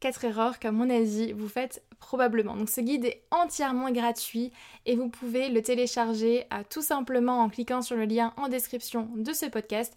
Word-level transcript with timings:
4 0.00 0.24
erreurs 0.24 0.58
qu'à 0.58 0.72
mon 0.72 0.90
avis 0.90 1.32
vous 1.32 1.48
faites 1.48 1.82
probablement. 1.98 2.56
Donc 2.56 2.68
ce 2.68 2.80
guide 2.80 3.04
est 3.04 3.22
entièrement 3.30 3.90
gratuit 3.90 4.52
et 4.86 4.96
vous 4.96 5.08
pouvez 5.08 5.48
le 5.48 5.62
télécharger 5.62 6.46
tout 6.70 6.82
simplement 6.82 7.40
en 7.40 7.48
cliquant 7.48 7.82
sur 7.82 7.96
le 7.96 8.04
lien 8.04 8.32
en 8.36 8.48
description 8.48 9.08
de 9.16 9.32
ce 9.32 9.46
podcast 9.46 9.96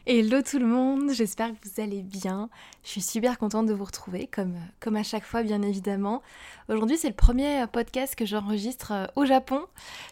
Hello 0.09 0.41
tout 0.41 0.61
le 0.61 0.67
monde, 0.67 1.11
j'espère 1.11 1.49
que 1.49 1.69
vous 1.69 1.83
allez 1.83 2.01
bien. 2.01 2.49
Je 2.85 2.91
suis 2.91 3.01
super 3.01 3.39
contente 3.39 3.67
de 3.67 3.75
vous 3.75 3.85
retrouver, 3.85 4.29
comme, 4.29 4.55
comme 4.79 4.95
à 4.95 5.03
chaque 5.03 5.25
fois 5.25 5.43
bien 5.43 5.63
évidemment. 5.63 6.23
Aujourd'hui 6.69 6.97
c'est 6.97 7.09
le 7.09 7.15
premier 7.17 7.65
podcast 7.73 8.15
que 8.15 8.25
j'enregistre 8.25 8.93
euh, 8.93 9.07
au 9.17 9.25
Japon, 9.25 9.63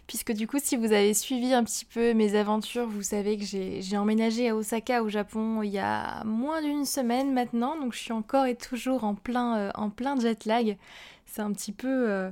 puisque 0.09 0.33
du 0.33 0.49
coup 0.49 0.59
si 0.61 0.77
vous 0.77 0.87
avez 0.87 1.15
suivi 1.15 1.55
un 1.55 1.63
petit 1.63 1.85
peu 1.85 2.13
mes 2.13 2.35
aventures, 2.35 2.89
vous 2.89 3.05
savez 3.05 3.39
que 3.39 3.45
j'ai 3.45 3.97
emménagé 3.97 4.49
à 4.49 4.57
Osaka 4.57 5.01
au 5.01 5.09
Japon 5.09 5.63
il 5.63 5.71
y 5.71 5.79
a 5.79 6.25
moins 6.25 6.61
d'une 6.61 6.87
semaine 6.87 7.33
maintenant, 7.33 7.79
donc 7.79 7.93
je 7.93 8.01
suis 8.01 8.13
encore 8.13 8.47
et 8.47 8.57
toujours 8.57 9.05
en 9.05 9.15
plein, 9.15 9.57
euh, 9.59 9.71
en 9.77 9.91
plein 9.91 10.19
jet 10.19 10.45
lag. 10.45 10.77
C'est 11.25 11.43
un 11.43 11.53
petit 11.53 11.71
peu... 11.71 12.11
Euh, 12.11 12.31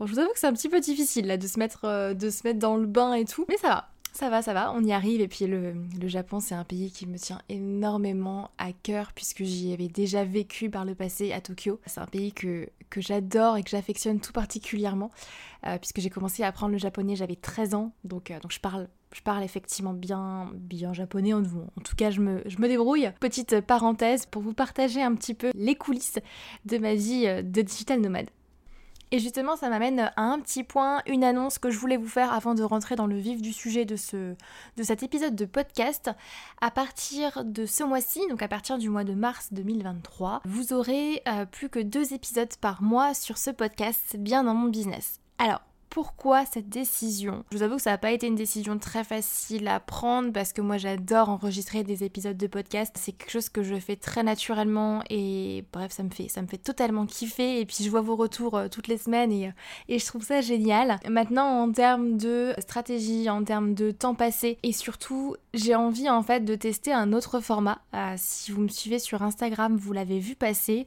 bon, 0.00 0.06
je 0.06 0.14
vous 0.14 0.20
avoue 0.20 0.32
que 0.32 0.38
c'est 0.38 0.46
un 0.46 0.54
petit 0.54 0.70
peu 0.70 0.80
difficile 0.80 1.36
de 1.36 1.46
se 1.46 1.58
mettre, 1.58 2.14
de 2.14 2.30
se 2.30 2.46
mettre 2.46 2.60
dans 2.60 2.78
le 2.78 2.86
bain 2.86 3.12
et 3.12 3.26
tout, 3.26 3.44
mais 3.46 3.58
ça 3.58 3.68
va 3.68 3.88
ça 4.12 4.30
va, 4.30 4.42
ça 4.42 4.52
va, 4.52 4.72
on 4.74 4.82
y 4.82 4.92
arrive. 4.92 5.20
Et 5.20 5.28
puis 5.28 5.46
le, 5.46 5.74
Japon, 6.02 6.40
c'est 6.40 6.54
un 6.54 6.64
pays 6.64 6.90
qui 6.90 7.06
me 7.06 7.18
tient 7.18 7.40
énormément 7.48 8.50
à 8.58 8.72
cœur 8.72 9.12
puisque 9.12 9.44
j'y 9.44 9.72
avais 9.72 9.88
déjà 9.88 10.24
vécu 10.24 10.70
par 10.70 10.84
le 10.84 10.94
passé 10.94 11.32
à 11.32 11.40
Tokyo. 11.40 11.80
C'est 11.86 12.00
un 12.00 12.06
pays 12.06 12.32
que, 12.32 12.68
j'adore 12.96 13.56
et 13.56 13.62
que 13.62 13.70
j'affectionne 13.70 14.20
tout 14.20 14.32
particulièrement 14.32 15.10
euh, 15.66 15.78
puisque 15.78 16.00
j'ai 16.00 16.10
commencé 16.10 16.42
à 16.42 16.48
apprendre 16.48 16.72
le 16.72 16.78
japonais, 16.78 17.16
j'avais 17.16 17.36
13 17.36 17.74
ans, 17.74 17.92
donc, 18.04 18.30
euh, 18.30 18.38
je 18.48 18.58
parle 19.22 19.42
effectivement 19.42 19.92
bien, 19.92 20.50
bien 20.54 20.92
japonais, 20.92 21.32
en, 21.32 21.42
en 21.42 21.82
tout 21.84 21.96
cas 21.96 22.10
je 22.10 22.20
me, 22.20 22.42
je 22.46 22.58
me 22.58 22.68
débrouille. 22.68 23.10
Petite 23.20 23.60
parenthèse 23.60 24.26
pour 24.26 24.42
vous 24.42 24.54
partager 24.54 25.02
un 25.02 25.14
petit 25.14 25.34
peu 25.34 25.50
les 25.54 25.74
coulisses 25.74 26.18
de 26.64 26.78
ma 26.78 26.94
vie 26.94 27.26
euh, 27.26 27.42
de 27.42 27.62
digital 27.62 28.00
nomade. 28.00 28.30
Et 29.10 29.18
justement, 29.18 29.56
ça 29.56 29.70
m'amène 29.70 30.12
à 30.16 30.22
un 30.22 30.38
petit 30.40 30.64
point, 30.64 31.00
une 31.06 31.24
annonce 31.24 31.58
que 31.58 31.70
je 31.70 31.78
voulais 31.78 31.96
vous 31.96 32.08
faire 32.08 32.32
avant 32.32 32.54
de 32.54 32.62
rentrer 32.62 32.94
dans 32.94 33.06
le 33.06 33.16
vif 33.16 33.40
du 33.40 33.52
sujet 33.52 33.84
de, 33.84 33.96
ce, 33.96 34.34
de 34.76 34.82
cet 34.82 35.02
épisode 35.02 35.34
de 35.34 35.44
podcast. 35.44 36.10
À 36.60 36.70
partir 36.70 37.44
de 37.44 37.64
ce 37.64 37.84
mois-ci, 37.84 38.20
donc 38.28 38.42
à 38.42 38.48
partir 38.48 38.78
du 38.78 38.90
mois 38.90 39.04
de 39.04 39.14
mars 39.14 39.48
2023, 39.52 40.42
vous 40.44 40.72
aurez 40.72 41.22
euh, 41.26 41.46
plus 41.46 41.68
que 41.68 41.78
deux 41.78 42.12
épisodes 42.12 42.54
par 42.60 42.82
mois 42.82 43.14
sur 43.14 43.38
ce 43.38 43.50
podcast, 43.50 44.16
bien 44.18 44.44
dans 44.44 44.54
mon 44.54 44.68
business. 44.68 45.20
Alors, 45.38 45.60
pourquoi 45.90 46.44
cette 46.44 46.68
décision 46.68 47.44
Je 47.50 47.56
vous 47.56 47.62
avoue 47.62 47.76
que 47.76 47.82
ça 47.82 47.90
n'a 47.90 47.98
pas 47.98 48.12
été 48.12 48.26
une 48.26 48.34
décision 48.34 48.78
très 48.78 49.04
facile 49.04 49.68
à 49.68 49.80
prendre 49.80 50.32
parce 50.32 50.52
que 50.52 50.60
moi 50.60 50.76
j'adore 50.76 51.28
enregistrer 51.28 51.84
des 51.84 52.04
épisodes 52.04 52.36
de 52.36 52.46
podcast. 52.46 52.94
C'est 52.98 53.12
quelque 53.12 53.30
chose 53.30 53.48
que 53.48 53.62
je 53.62 53.74
fais 53.76 53.96
très 53.96 54.22
naturellement 54.22 55.02
et 55.10 55.64
bref 55.72 55.92
ça 55.92 56.02
me 56.02 56.10
fait 56.10 56.28
ça 56.28 56.42
me 56.42 56.46
fait 56.46 56.58
totalement 56.58 57.06
kiffer 57.06 57.60
et 57.60 57.66
puis 57.66 57.82
je 57.82 57.90
vois 57.90 58.00
vos 58.00 58.16
retours 58.16 58.56
euh, 58.56 58.68
toutes 58.68 58.88
les 58.88 58.98
semaines 58.98 59.32
et, 59.32 59.48
euh, 59.48 59.52
et 59.88 59.98
je 59.98 60.06
trouve 60.06 60.22
ça 60.22 60.40
génial. 60.40 60.98
Maintenant 61.08 61.62
en 61.62 61.72
termes 61.72 62.16
de 62.16 62.54
stratégie, 62.58 63.28
en 63.30 63.44
termes 63.44 63.74
de 63.74 63.90
temps 63.90 64.14
passé 64.14 64.58
et 64.62 64.72
surtout 64.72 65.36
j'ai 65.54 65.74
envie 65.74 66.08
en 66.08 66.22
fait 66.22 66.44
de 66.44 66.54
tester 66.54 66.92
un 66.92 67.12
autre 67.12 67.40
format. 67.40 67.78
Euh, 67.94 68.14
si 68.16 68.52
vous 68.52 68.60
me 68.60 68.68
suivez 68.68 68.98
sur 68.98 69.22
Instagram 69.22 69.76
vous 69.76 69.92
l'avez 69.92 70.18
vu 70.18 70.34
passer. 70.34 70.86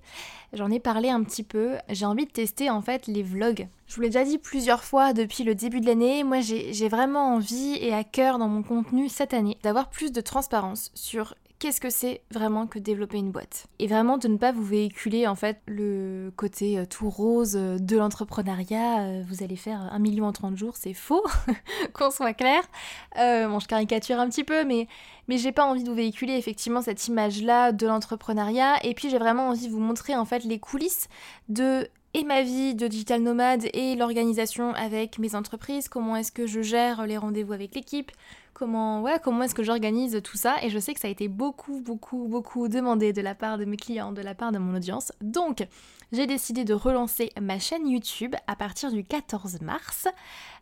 J'en 0.54 0.70
ai 0.70 0.80
parlé 0.80 1.10
un 1.10 1.24
petit 1.24 1.44
peu. 1.44 1.76
J'ai 1.90 2.06
envie 2.06 2.26
de 2.26 2.32
tester 2.32 2.70
en 2.70 2.82
fait 2.82 3.08
les 3.08 3.24
vlogs. 3.24 3.68
Je 3.88 3.96
vous 3.96 4.02
l'ai 4.02 4.10
déjà 4.10 4.24
dit 4.24 4.38
plusieurs 4.38 4.84
fois 4.84 5.14
depuis 5.14 5.44
le 5.44 5.56
début 5.56 5.82
de 5.82 5.86
l'année, 5.86 6.24
moi 6.24 6.40
j'ai 6.40 6.88
vraiment 6.88 7.36
envie 7.36 7.76
et 7.82 7.94
à 7.94 8.04
cœur 8.04 8.38
dans 8.38 8.48
mon 8.48 8.64
contenu 8.64 9.10
cette 9.10 9.34
année 9.34 9.58
d'avoir 9.64 9.90
plus 9.90 10.12
de 10.12 10.22
transparence 10.22 10.92
sur 10.94 11.36
qu'est-ce 11.62 11.80
que 11.80 11.92
c'est 11.92 12.22
vraiment 12.32 12.66
que 12.66 12.80
développer 12.80 13.20
une 13.20 13.32
boîte. 13.32 13.68
Et 13.78 13.86
vraiment 13.86 14.18
de 14.18 14.28
ne 14.28 14.38
pas 14.38 14.52
vous 14.52 14.66
véhiculer 14.66 15.28
en 15.28 15.36
fait 15.36 15.62
le 15.68 16.34
côté 16.36 16.80
euh, 16.80 16.86
tout 16.86 17.08
rose 17.08 17.56
euh, 17.56 17.78
de 17.78 17.98
l'entrepreneuriat, 17.98 19.02
euh, 19.02 19.24
vous 19.30 19.44
allez 19.44 19.56
faire 19.56 19.80
un 19.80 20.00
million 20.00 20.26
en 20.26 20.32
30 20.32 20.58
jours, 20.58 20.76
c'est 20.76 20.96
faux, 20.96 21.24
qu'on 21.94 22.10
soit 22.10 22.34
clair. 22.34 22.64
bon, 23.16 23.60
je 23.60 23.68
caricature 23.68 24.20
un 24.20 24.28
petit 24.28 24.44
peu, 24.44 24.66
mais, 24.66 24.88
j'ai 25.30 25.52
pas 25.52 25.66
envie 25.66 25.84
de 25.84 25.90
vous 25.90 25.96
véhiculer 25.96 26.34
effectivement 26.34 26.82
cette 26.82 27.08
image-là 27.08 27.72
de 27.72 27.86
l'entrepreneuriat. 27.86 28.84
Et 28.84 28.96
puis 28.96 29.12
j'ai 29.12 29.20
vraiment 29.20 29.50
envie 29.50 29.68
de 29.68 29.72
vous 29.72 29.80
montrer 29.80 30.16
en 30.16 30.26
fait 30.26 30.44
les 30.44 30.60
coulisses 30.60 31.08
de 31.48 31.88
et 32.14 32.26
ma 32.26 32.42
vie 32.42 32.76
de 32.76 32.88
digital 32.88 33.22
nomade 33.22 33.68
et 33.74 33.96
l'organisation 33.96 34.74
avec 34.74 35.18
mes 35.18 35.36
entreprises, 35.36 35.88
comment 35.88 36.18
est-ce 36.18 36.34
que 36.34 36.46
je 36.46 36.62
gère 36.62 37.08
les 37.08 37.18
rendez-vous 37.18 37.54
avec 37.54 37.74
l'équipe, 37.74 38.12
comment, 38.54 39.02
ouais, 39.02 39.20
comment 39.24 39.44
est-ce 39.44 39.56
que 39.56 39.64
j'organise 39.64 40.22
tout 40.24 40.38
ça. 40.38 40.56
Et 40.64 40.70
je 40.70 40.80
sais 40.80 40.94
que 40.94 41.00
ça 41.00 41.08
a 41.08 41.12
été 41.12 41.28
beaucoup, 41.28 41.82
beaucoup, 41.82 42.28
beaucoup 42.28 42.68
demandé 42.68 43.14
de 43.14 43.22
la 43.22 43.36
part 43.36 43.58
de 43.58 43.66
mes 43.66 43.78
clients, 43.78 44.12
de 44.12 44.22
la 44.22 44.36
part 44.36 44.52
de 44.52 44.58
mon 44.58 44.76
audience. 44.76 45.12
Donc, 45.22 45.66
j'ai 46.12 46.28
décidé 46.28 46.66
de 46.66 46.74
relancer 46.74 47.32
ma 47.40 47.58
chaîne 47.58 47.88
YouTube 47.88 48.36
à 48.48 48.56
partir 48.56 48.92
du 48.92 49.04
14 49.04 49.62
mars. 49.62 50.08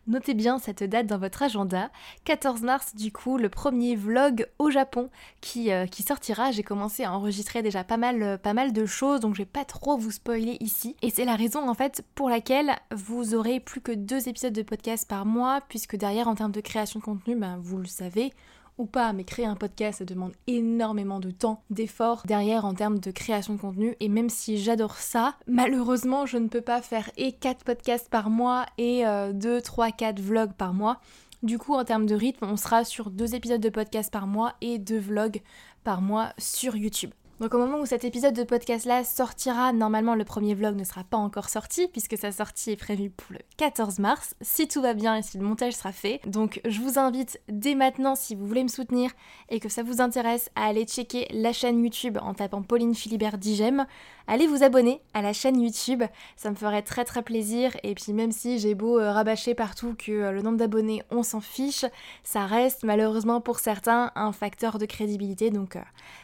Notez 0.06 0.34
bien 0.34 0.58
cette 0.58 0.82
date 0.82 1.06
dans 1.06 1.18
votre 1.18 1.42
agenda. 1.42 1.90
14 2.24 2.62
mars, 2.62 2.94
du 2.94 3.12
coup, 3.12 3.36
le 3.36 3.48
premier 3.48 3.96
vlog 3.96 4.48
au 4.58 4.70
Japon 4.70 5.10
qui, 5.40 5.70
euh, 5.70 5.86
qui 5.86 6.02
sortira. 6.02 6.50
J'ai 6.50 6.62
commencé 6.62 7.04
à 7.04 7.12
enregistrer 7.12 7.62
déjà 7.62 7.84
pas 7.84 7.98
mal, 7.98 8.22
euh, 8.22 8.38
pas 8.38 8.54
mal 8.54 8.72
de 8.72 8.86
choses, 8.86 9.20
donc 9.20 9.34
je 9.34 9.42
vais 9.42 9.46
pas 9.46 9.64
trop 9.64 9.96
vous 9.98 10.10
spoiler 10.10 10.56
ici. 10.60 10.96
Et 11.02 11.10
c'est 11.10 11.24
la 11.24 11.36
raison 11.36 11.68
en 11.68 11.74
fait 11.74 12.04
pour 12.14 12.30
laquelle 12.30 12.72
vous 12.90 13.34
aurez 13.34 13.60
plus 13.60 13.80
que 13.80 13.92
deux 13.92 14.28
épisodes 14.28 14.54
de 14.54 14.62
podcast 14.62 15.08
par 15.08 15.26
mois, 15.26 15.60
puisque 15.68 15.96
derrière, 15.96 16.28
en 16.28 16.34
termes 16.34 16.52
de 16.52 16.60
création 16.60 16.98
de 16.98 17.04
contenu, 17.04 17.36
ben, 17.36 17.58
vous 17.62 17.78
le 17.78 17.86
savez, 17.86 18.32
ou 18.80 18.86
pas, 18.86 19.12
mais 19.12 19.24
créer 19.24 19.46
un 19.46 19.54
podcast, 19.54 19.98
ça 19.98 20.04
demande 20.04 20.32
énormément 20.46 21.20
de 21.20 21.30
temps, 21.30 21.62
d'efforts 21.70 22.22
derrière 22.26 22.64
en 22.64 22.74
termes 22.74 22.98
de 22.98 23.10
création 23.10 23.54
de 23.54 23.60
contenu. 23.60 23.94
Et 24.00 24.08
même 24.08 24.30
si 24.30 24.58
j'adore 24.58 24.96
ça, 24.96 25.36
malheureusement, 25.46 26.26
je 26.26 26.38
ne 26.38 26.48
peux 26.48 26.60
pas 26.60 26.82
faire 26.82 27.10
et 27.16 27.32
4 27.32 27.64
podcasts 27.64 28.08
par 28.08 28.30
mois 28.30 28.66
et 28.78 29.04
2, 29.32 29.60
3, 29.60 29.92
4 29.92 30.20
vlogs 30.20 30.54
par 30.54 30.74
mois. 30.74 31.00
Du 31.42 31.58
coup, 31.58 31.74
en 31.74 31.84
termes 31.84 32.06
de 32.06 32.14
rythme, 32.14 32.46
on 32.46 32.56
sera 32.56 32.84
sur 32.84 33.10
2 33.10 33.34
épisodes 33.34 33.60
de 33.60 33.68
podcast 33.68 34.12
par 34.12 34.26
mois 34.26 34.54
et 34.60 34.78
2 34.78 34.98
vlogs 34.98 35.40
par 35.84 36.02
mois 36.02 36.32
sur 36.38 36.76
YouTube. 36.76 37.12
Donc 37.40 37.54
au 37.54 37.58
moment 37.58 37.80
où 37.80 37.86
cet 37.86 38.04
épisode 38.04 38.34
de 38.34 38.42
podcast 38.42 38.84
là 38.84 39.02
sortira, 39.02 39.72
normalement 39.72 40.14
le 40.14 40.24
premier 40.24 40.54
vlog 40.54 40.76
ne 40.76 40.84
sera 40.84 41.04
pas 41.04 41.16
encore 41.16 41.48
sorti 41.48 41.88
puisque 41.88 42.18
sa 42.18 42.32
sortie 42.32 42.72
est 42.72 42.76
prévue 42.76 43.08
pour 43.08 43.32
le 43.32 43.38
14 43.56 43.98
mars, 43.98 44.34
si 44.42 44.68
tout 44.68 44.82
va 44.82 44.92
bien 44.92 45.16
et 45.16 45.22
si 45.22 45.38
le 45.38 45.44
montage 45.44 45.72
sera 45.72 45.90
fait. 45.90 46.20
Donc 46.26 46.60
je 46.66 46.82
vous 46.82 46.98
invite 46.98 47.40
dès 47.48 47.74
maintenant 47.74 48.14
si 48.14 48.34
vous 48.34 48.46
voulez 48.46 48.62
me 48.62 48.68
soutenir 48.68 49.10
et 49.48 49.58
que 49.58 49.70
ça 49.70 49.82
vous 49.82 50.02
intéresse 50.02 50.50
à 50.54 50.66
aller 50.66 50.84
checker 50.84 51.28
la 51.30 51.54
chaîne 51.54 51.82
YouTube 51.82 52.18
en 52.20 52.34
tapant 52.34 52.60
Pauline 52.60 52.94
Philibert 52.94 53.38
10 53.38 53.56
j'aime. 53.56 53.86
Allez 54.32 54.46
vous 54.46 54.62
abonner 54.62 55.02
à 55.12 55.22
la 55.22 55.32
chaîne 55.32 55.60
YouTube, 55.60 56.04
ça 56.36 56.50
me 56.50 56.54
ferait 56.54 56.82
très 56.82 57.04
très 57.04 57.24
plaisir. 57.24 57.76
Et 57.82 57.96
puis 57.96 58.12
même 58.12 58.30
si 58.30 58.60
j'ai 58.60 58.76
beau 58.76 58.96
euh, 58.96 59.10
rabâcher 59.10 59.56
partout 59.56 59.96
que 59.98 60.12
euh, 60.12 60.30
le 60.30 60.40
nombre 60.40 60.56
d'abonnés 60.56 61.02
on 61.10 61.24
s'en 61.24 61.40
fiche, 61.40 61.84
ça 62.22 62.46
reste 62.46 62.84
malheureusement 62.84 63.40
pour 63.40 63.58
certains 63.58 64.12
un 64.14 64.30
facteur 64.30 64.78
de 64.78 64.86
crédibilité. 64.86 65.50
Donc 65.50 65.74
euh, 65.74 65.80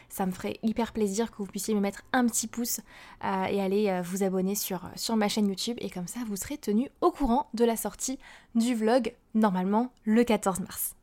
ça 0.07 0.25
me 0.25 0.31
ferait 0.31 0.57
hyper 0.63 0.93
plaisir 0.93 1.31
que 1.31 1.35
vous 1.39 1.47
puissiez 1.47 1.75
me 1.75 1.81
mettre 1.81 2.03
un 2.13 2.25
petit 2.27 2.47
pouce 2.47 2.79
et 3.23 3.61
aller 3.61 4.01
vous 4.05 4.23
abonner 4.23 4.55
sur, 4.55 4.89
sur 4.95 5.17
ma 5.17 5.27
chaîne 5.27 5.49
YouTube. 5.49 5.75
Et 5.81 5.89
comme 5.89 6.07
ça 6.07 6.21
vous 6.27 6.37
serez 6.37 6.57
tenu 6.57 6.89
au 7.01 7.11
courant 7.11 7.49
de 7.55 7.65
la 7.65 7.75
sortie 7.75 8.19
du 8.55 8.73
vlog 8.73 9.13
normalement 9.35 9.91
le 10.05 10.23
14 10.23 10.61
mars. 10.61 10.96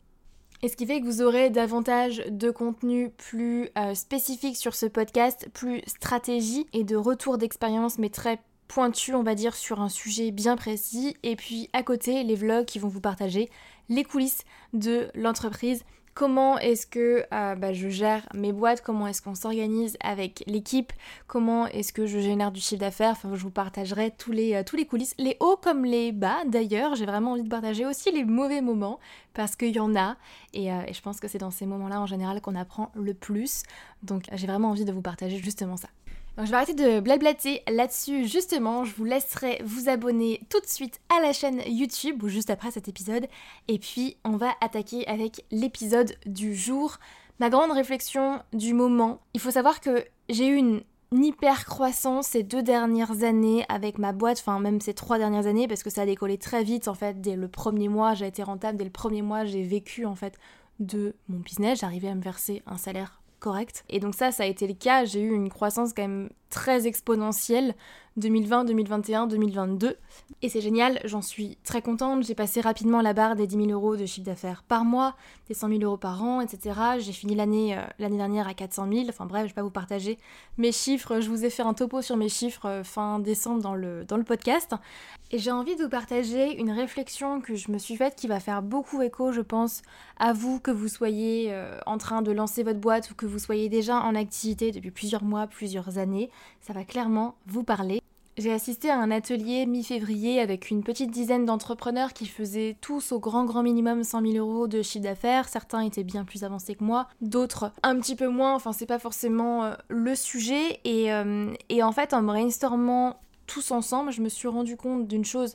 Et 0.65 0.69
ce 0.69 0.77
qui 0.77 0.87
fait 0.87 1.03
que 1.03 1.05
vous 1.05 1.21
aurez 1.21 1.51
davantage 1.51 2.23
de 2.27 2.51
contenu 2.51 3.11
plus 3.11 3.69
spécifique 3.93 4.57
sur 4.57 4.75
ce 4.75 4.87
podcast, 4.87 5.47
plus 5.53 5.83
stratégie 5.87 6.67
et 6.73 6.85
de 6.85 6.97
retour 6.97 7.37
d'expérience, 7.37 7.99
mais 7.99 8.09
très 8.09 8.39
pointu, 8.67 9.15
on 9.15 9.23
va 9.23 9.35
dire, 9.35 9.55
sur 9.55 9.83
un 9.83 9.91
sujet 9.91 10.31
bien 10.31 10.57
précis. 10.57 11.19
Et 11.23 11.37
puis 11.37 11.69
à 11.75 11.83
côté, 11.83 12.25
les 12.25 12.35
vlogs 12.35 12.65
qui 12.65 12.79
vont 12.79 12.89
vous 12.89 13.03
partager 13.03 13.51
les 13.91 14.05
coulisses 14.05 14.45
de 14.73 15.09
l'entreprise 15.15 15.85
comment 16.15 16.59
est-ce 16.59 16.87
que 16.87 17.25
euh, 17.33 17.55
bah, 17.57 17.73
je 17.73 17.89
gère 17.89 18.27
mes 18.35 18.53
boîtes, 18.53 18.81
comment 18.81 19.07
est-ce 19.07 19.21
qu'on 19.21 19.35
s'organise 19.35 19.97
avec 20.01 20.45
l'équipe, 20.47 20.93
comment 21.27 21.67
est-ce 21.67 21.93
que 21.93 22.07
je 22.07 22.21
génère 22.21 22.53
du 22.53 22.61
chiffre 22.61 22.81
d'affaires. 22.81 23.17
Je 23.23 23.43
vous 23.43 23.51
partagerai 23.51 24.13
tous 24.17 24.33
les, 24.33 24.55
euh, 24.55 24.63
tous 24.65 24.77
les 24.77 24.87
coulisses, 24.87 25.15
les 25.19 25.37
hauts 25.41 25.59
comme 25.61 25.85
les 25.85 26.13
bas. 26.13 26.45
D'ailleurs, 26.47 26.95
j'ai 26.95 27.07
vraiment 27.07 27.33
envie 27.33 27.43
de 27.43 27.49
partager 27.49 27.85
aussi 27.85 28.13
les 28.13 28.25
mauvais 28.25 28.61
moments 28.61 29.01
parce 29.35 29.57
qu'il 29.57 29.75
y 29.75 29.81
en 29.81 29.97
a 29.97 30.17
et, 30.53 30.73
euh, 30.73 30.83
et 30.87 30.93
je 30.93 31.03
pense 31.03 31.19
que 31.21 31.29
c'est 31.29 31.39
dans 31.39 31.51
ces 31.51 31.67
moments-là 31.67 32.01
en 32.01 32.07
général 32.07 32.41
qu'on 32.41 32.55
apprend 32.55 32.91
le 32.95 33.15
plus. 33.15 33.65
Donc, 34.03 34.25
j'ai 34.33 34.47
vraiment 34.47 34.71
envie 34.71 34.85
de 34.85 34.93
vous 34.93 35.03
partager 35.03 35.39
justement 35.39 35.77
ça. 35.77 35.89
Donc 36.37 36.47
je 36.47 36.51
vais 36.51 36.57
arrêter 36.57 36.75
de 36.75 36.99
blablater 36.99 37.63
là-dessus. 37.69 38.27
Justement, 38.27 38.85
je 38.85 38.95
vous 38.95 39.05
laisserai 39.05 39.61
vous 39.65 39.89
abonner 39.89 40.41
tout 40.51 40.61
de 40.61 40.67
suite 40.67 41.01
à 41.17 41.21
la 41.21 41.33
chaîne 41.33 41.63
YouTube 41.67 42.23
ou 42.25 42.29
juste 42.29 42.51
après 42.51 42.73
cet 42.73 42.89
épisode. 42.89 43.29
Et 43.69 43.79
puis 43.79 44.17
on 44.25 44.37
va 44.37 44.51
attaquer 44.61 45.07
avec 45.07 45.45
l'épisode 45.53 46.17
du 46.27 46.55
jour. 46.55 46.99
Ma 47.39 47.51
grande 47.51 47.71
réflexion 47.71 48.41
du 48.53 48.75
moment, 48.75 49.21
il 49.33 49.41
faut 49.41 49.53
savoir 49.53 49.81
que 49.81 50.05
j'ai 50.29 50.49
eu 50.49 50.57
une 50.57 50.83
hyper 51.13 51.65
croissance 51.65 52.29
ces 52.29 52.43
deux 52.43 52.63
dernières 52.63 53.23
années 53.23 53.65
avec 53.69 53.99
ma 53.99 54.13
boîte, 54.13 54.39
enfin 54.41 54.59
même 54.59 54.81
ces 54.81 54.95
trois 54.95 55.19
dernières 55.19 55.47
années 55.47 55.69
parce 55.69 55.85
que 55.85 55.91
ça 55.91 56.03
a 56.03 56.07
décollé 56.07 56.39
très 56.39 56.65
vite 56.65 56.89
en 56.89 56.95
fait 56.95 57.21
dès 57.21 57.37
le 57.37 57.47
premier 57.47 57.89
mois, 57.89 58.15
j'ai 58.15 58.27
été 58.27 58.43
rentable 58.43 58.79
dès 58.79 58.85
le 58.85 58.91
premier 58.91 59.23
mois, 59.23 59.45
j'ai 59.45 59.63
vécu 59.63 60.07
en 60.07 60.17
fait 60.17 60.37
de 60.81 61.15
mon 61.29 61.39
business, 61.39 61.79
j'arrivais 61.81 62.09
à 62.09 62.17
me 62.17 62.23
verser 62.23 62.63
un 62.67 62.79
salaire 62.79 63.21
Et 63.89 64.01
donc 64.01 64.15
ça, 64.15 64.33
ça 64.33 64.45
a 64.45 64.47
été 64.47 64.67
le 64.67 64.75
cas. 64.75 65.05
J'ai 65.05 65.21
eu 65.21 65.33
une 65.35 65.51
croissance 65.51 65.93
quand 65.93 66.03
même 66.03 66.31
très 66.55 66.87
exponentielle 66.87 67.75
2020, 68.17 68.65
2021, 68.65 69.27
2022. 69.27 69.97
Et 70.43 70.49
c'est 70.49 70.61
génial, 70.61 71.01
j'en 71.05 71.21
suis 71.21 71.59
très 71.65 71.83
contente. 71.83 72.23
J'ai 72.23 72.37
passé 72.37 72.61
rapidement 72.61 73.03
la 73.03 73.13
barre 73.13 73.35
des 73.35 73.49
10 73.49 73.67
000 73.67 73.71
euros 73.71 73.97
de 73.97 74.07
chiffre 74.07 74.25
d'affaires 74.25 74.63
par 74.63 74.85
mois, 74.85 75.17
des 75.49 75.55
100 75.55 75.69
000 75.69 75.81
euros 75.83 75.97
par 75.97 76.23
an, 76.23 76.41
etc. 76.41 76.79
J'ai 77.01 77.13
fini 77.13 77.35
l'année 77.35 77.77
euh, 77.77 78.09
dernière 78.09 78.47
à 78.47 78.55
400 78.55 78.87
000. 78.93 79.07
Enfin 79.09 79.27
bref, 79.27 79.43
je 79.43 79.49
vais 79.49 79.55
pas 79.55 79.63
vous 79.65 79.71
partager 79.71 80.17
mes 80.57 80.71
chiffres. 80.71 81.21
Je 81.21 81.29
vous 81.29 81.45
ai 81.45 81.51
fait 81.51 81.65
un 81.65 81.75
topo 81.75 82.03
sur 82.03 82.17
mes 82.17 82.29
chiffres 82.29 82.67
euh, 82.67 82.85
fin 82.85 83.19
décembre 83.19 83.61
dans 83.61 83.75
le, 83.75 84.05
dans 84.05 84.17
le 84.17 84.25
podcast. 84.25 84.75
Et 85.33 85.39
j'ai 85.39 85.51
envie 85.51 85.75
de 85.75 85.83
vous 85.83 85.89
partager 85.89 86.57
une 86.61 86.71
réflexion 86.71 87.41
que 87.41 87.57
je 87.57 87.73
me 87.73 87.79
suis 87.79 87.97
faite 87.97 88.15
qui 88.15 88.29
va 88.29 88.39
faire 88.39 88.63
beaucoup 88.63 89.03
écho, 89.03 89.33
je 89.33 89.41
pense, 89.41 89.83
à 90.19 90.33
vous, 90.33 90.61
que 90.61 90.71
vous 90.71 90.87
soyez 90.87 91.49
euh, 91.51 91.81
en 91.87 91.99
train 91.99 92.23
de 92.23 92.31
lancer 92.31 92.63
votre 92.63 92.79
boîte 92.79 93.11
ou 93.11 93.15
que 93.17 93.27
vous 93.27 93.41
soyez 93.41 93.69
déjà 93.69 93.97
en 93.97 94.15
activité 94.15 94.71
depuis 94.71 94.93
plusieurs 94.93 95.25
mois, 95.25 95.49
plusieurs 95.49 95.99
années. 95.99 96.31
Ça 96.61 96.73
va 96.73 96.85
clairement 96.85 97.35
vous 97.47 97.65
parler. 97.65 98.01
J'ai 98.37 98.53
assisté 98.53 98.91
à 98.91 98.99
un 98.99 99.13
atelier 99.13 99.65
mi-février 99.65 100.41
avec 100.41 100.71
une 100.71 100.83
petite 100.83 101.13
dizaine 101.13 101.45
d'entrepreneurs 101.45 102.13
qui 102.13 102.27
faisaient 102.27 102.77
tous 102.81 103.13
au 103.13 103.21
grand 103.21 103.45
grand 103.45 103.63
minimum 103.63 104.03
100 104.03 104.23
000 104.33 104.37
euros 104.37 104.67
de 104.67 104.83
chiffre 104.83 105.05
d'affaires. 105.05 105.49
Certains 105.49 105.81
étaient 105.83 106.03
bien 106.03 106.25
plus 106.25 106.43
avancés 106.43 106.75
que 106.75 106.83
moi, 106.83 107.07
d'autres 107.21 107.71
un 107.85 107.97
petit 108.01 108.17
peu 108.17 108.27
moins. 108.27 108.55
Enfin, 108.57 108.73
c'est 108.73 108.87
pas 108.87 108.99
forcément 108.99 109.65
euh, 109.65 109.75
le 109.89 110.17
sujet. 110.17 110.81
Et, 110.83 111.13
euh, 111.13 111.55
et 111.69 111.85
en 111.85 111.93
fait, 111.93 112.13
en 112.13 112.23
brainstormant 112.23 113.21
tous 113.47 113.71
ensemble, 113.71 114.11
je 114.11 114.21
me 114.21 114.29
suis 114.29 114.49
rendu 114.49 114.77
compte 114.77 115.07
d'une 115.07 115.25
chose 115.25 115.55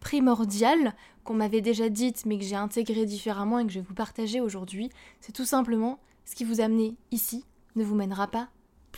primordiale 0.00 0.94
qu'on 1.22 1.34
m'avait 1.34 1.60
déjà 1.60 1.88
dite 1.88 2.24
mais 2.26 2.38
que 2.38 2.44
j'ai 2.44 2.56
intégrée 2.56 3.04
différemment 3.06 3.60
et 3.60 3.66
que 3.66 3.70
je 3.70 3.78
vais 3.78 3.86
vous 3.86 3.94
partager 3.94 4.40
aujourd'hui. 4.40 4.90
C'est 5.20 5.32
tout 5.32 5.44
simplement 5.44 6.00
ce 6.24 6.34
qui 6.34 6.44
vous 6.44 6.60
a 6.60 6.64
amené 6.64 6.96
ici 7.12 7.44
ne 7.76 7.84
vous 7.84 7.94
mènera 7.94 8.26
pas 8.26 8.48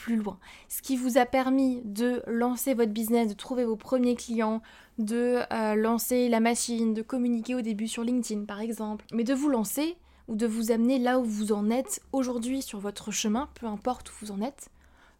plus 0.00 0.16
loin. 0.16 0.38
Ce 0.68 0.80
qui 0.80 0.96
vous 0.96 1.18
a 1.18 1.26
permis 1.26 1.82
de 1.84 2.22
lancer 2.26 2.72
votre 2.72 2.92
business, 2.92 3.28
de 3.28 3.34
trouver 3.34 3.66
vos 3.66 3.76
premiers 3.76 4.16
clients, 4.16 4.62
de 4.98 5.40
euh, 5.52 5.74
lancer 5.74 6.30
la 6.30 6.40
machine, 6.40 6.94
de 6.94 7.02
communiquer 7.02 7.54
au 7.54 7.60
début 7.60 7.86
sur 7.86 8.02
LinkedIn 8.02 8.46
par 8.46 8.60
exemple, 8.60 9.04
mais 9.12 9.24
de 9.24 9.34
vous 9.34 9.50
lancer 9.50 9.96
ou 10.26 10.36
de 10.36 10.46
vous 10.46 10.72
amener 10.72 10.98
là 10.98 11.18
où 11.18 11.24
vous 11.24 11.52
en 11.52 11.68
êtes 11.68 12.00
aujourd'hui 12.12 12.62
sur 12.62 12.78
votre 12.78 13.10
chemin, 13.10 13.50
peu 13.54 13.66
importe 13.66 14.10
où 14.10 14.14
vous 14.22 14.30
en 14.30 14.40
êtes, 14.40 14.70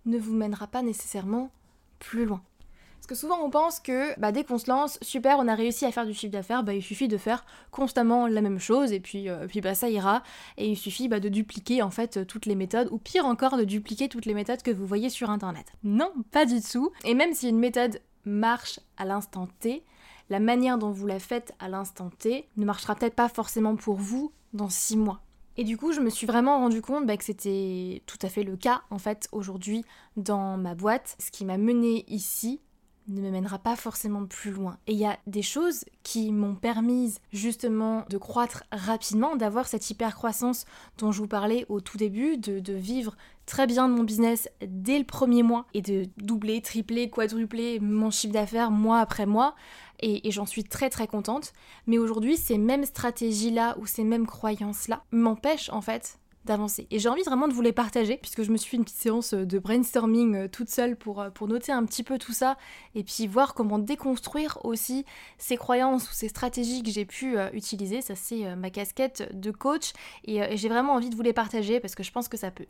ne 0.07 0.19
vous 0.19 0.35
mènera 0.35 0.67
pas 0.67 0.83
nécessairement 0.83 1.51
plus 1.99 2.25
loin. 2.25 2.41
Que 3.11 3.17
souvent 3.17 3.41
on 3.45 3.51
pense 3.51 3.81
que 3.81 4.17
bah, 4.21 4.31
dès 4.31 4.45
qu'on 4.45 4.57
se 4.57 4.71
lance, 4.71 4.97
super, 5.03 5.41
on 5.41 5.49
a 5.49 5.57
réussi 5.57 5.85
à 5.85 5.91
faire 5.91 6.07
du 6.07 6.15
chiffre 6.15 6.31
d'affaires, 6.31 6.63
bah, 6.63 6.75
il 6.75 6.81
suffit 6.81 7.09
de 7.09 7.17
faire 7.17 7.45
constamment 7.73 8.29
la 8.29 8.41
même 8.41 8.61
chose 8.61 8.93
et 8.93 9.01
puis, 9.01 9.29
euh, 9.29 9.49
bah, 9.65 9.75
ça 9.75 9.91
ira. 9.91 10.23
Et 10.59 10.69
il 10.69 10.77
suffit 10.77 11.09
bah, 11.09 11.19
de 11.19 11.29
dupliquer 11.29 11.83
en 11.83 11.91
fait 11.91 12.25
toutes 12.29 12.47
les 12.47 12.55
méthodes, 12.55 12.87
ou 12.93 12.99
pire 12.99 13.27
encore 13.27 13.57
de 13.57 13.65
dupliquer 13.65 14.09
toutes 14.09 14.27
les 14.27 14.33
méthodes 14.33 14.63
que 14.63 14.71
vous 14.71 14.87
voyez 14.87 15.11
sur 15.11 15.29
internet. 15.29 15.73
Non, 15.83 16.13
pas 16.31 16.47
du 16.47 16.61
tout. 16.61 16.93
Et 17.03 17.15
même 17.15 17.35
si 17.35 17.49
une 17.49 17.59
méthode 17.59 18.01
marche 18.25 18.79
à 18.97 19.05
l'instant 19.05 19.49
T, 19.59 19.83
la 20.29 20.39
manière 20.39 20.79
dont 20.79 20.93
vous 20.93 21.09
la 21.09 21.19
faites 21.19 21.53
à 21.59 21.69
l'instant 21.69 22.11
T 22.17 22.47
ne 22.57 22.65
marchera 22.65 22.95
peut-être 22.95 23.17
pas 23.17 23.29
forcément 23.29 23.75
pour 23.75 23.97
vous 23.97 24.31
dans 24.53 24.69
6 24.69 24.97
mois. 24.97 25.21
Et 25.57 25.65
du 25.65 25.77
coup, 25.77 25.91
je 25.91 26.01
me 26.01 26.11
suis 26.11 26.29
vraiment 26.29 26.59
rendu 26.59 26.81
compte 26.81 27.09
bah, 27.09 27.17
que 27.17 27.25
c'était 27.25 28.05
tout 28.07 28.19
à 28.23 28.29
fait 28.29 28.45
le 28.45 28.57
cas 28.57 28.83
en 28.91 28.99
fait 28.99 29.29
aujourd'hui 29.33 29.85
dans 30.17 30.57
ma 30.57 30.77
boîte. 30.77 31.17
Ce 31.19 31.33
qui 31.33 31.45
m'a 31.45 31.59
mené 31.59 32.05
ici, 32.07 32.61
ne 33.09 33.21
me 33.21 33.31
mènera 33.31 33.59
pas 33.59 33.77
forcément 33.77 34.25
plus 34.27 34.51
loin. 34.51 34.79
Et 34.87 34.93
il 34.93 34.99
y 34.99 35.05
a 35.05 35.19
des 35.27 35.43
choses 35.43 35.85
qui 36.03 36.33
m'ont 36.33 36.55
permis 36.55 37.15
justement 37.33 38.05
de 38.09 38.19
croître 38.19 38.65
rapidement, 38.73 39.37
d'avoir 39.37 39.67
cette 39.67 39.91
hyper 39.91 40.15
croissance 40.15 40.65
dont 40.99 41.13
je 41.13 41.19
vous 41.19 41.29
parlais 41.29 41.67
au 41.69 41.81
tout 41.81 41.97
début, 41.97 42.37
de, 42.37 42.73
vivre 42.73 43.17
très 43.47 43.67
bien 43.67 43.89
de 43.89 43.95
mon 43.95 44.05
business 44.05 44.49
dès 44.65 44.99
le 44.99 45.05
premier 45.05 45.43
mois 45.43 45.67
et 45.75 45.83
de 45.83 46.09
doubler, 46.19 46.63
tripler, 46.63 47.11
quadrupler 47.11 47.81
mon 47.81 48.11
chiffre 48.11 48.33
d'affaires 48.33 48.71
mois 48.71 49.01
après 49.01 49.27
mois. 49.27 49.55
Et, 50.01 50.27
et 50.29 50.31
j'en 50.31 50.47
suis 50.47 50.65
très 50.65 50.89
très 50.89 51.07
contente. 51.07 51.53
Mais 51.87 51.99
aujourd'hui, 51.99 52.37
ces 52.37 52.59
mêmes 52.59 52.85
stratégies-là 52.85 53.77
ou 53.79 53.87
ces 53.87 54.05
mêmes 54.05 54.27
croyances-là 54.27 55.05
m'empêchent 55.11 55.71
en 55.71 55.81
fait 55.81 56.21
d'avancer. 56.45 56.87
Et 56.91 56.99
j'ai 56.99 57.09
envie 57.09 57.23
vraiment 57.23 57.49
de 57.49 57.53
vous 57.53 57.61
les 57.61 57.73
partager, 57.73 58.17
puisque 58.17 58.43
je 58.43 58.51
me 58.51 58.57
suis 58.57 58.71
fait 58.71 58.77
une 58.77 58.85
petite 58.85 58.99
séance 58.99 59.35
de 59.35 59.59
brainstorming 59.59 60.37
euh, 60.37 60.49
toute 60.49 60.71
seule 60.71 60.97
pour, 60.97 61.21
euh, 61.21 61.31
pour 61.31 61.49
noter 61.49 61.71
un 61.73 61.85
petit 61.85 62.03
peu 62.03 62.19
tout 62.19 62.33
ça, 62.33 62.57
et 62.95 63.05
puis 63.05 63.27
voir 63.27 63.55
comment 63.55 63.79
déconstruire 63.79 64.59
aussi 64.65 65.05
ces 65.39 65.57
croyances 65.57 66.11
ou 66.11 66.15
ces 66.15 66.29
stratégies 66.29 66.83
que 66.83 66.91
j'ai 66.91 67.05
pu 67.05 67.37
euh, 67.37 67.51
utiliser. 67.53 68.01
Ça, 68.01 68.15
c'est 68.15 68.57
ma 68.57 68.71
casquette 68.71 69.29
de 69.39 69.51
coach, 69.51 69.93
et, 70.25 70.57
j'ai 70.57 70.69
vraiment 70.69 70.95
envie 70.95 71.11
de 71.11 71.17
vous 71.17 71.23
les 71.23 71.33
partager, 71.33 71.79
parce 71.79 71.95
que 71.95 72.03
je 72.03 72.11
pense 72.11 72.29
que 72.29 72.37
ça 72.37 72.51
peut 72.51 72.67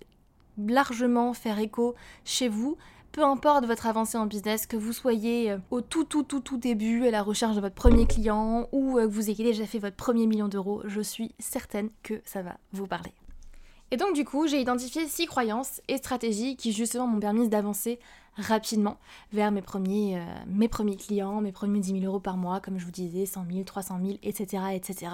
largement 0.58 1.32
faire 1.32 1.58
écho 1.58 1.94
chez 2.24 2.48
vous. 2.48 2.76
Peu 3.12 3.24
importe 3.24 3.66
votre 3.66 3.86
avancée 3.86 4.18
en 4.18 4.26
business, 4.26 4.66
que 4.66 4.76
vous 4.76 4.92
soyez 4.92 5.56
au 5.70 5.80
tout 5.80 6.04
tout 6.04 6.22
tout 6.22 6.40
tout 6.40 6.58
début 6.58 7.06
à 7.06 7.10
la 7.10 7.22
recherche 7.22 7.56
de 7.56 7.60
votre 7.60 7.74
premier 7.74 8.06
client 8.06 8.68
ou 8.70 8.96
que 8.96 9.06
vous 9.06 9.30
ayez 9.30 9.44
déjà 9.44 9.66
fait 9.66 9.80
votre 9.80 9.96
premier 9.96 10.26
million 10.26 10.48
d'euros, 10.48 10.82
je 10.84 11.00
suis 11.00 11.34
certaine 11.40 11.90
que 12.02 12.20
ça 12.24 12.42
va 12.42 12.56
vous 12.72 12.86
parler. 12.86 13.12
Et 13.90 13.96
donc 13.96 14.14
du 14.14 14.24
coup, 14.24 14.46
j'ai 14.46 14.60
identifié 14.60 15.06
six 15.08 15.26
croyances 15.26 15.80
et 15.88 15.96
stratégies 15.96 16.56
qui 16.56 16.72
justement 16.72 17.06
m'ont 17.06 17.20
permis 17.20 17.48
d'avancer 17.48 17.98
rapidement 18.36 18.98
vers 19.32 19.50
mes 19.50 19.62
premiers, 19.62 20.18
euh, 20.18 20.96
clients, 20.96 21.40
mes 21.40 21.52
premiers 21.52 21.80
10 21.80 22.00
000 22.00 22.04
euros 22.04 22.20
par 22.20 22.36
mois, 22.36 22.60
comme 22.60 22.78
je 22.78 22.84
vous 22.84 22.90
disais, 22.92 23.26
100 23.26 23.46
000, 23.50 23.64
300 23.64 24.00
000, 24.02 24.18
etc., 24.22 24.62
etc. 24.74 25.12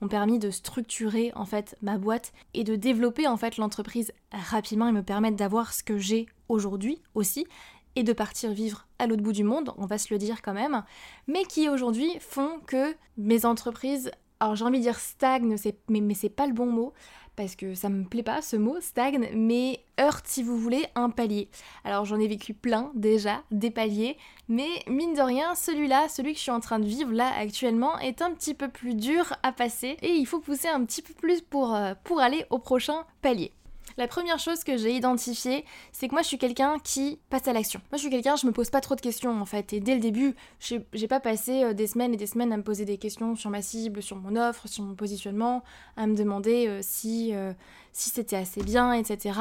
M'ont 0.00 0.08
permis 0.08 0.38
de 0.38 0.50
structurer 0.50 1.32
en 1.34 1.44
fait 1.44 1.76
ma 1.82 1.98
boîte 1.98 2.32
et 2.54 2.64
de 2.64 2.76
développer 2.76 3.26
en 3.26 3.36
fait 3.36 3.56
l'entreprise 3.56 4.12
rapidement 4.32 4.88
et 4.88 4.92
me 4.92 5.02
permettre 5.02 5.36
d'avoir 5.36 5.72
ce 5.72 5.82
que 5.82 5.98
j'ai 5.98 6.26
aujourd'hui 6.48 7.00
aussi 7.14 7.46
et 7.94 8.02
de 8.02 8.12
partir 8.12 8.52
vivre 8.52 8.86
à 8.98 9.06
l'autre 9.06 9.22
bout 9.22 9.32
du 9.32 9.44
monde, 9.44 9.72
on 9.78 9.86
va 9.86 9.96
se 9.96 10.12
le 10.12 10.18
dire 10.18 10.42
quand 10.42 10.52
même, 10.52 10.84
mais 11.26 11.44
qui 11.44 11.68
aujourd'hui 11.68 12.10
font 12.20 12.60
que 12.66 12.94
mes 13.16 13.46
entreprises, 13.46 14.10
alors 14.38 14.54
j'ai 14.54 14.64
envie 14.66 14.78
de 14.78 14.82
dire 14.82 14.98
stagnent, 14.98 15.56
mais, 15.88 16.00
mais 16.00 16.14
c'est 16.14 16.28
pas 16.28 16.46
le 16.46 16.52
bon 16.52 16.66
mot, 16.66 16.92
parce 17.36 17.54
que 17.54 17.74
ça 17.74 17.88
me 17.88 18.04
plaît 18.04 18.22
pas 18.22 18.42
ce 18.42 18.56
mot, 18.56 18.80
stagne, 18.80 19.28
mais 19.34 19.80
heurte 20.00 20.26
si 20.26 20.42
vous 20.42 20.58
voulez 20.58 20.86
un 20.94 21.10
palier. 21.10 21.48
Alors 21.84 22.04
j'en 22.04 22.18
ai 22.18 22.26
vécu 22.26 22.54
plein 22.54 22.90
déjà, 22.94 23.42
des 23.50 23.70
paliers, 23.70 24.16
mais 24.48 24.68
mine 24.88 25.14
de 25.14 25.22
rien, 25.22 25.54
celui-là, 25.54 26.08
celui 26.08 26.32
que 26.32 26.38
je 26.38 26.42
suis 26.42 26.50
en 26.50 26.60
train 26.60 26.78
de 26.78 26.86
vivre 26.86 27.12
là 27.12 27.30
actuellement, 27.38 27.98
est 27.98 28.22
un 28.22 28.32
petit 28.32 28.54
peu 28.54 28.68
plus 28.68 28.94
dur 28.94 29.34
à 29.42 29.52
passer 29.52 29.96
et 30.02 30.10
il 30.10 30.26
faut 30.26 30.40
pousser 30.40 30.68
un 30.68 30.84
petit 30.84 31.02
peu 31.02 31.14
plus 31.14 31.42
pour, 31.42 31.74
euh, 31.74 31.94
pour 32.04 32.20
aller 32.20 32.44
au 32.50 32.58
prochain 32.58 33.04
palier. 33.22 33.52
La 33.98 34.06
première 34.06 34.38
chose 34.38 34.62
que 34.62 34.76
j'ai 34.76 34.94
identifiée, 34.94 35.64
c'est 35.90 36.08
que 36.08 36.12
moi 36.12 36.20
je 36.20 36.26
suis 36.26 36.36
quelqu'un 36.36 36.78
qui 36.78 37.18
passe 37.30 37.48
à 37.48 37.54
l'action. 37.54 37.80
Moi 37.90 37.96
je 37.96 38.02
suis 38.02 38.10
quelqu'un, 38.10 38.36
je 38.36 38.46
me 38.46 38.52
pose 38.52 38.68
pas 38.68 38.82
trop 38.82 38.94
de 38.94 39.00
questions 39.00 39.40
en 39.40 39.46
fait. 39.46 39.72
Et 39.72 39.80
dès 39.80 39.94
le 39.94 40.00
début, 40.00 40.34
j'ai 40.60 41.08
pas 41.08 41.18
passé 41.18 41.64
euh, 41.64 41.72
des 41.72 41.86
semaines 41.86 42.12
et 42.12 42.18
des 42.18 42.26
semaines 42.26 42.52
à 42.52 42.58
me 42.58 42.62
poser 42.62 42.84
des 42.84 42.98
questions 42.98 43.36
sur 43.36 43.48
ma 43.48 43.62
cible, 43.62 44.02
sur 44.02 44.16
mon 44.16 44.36
offre, 44.36 44.68
sur 44.68 44.84
mon 44.84 44.94
positionnement, 44.94 45.62
à 45.96 46.06
me 46.06 46.14
demander 46.14 46.66
euh, 46.68 46.80
si, 46.82 47.34
euh, 47.34 47.54
si 47.92 48.10
c'était 48.10 48.36
assez 48.36 48.62
bien, 48.62 48.92
etc. 48.92 49.40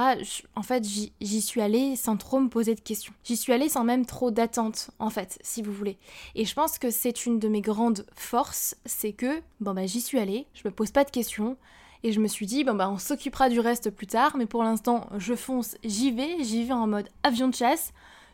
en 0.56 0.64
fait, 0.64 0.86
j'y 0.86 1.42
suis 1.42 1.60
allée 1.60 1.98
sans 1.98 2.16
trop 2.16 2.40
me 2.40 2.48
poser 2.48 2.76
de 2.76 2.80
questions. 2.80 3.14
J'y 3.26 3.36
suis 3.36 3.52
allée 3.52 3.68
sans 3.68 3.84
même 3.84 4.06
trop 4.06 4.32
d'attente, 4.32 4.92
en 5.00 5.10
fait, 5.10 5.38
si 5.42 5.62
vous 5.64 5.74
voulez. 5.74 5.98
Et 6.36 6.46
je 6.46 6.54
pense 6.54 6.80
que 6.80 6.92
c'est 6.92 7.26
une 7.26 7.40
de 7.40 7.50
mes 7.50 7.62
grandes 7.62 8.06
forces, 8.16 8.78
c'est 8.86 9.12
que, 9.12 9.42
bon 9.60 9.74
bah 9.74 9.86
j'y 9.86 10.00
suis 10.00 10.18
allée, 10.20 10.48
je 10.54 10.62
me 10.66 10.74
pose 10.74 10.92
pas 10.92 11.04
de 11.04 11.12
questions, 11.12 11.58
et 12.06 12.12
je 12.12 12.20
me 12.20 12.28
suis 12.28 12.46
dit, 12.46 12.64
bon 12.64 12.76
bah 12.76 12.88
on 12.88 13.00
s'occupera 13.00 13.50
du 13.50 13.60
reste 13.60 13.90
plus 13.90 14.06
tard, 14.06 14.38
mais 14.38 14.46
pour 14.46 14.64
l'instant 14.64 15.10
je 15.18 15.34
fonce, 15.34 15.76
j'y 15.84 16.12
vais, 16.12 16.44
j'y 16.44 16.64
vais 16.64 16.74
en 16.74 16.86
mode 16.86 17.10
avion 17.24 17.48
de 17.48 17.56
chasse. 17.56 17.94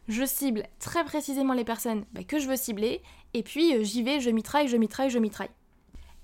Je 0.10 0.26
cible 0.26 0.64
très 0.80 1.06
précisément 1.06 1.54
les 1.54 1.64
personnes 1.64 2.04
bah, 2.12 2.26
que 2.26 2.38
je 2.38 2.50
veux 2.50 2.58
cibler, 2.58 3.02
et 3.34 3.44
puis 3.44 3.74
euh, 3.74 3.84
j'y 3.84 4.04
vais, 4.04 4.20
je 4.20 4.30
mitraille, 4.30 4.68
je 4.68 4.76
mitraille, 4.76 5.10
je 5.10 5.20
mitraille. 5.20 5.52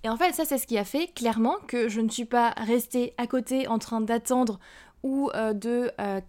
Et 0.04 0.10
en 0.10 0.18
fait, 0.18 0.34
ça, 0.34 0.44
c'est 0.44 0.58
ce 0.58 0.68
qui 0.68 0.78
a 0.78 0.84
fait 0.84 1.08
clairement 1.16 1.56
que 1.68 1.88
je 1.88 2.02
ne 2.02 2.10
suis 2.10 2.26
pas 2.26 2.50
restée 2.58 3.14
à 3.18 3.28
côté 3.28 3.70
en 3.70 3.80
train 3.80 4.02
d'attendre 4.02 4.60
ou 5.04 5.30
euh, 5.34 5.54
de 5.54 5.90
euh, 6.02 6.20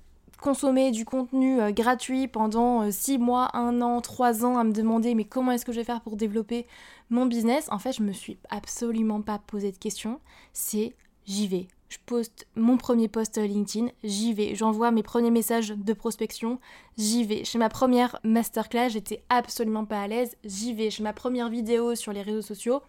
consommer 0.40 0.92
du 0.92 1.04
contenu 1.04 1.72
gratuit 1.72 2.28
pendant 2.28 2.88
6 2.92 3.18
mois, 3.18 3.50
1 3.56 3.82
an, 3.82 4.00
3 4.00 4.44
ans 4.44 4.56
à 4.56 4.62
me 4.62 4.72
demander 4.72 5.16
mais 5.16 5.25
comment 5.25 5.50
est-ce 5.50 5.64
que 5.64 5.72
je 5.72 5.78
vais 5.78 5.84
faire 5.84 6.00
pour 6.00 6.16
développer 6.16 6.64
mon 7.10 7.26
business? 7.26 7.66
En 7.72 7.80
fait, 7.80 7.92
je 7.92 8.04
me 8.04 8.12
suis 8.12 8.38
absolument 8.50 9.20
pas 9.20 9.40
posé 9.40 9.72
de 9.72 9.78
questions. 9.78 10.20
C'est 10.52 10.94
j'y 11.28 11.47
vais. 11.47 11.68
Je 11.88 11.99
poste 12.04 12.47
mon 12.54 12.76
premier 12.76 13.08
post 13.08 13.38
LinkedIn, 13.38 13.88
j'y 14.02 14.35
vais. 14.35 14.54
J'envoie 14.54 14.90
mes 14.90 15.02
premiers 15.02 15.30
messages 15.30 15.68
de 15.70 15.92
prospection, 15.92 16.58
j'y 16.99 17.25
vais. 17.25 17.44
Chez 17.44 17.58
ma 17.58 17.68
première 17.68 18.18
masterclass, 18.25 18.90
j'étais 18.90 19.23
absolument 19.28 19.85
pas 19.85 20.02
à 20.02 20.08
l'aise, 20.08 20.37
j'y 20.44 20.75
vais. 20.75 20.90
Chez 20.90 21.02
ma 21.02 21.12
première 21.12 21.49
vidéo 21.49 21.94
sur 21.94 22.12
les 22.12 22.20
réseaux 22.20 22.42
sociaux, 22.42 22.82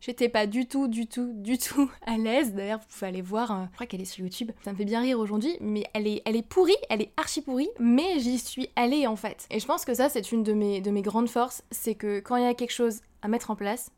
j'étais 0.00 0.28
pas 0.28 0.48
du 0.48 0.66
tout, 0.66 0.88
du 0.88 1.06
tout, 1.06 1.32
du 1.34 1.56
tout 1.56 1.88
à 2.04 2.16
l'aise. 2.16 2.52
D'ailleurs, 2.52 2.80
vous 2.80 2.86
pouvez 2.88 3.06
aller 3.06 3.22
voir, 3.22 3.52
hein. 3.52 3.68
je 3.70 3.74
crois 3.76 3.86
qu'elle 3.86 4.00
est 4.00 4.06
sur 4.06 4.24
YouTube. 4.24 4.50
Ça 4.64 4.72
me 4.72 4.76
fait 4.76 4.84
bien 4.84 5.00
rire 5.00 5.20
aujourd'hui, 5.20 5.56
mais 5.60 5.84
elle 5.94 6.08
est, 6.08 6.22
elle 6.24 6.34
est 6.34 6.46
pourrie, 6.46 6.76
elle 6.90 7.02
est 7.02 7.12
archi 7.16 7.42
pourrie, 7.42 7.70
mais 7.78 8.18
j'y 8.18 8.38
suis 8.38 8.70
allée 8.74 9.06
en 9.06 9.16
fait. 9.16 9.46
Et 9.50 9.60
je 9.60 9.66
pense 9.66 9.84
que 9.84 9.94
ça, 9.94 10.08
c'est 10.08 10.32
une 10.32 10.42
de 10.42 10.52
mes, 10.52 10.80
de 10.80 10.90
mes 10.90 11.02
grandes 11.02 11.28
forces, 11.28 11.62
c'est 11.70 11.94
que 11.94 12.18
quand 12.18 12.34
il 12.34 12.42
y 12.42 12.46
a 12.46 12.54
quelque 12.54 12.72
chose 12.72 13.02
à 13.22 13.28
mettre 13.28 13.52
en 13.52 13.56
place, 13.56 13.92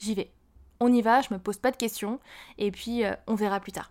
j'y 0.00 0.14
vais 0.14 0.32
on 0.80 0.92
y 0.92 1.02
va, 1.02 1.20
je 1.20 1.32
me 1.32 1.38
pose 1.38 1.58
pas 1.58 1.70
de 1.70 1.76
questions, 1.76 2.18
et 2.58 2.70
puis 2.70 3.04
euh, 3.04 3.14
on 3.26 3.34
verra 3.34 3.60
plus 3.60 3.72
tard. 3.72 3.90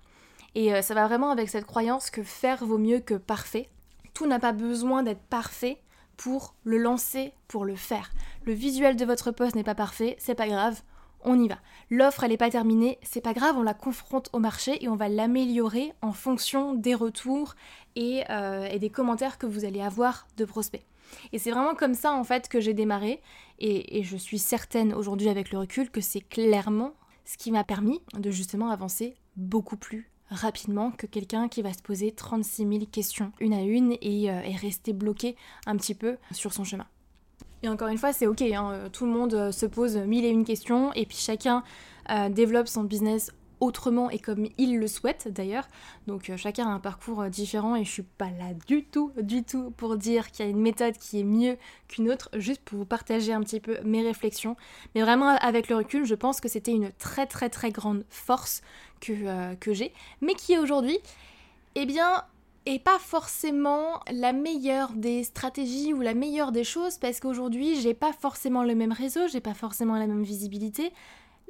Et 0.55 0.73
euh, 0.73 0.81
ça 0.81 0.93
va 0.93 1.07
vraiment 1.07 1.31
avec 1.31 1.49
cette 1.49 1.65
croyance 1.65 2.09
que 2.09 2.23
faire 2.23 2.65
vaut 2.65 2.77
mieux 2.77 2.99
que 2.99 3.13
parfait. 3.13 3.69
Tout 4.13 4.25
n'a 4.25 4.39
pas 4.39 4.51
besoin 4.51 5.03
d'être 5.03 5.21
parfait 5.21 5.79
pour 6.17 6.55
le 6.63 6.77
lancer, 6.77 7.33
pour 7.47 7.63
le 7.63 7.75
faire. 7.75 8.11
Le 8.45 8.53
visuel 8.53 8.95
de 8.95 9.05
votre 9.05 9.31
poste 9.31 9.55
n'est 9.55 9.63
pas 9.63 9.75
parfait, 9.75 10.17
c'est 10.19 10.35
pas 10.35 10.47
grave, 10.47 10.81
on 11.23 11.39
y 11.39 11.47
va. 11.47 11.57
L'offre, 11.89 12.23
elle 12.23 12.31
n'est 12.31 12.37
pas 12.37 12.49
terminée, 12.49 12.97
c'est 13.03 13.21
pas 13.21 13.33
grave, 13.33 13.55
on 13.57 13.63
la 13.63 13.73
confronte 13.73 14.29
au 14.33 14.39
marché 14.39 14.83
et 14.83 14.89
on 14.89 14.95
va 14.95 15.09
l'améliorer 15.09 15.93
en 16.01 16.11
fonction 16.11 16.73
des 16.73 16.95
retours 16.95 17.55
et, 17.95 18.23
euh, 18.29 18.65
et, 18.65 18.79
des 18.79 18.89
commentaires 18.89 19.37
que 19.37 19.45
vous 19.45 19.65
allez 19.65 19.81
avoir 19.81 20.27
de 20.37 20.45
prospects. 20.45 20.83
Et 21.33 21.39
c'est 21.39 21.51
vraiment 21.51 21.75
comme 21.75 21.93
ça 21.93 22.13
en 22.13 22.23
fait 22.23 22.47
que 22.47 22.59
j'ai 22.59 22.73
démarré 22.73 23.21
et, 23.59 24.03
je 24.03 24.17
suis 24.17 24.39
certaine 24.39 24.93
aujourd'hui 24.93 25.29
avec 25.29 25.51
le 25.51 25.59
recul 25.59 25.89
que 25.89 26.01
c'est 26.01 26.21
clairement 26.21 26.93
ce 27.25 27.37
qui 27.37 27.51
m'a 27.51 27.63
permis 27.63 28.01
de 28.17 28.31
justement 28.31 28.69
avancer 28.69 29.15
beaucoup 29.35 29.77
plus 29.77 30.09
rapidement 30.29 30.91
que 30.91 31.07
quelqu'un 31.07 31.47
qui 31.47 31.61
va 31.61 31.73
se 31.73 31.81
poser 31.81 32.11
36 32.11 32.67
000 32.67 32.85
questions 32.91 33.31
une 33.39 33.53
à 33.53 33.61
une 33.61 33.97
et, 34.01 34.31
euh, 34.31 34.41
rester 34.61 34.93
bloqué 34.93 35.35
un 35.65 35.75
petit 35.75 35.95
peu 35.95 36.17
sur 36.31 36.53
son 36.53 36.63
chemin. 36.63 36.85
Et 37.61 37.67
encore 37.67 37.89
une 37.89 37.97
fois, 37.97 38.13
c'est 38.13 38.27
ok, 38.27 38.41
hein, 38.41 38.89
tout 38.93 39.05
le 39.05 39.11
monde 39.11 39.33
euh, 39.33 39.51
se 39.51 39.65
pose 39.65 39.97
mille 39.97 40.23
et 40.23 40.29
une 40.29 40.45
questions 40.45 40.93
et 40.93 41.05
puis 41.05 41.17
chacun 41.17 41.63
euh, 42.09 42.29
développe 42.29 42.67
son 42.67 42.83
business 42.83 43.31
autrement 43.59 44.09
et 44.09 44.19
comme 44.19 44.47
il 44.57 44.77
le 44.79 44.87
souhaite 44.87 45.27
d'ailleurs. 45.27 45.67
Donc 46.07 46.29
euh, 46.29 46.37
chacun 46.37 46.67
a 46.67 46.69
un 46.69 46.79
parcours 46.79 47.21
euh, 47.21 47.29
différent 47.29 47.75
et 47.75 47.83
je 47.83 47.89
suis 47.91 48.03
pas 48.03 48.29
là 48.29 48.53
du 48.67 48.83
tout, 48.83 49.11
du 49.21 49.43
tout 49.43 49.71
pour 49.71 49.97
dire 49.97 50.31
qu'il 50.31 50.45
y 50.45 50.47
a 50.47 50.51
une 50.51 50.61
méthode 50.61 50.97
qui 50.97 51.19
est 51.19 51.23
mieux 51.23 51.57
qu'une 51.87 52.09
autre, 52.09 52.29
juste 52.33 52.61
pour 52.61 52.79
vous 52.79 52.85
partager 52.85 53.33
un 53.33 53.41
petit 53.41 53.59
peu 53.59 53.77
mes 53.83 54.03
réflexions. 54.03 54.55
Mais 54.95 55.01
vraiment 55.01 55.29
avec 55.29 55.69
le 55.69 55.75
recul, 55.77 56.05
je 56.05 56.15
pense 56.15 56.41
que 56.41 56.47
c'était 56.47 56.71
une 56.71 56.91
très 56.93 57.25
très 57.25 57.49
très 57.49 57.71
grande 57.71 58.03
force 58.09 58.61
que, 59.01 59.13
euh, 59.13 59.55
que 59.55 59.73
j'ai, 59.73 59.93
mais 60.21 60.33
qui 60.33 60.57
aujourd'hui, 60.57 60.97
eh 61.75 61.85
bien, 61.85 62.23
est 62.65 62.79
pas 62.79 62.99
forcément 62.99 64.01
la 64.11 64.33
meilleure 64.33 64.91
des 64.91 65.23
stratégies 65.23 65.93
ou 65.93 66.01
la 66.01 66.13
meilleure 66.13 66.51
des 66.51 66.63
choses 66.63 66.97
parce 66.97 67.19
qu'aujourd'hui 67.19 67.79
j'ai 67.81 67.93
pas 67.93 68.13
forcément 68.13 68.63
le 68.63 68.75
même 68.75 68.91
réseau, 68.91 69.21
j'ai 69.31 69.39
pas 69.39 69.53
forcément 69.53 69.95
la 69.95 70.07
même 70.07 70.23
visibilité, 70.23 70.91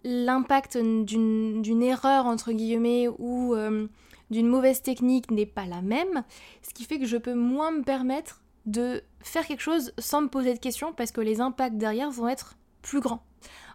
l'impact 0.04 0.78
d'une 0.78 1.84
erreur 1.84 2.26
entre 2.26 2.52
guillemets 2.52 3.08
ou 3.08 3.56
euh, 3.56 3.88
d'une 4.30 4.48
mauvaise 4.48 4.82
technique 4.82 5.32
n'est 5.32 5.46
pas 5.46 5.66
la 5.66 5.82
même, 5.82 6.24
ce 6.62 6.74
qui 6.74 6.86
fait 6.86 7.00
que 7.00 7.06
je 7.06 7.18
peux 7.18 7.34
moins 7.34 7.72
me 7.72 7.84
permettre 7.84 8.42
de 8.66 9.04
faire 9.22 9.46
quelque 9.46 9.62
chose 9.62 9.94
sans 9.98 10.22
me 10.22 10.28
poser 10.28 10.54
de 10.54 10.60
questions 10.60 10.94
parce 10.94 11.12
que 11.12 11.22
les 11.22 11.42
impacts 11.42 11.78
derrière 11.78 12.12
vont 12.12 12.28
être 12.28 12.56
plus 12.82 13.00
grands, 13.00 13.24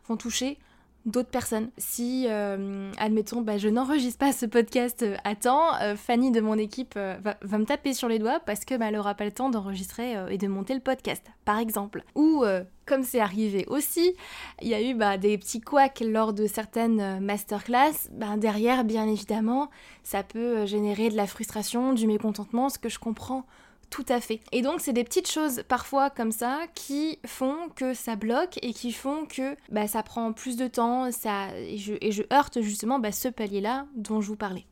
vont 0.08 0.16
toucher 0.16 0.58
d'autres 1.06 1.30
personnes. 1.30 1.70
Si, 1.76 2.26
euh, 2.28 2.90
admettons, 2.98 3.42
bah, 3.42 3.58
je 3.58 3.68
n'enregistre 3.68 4.18
pas 4.18 4.32
ce 4.32 4.46
podcast 4.46 5.02
euh, 5.02 5.16
à 5.24 5.34
temps, 5.34 5.74
euh, 5.82 5.96
Fanny 5.96 6.30
de 6.30 6.40
mon 6.40 6.56
équipe 6.56 6.94
va, 6.94 7.36
me 7.58 7.64
taper 7.64 7.92
sur 7.94 8.08
les 8.08 8.18
doigts 8.18 8.40
parce 8.40 8.64
que 8.64 8.76
bah, 8.76 8.86
elle 8.88 8.94
n'aura 8.94 9.14
pas 9.14 9.24
le 9.24 9.32
temps 9.32 9.50
d'enregistrer 9.50 10.14
et 10.30 10.38
de 10.38 10.48
monter 10.48 10.74
le 10.74 10.80
podcast, 10.80 11.24
par 11.44 11.58
exemple. 11.58 12.02
Ou, 12.14 12.44
comme 12.86 13.02
c'est 13.02 13.20
arrivé 13.20 13.64
aussi, 13.68 14.14
il 14.60 14.68
y 14.68 14.74
a 14.74 14.82
eu 14.82 14.94
bah, 14.94 15.18
des 15.18 15.38
petits 15.38 15.60
couacs 15.60 16.00
lors 16.00 16.32
de 16.32 16.46
certaines 16.46 17.20
masterclass. 17.20 18.10
derrière, 18.36 18.84
bien 18.84 19.06
évidemment, 19.06 19.70
ça 20.02 20.22
peut 20.22 20.66
générer 20.66 21.10
de 21.10 21.16
la 21.16 21.26
frustration, 21.26 21.92
du 21.92 22.06
mécontentement, 22.06 22.68
ce 22.68 22.78
que 22.78 22.88
je 22.88 22.98
comprends 22.98 23.46
tout 23.90 24.04
à 24.08 24.20
fait. 24.20 24.40
Et 24.52 24.62
donc 24.62 24.80
c'est 24.80 24.92
des 24.92 25.04
petites 25.04 25.30
choses 25.30 25.62
parfois 25.68 26.10
comme 26.10 26.32
ça 26.32 26.60
qui 26.74 27.18
font 27.26 27.68
que 27.74 27.94
ça 27.94 28.16
bloque 28.16 28.58
et 28.62 28.72
qui 28.72 28.92
font 28.92 29.26
que 29.26 29.56
bah, 29.70 29.86
ça 29.86 30.02
prend 30.02 30.32
plus 30.32 30.56
de 30.56 30.66
temps 30.66 31.10
ça, 31.10 31.56
et, 31.56 31.78
je, 31.78 32.22
heurte 32.32 32.60
justement 32.60 32.98
bah, 32.98 33.12
ce 33.12 33.28
palier-là 33.28 33.86
dont 33.96 34.20
je 34.20 34.28
vous 34.28 34.36
parlais. 34.36 34.66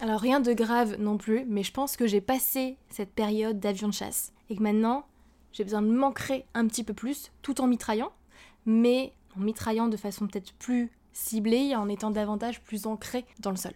Alors 0.00 0.20
rien 0.20 0.40
de 0.40 0.52
grave 0.52 0.96
non 0.98 1.16
plus, 1.16 1.44
mais 1.46 1.62
je 1.62 1.72
pense 1.72 1.96
que 1.96 2.06
j'ai 2.06 2.20
passé 2.20 2.76
cette 2.88 3.12
période 3.12 3.60
d'avion 3.60 3.88
de 3.88 3.94
chasse 3.94 4.32
et 4.50 4.56
que 4.56 4.62
maintenant 4.62 5.06
j'ai 5.52 5.64
besoin 5.64 5.82
de 5.82 5.90
m'ancrer 5.90 6.46
un 6.54 6.66
petit 6.66 6.82
peu 6.82 6.94
plus 6.94 7.30
tout 7.42 7.60
en 7.60 7.66
mitraillant, 7.66 8.12
mais 8.66 9.12
en 9.36 9.40
mitraillant 9.40 9.88
de 9.88 9.96
façon 9.96 10.26
peut-être 10.26 10.52
plus 10.54 10.90
ciblée 11.12 11.76
en 11.76 11.88
étant 11.88 12.10
davantage 12.10 12.62
plus 12.62 12.86
ancré 12.86 13.24
dans 13.38 13.50
le 13.50 13.56
sol. 13.56 13.74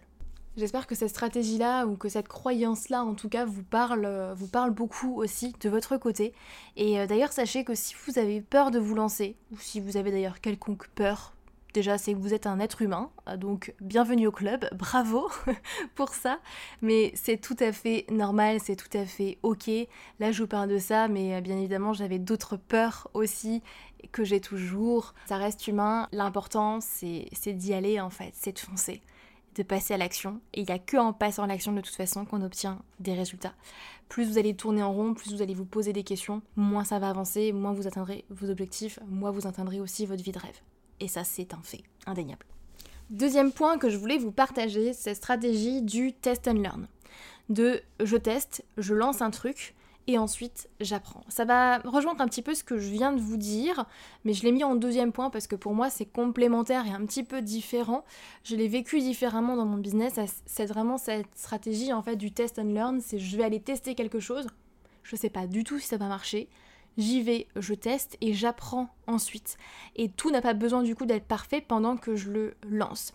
J'espère 0.57 0.87
que 0.87 0.95
cette 0.95 1.09
stratégie-là 1.09 1.85
ou 1.85 1.95
que 1.95 2.09
cette 2.09 2.27
croyance-là, 2.27 3.03
en 3.03 3.13
tout 3.13 3.29
cas, 3.29 3.45
vous 3.45 3.63
parle, 3.63 4.33
vous 4.35 4.47
parle 4.47 4.71
beaucoup 4.71 5.21
aussi 5.21 5.53
de 5.61 5.69
votre 5.69 5.97
côté. 5.97 6.33
Et 6.75 7.05
d'ailleurs, 7.05 7.31
sachez 7.31 7.63
que 7.63 7.75
si 7.75 7.95
vous 8.05 8.17
avez 8.17 8.41
peur 8.41 8.71
de 8.71 8.79
vous 8.79 8.95
lancer, 8.95 9.35
ou 9.51 9.57
si 9.59 9.79
vous 9.79 9.97
avez 9.97 10.09
d'ailleurs 10.09 10.41
quelconque 10.41 10.87
peur 10.95 11.33
Déjà, 11.77 11.99
c'est 11.99 12.13
que 12.13 12.17
vous 12.17 12.33
êtes 12.33 12.47
un 12.47 12.59
être 12.59 12.81
humain, 12.81 13.11
donc 13.37 13.75
bienvenue 13.81 14.25
au 14.25 14.31
club, 14.31 14.67
bravo 14.75 15.29
pour 15.95 16.09
ça. 16.09 16.39
Mais 16.81 17.11
c'est 17.13 17.37
tout 17.37 17.57
à 17.59 17.71
fait 17.71 18.05
normal, 18.09 18.59
c'est 18.59 18.75
tout 18.75 18.97
à 18.97 19.05
fait 19.05 19.37
ok. 19.43 19.69
Là, 20.19 20.31
je 20.31 20.41
vous 20.41 20.47
parle 20.47 20.69
de 20.69 20.79
ça, 20.79 21.07
mais 21.07 21.35
euh, 21.35 21.41
bien 21.41 21.55
évidemment, 21.55 21.93
j'avais 21.93 22.17
d'autres 22.17 22.57
peurs 22.57 23.09
aussi 23.13 23.61
que 24.11 24.23
j'ai 24.23 24.41
toujours. 24.41 25.13
Ça 25.27 25.37
reste 25.37 25.67
humain. 25.67 26.07
L'important, 26.11 26.79
c'est 26.81 27.53
d'y 27.53 27.75
aller 27.75 27.99
en 27.99 28.09
fait, 28.09 28.31
c'est 28.33 28.53
de 28.53 28.59
foncer 28.59 29.01
de 29.57 29.63
passer 29.63 29.93
à 29.93 29.97
l'action. 29.97 30.41
Et 30.53 30.61
il 30.61 30.65
n'y 30.65 30.71
a 30.71 30.79
que 30.79 30.97
en 30.97 31.13
passant 31.13 31.43
à 31.43 31.47
l'action 31.47 31.73
de 31.73 31.81
toute 31.81 31.95
façon 31.95 32.25
qu'on 32.25 32.41
obtient 32.41 32.79
des 32.99 33.13
résultats. 33.13 33.53
Plus 34.09 34.25
vous 34.25 34.37
allez 34.37 34.55
tourner 34.55 34.83
en 34.83 34.93
rond, 34.93 35.13
plus 35.13 35.33
vous 35.33 35.41
allez 35.41 35.53
vous 35.53 35.65
poser 35.65 35.93
des 35.93 36.03
questions, 36.03 36.41
moins 36.55 36.83
ça 36.83 36.99
va 36.99 37.09
avancer, 37.09 37.51
moins 37.51 37.73
vous 37.73 37.87
atteindrez 37.87 38.25
vos 38.29 38.49
objectifs, 38.49 38.99
moins 39.07 39.31
vous 39.31 39.47
atteindrez 39.47 39.79
aussi 39.79 40.05
votre 40.05 40.23
vie 40.23 40.31
de 40.31 40.39
rêve. 40.39 40.59
Et 40.99 41.07
ça, 41.07 41.23
c'est 41.23 41.53
un 41.53 41.61
fait 41.61 41.83
indéniable. 42.05 42.45
Deuxième 43.09 43.51
point 43.51 43.77
que 43.77 43.89
je 43.89 43.97
voulais 43.97 44.17
vous 44.17 44.31
partager, 44.31 44.93
c'est 44.93 45.13
stratégie 45.13 45.81
du 45.81 46.13
test 46.13 46.47
and 46.47 46.53
learn. 46.53 46.87
De 47.49 47.81
je 48.03 48.17
teste, 48.17 48.65
je 48.77 48.93
lance 48.93 49.21
un 49.21 49.31
truc 49.31 49.75
et 50.07 50.17
ensuite 50.17 50.69
j'apprends. 50.79 51.23
Ça 51.27 51.45
va 51.45 51.79
rejoindre 51.79 52.21
un 52.21 52.27
petit 52.27 52.41
peu 52.41 52.55
ce 52.55 52.63
que 52.63 52.77
je 52.77 52.89
viens 52.89 53.13
de 53.13 53.21
vous 53.21 53.37
dire, 53.37 53.85
mais 54.23 54.33
je 54.33 54.43
l'ai 54.43 54.51
mis 54.51 54.63
en 54.63 54.75
deuxième 54.75 55.11
point 55.11 55.29
parce 55.29 55.47
que 55.47 55.55
pour 55.55 55.73
moi 55.73 55.89
c'est 55.89 56.05
complémentaire 56.05 56.87
et 56.87 56.91
un 56.91 57.05
petit 57.05 57.23
peu 57.23 57.41
différent. 57.41 58.03
Je 58.43 58.55
l'ai 58.55 58.67
vécu 58.67 58.99
différemment 58.99 59.55
dans 59.55 59.65
mon 59.65 59.77
business. 59.77 60.19
C'est 60.45 60.65
vraiment 60.65 60.97
cette 60.97 61.27
stratégie 61.35 61.93
en 61.93 62.01
fait 62.01 62.15
du 62.15 62.31
test 62.31 62.59
and 62.59 62.73
learn, 62.73 63.01
c'est 63.01 63.19
je 63.19 63.37
vais 63.37 63.43
aller 63.43 63.59
tester 63.59 63.95
quelque 63.95 64.19
chose. 64.19 64.47
Je 65.03 65.15
sais 65.15 65.29
pas 65.29 65.47
du 65.47 65.63
tout 65.63 65.79
si 65.79 65.87
ça 65.87 65.97
va 65.97 66.07
marcher 66.07 66.49
j'y 66.97 67.21
vais, 67.21 67.47
je 67.55 67.73
teste 67.73 68.17
et 68.21 68.33
j'apprends 68.33 68.89
ensuite. 69.05 69.57
Et 69.95 70.09
tout 70.09 70.31
n'a 70.31 70.41
pas 70.41 70.53
besoin 70.53 70.83
du 70.83 70.95
coup 70.95 71.05
d'être 71.05 71.25
parfait 71.25 71.61
pendant 71.61 71.95
que 71.97 72.15
je 72.15 72.31
le 72.31 72.55
lance. 72.67 73.13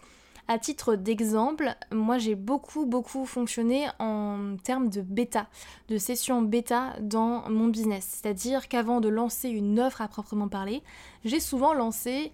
À 0.49 0.59
titre 0.59 0.97
d'exemple, 0.97 1.75
moi 1.93 2.19
j'ai 2.19 2.35
beaucoup 2.35 2.85
beaucoup 2.85 3.25
fonctionné 3.27 3.87
en 4.01 4.57
termes 4.63 4.91
de 4.91 5.01
bêta, 5.01 5.47
de 5.89 5.97
session 5.99 6.43
bêta 6.43 6.95
dans 7.01 7.49
mon 7.49 7.69
business. 7.69 8.21
C'est-à-dire 8.21 8.69
qu'avant 8.69 9.01
de 9.01 9.09
lancer 9.09 9.49
une 9.49 9.79
offre 9.79 10.03
à 10.03 10.09
proprement 10.09 10.49
parler, 10.49 10.83
j'ai 11.25 11.41
souvent 11.41 11.75
lancé 11.75 12.33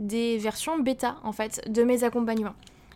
des 0.00 0.36
versions 0.38 0.78
bêta 0.78 1.16
en 1.22 1.32
fait 1.32 1.70
de 1.70 1.84
mes 1.84 2.02
accompagnements. 2.02 2.54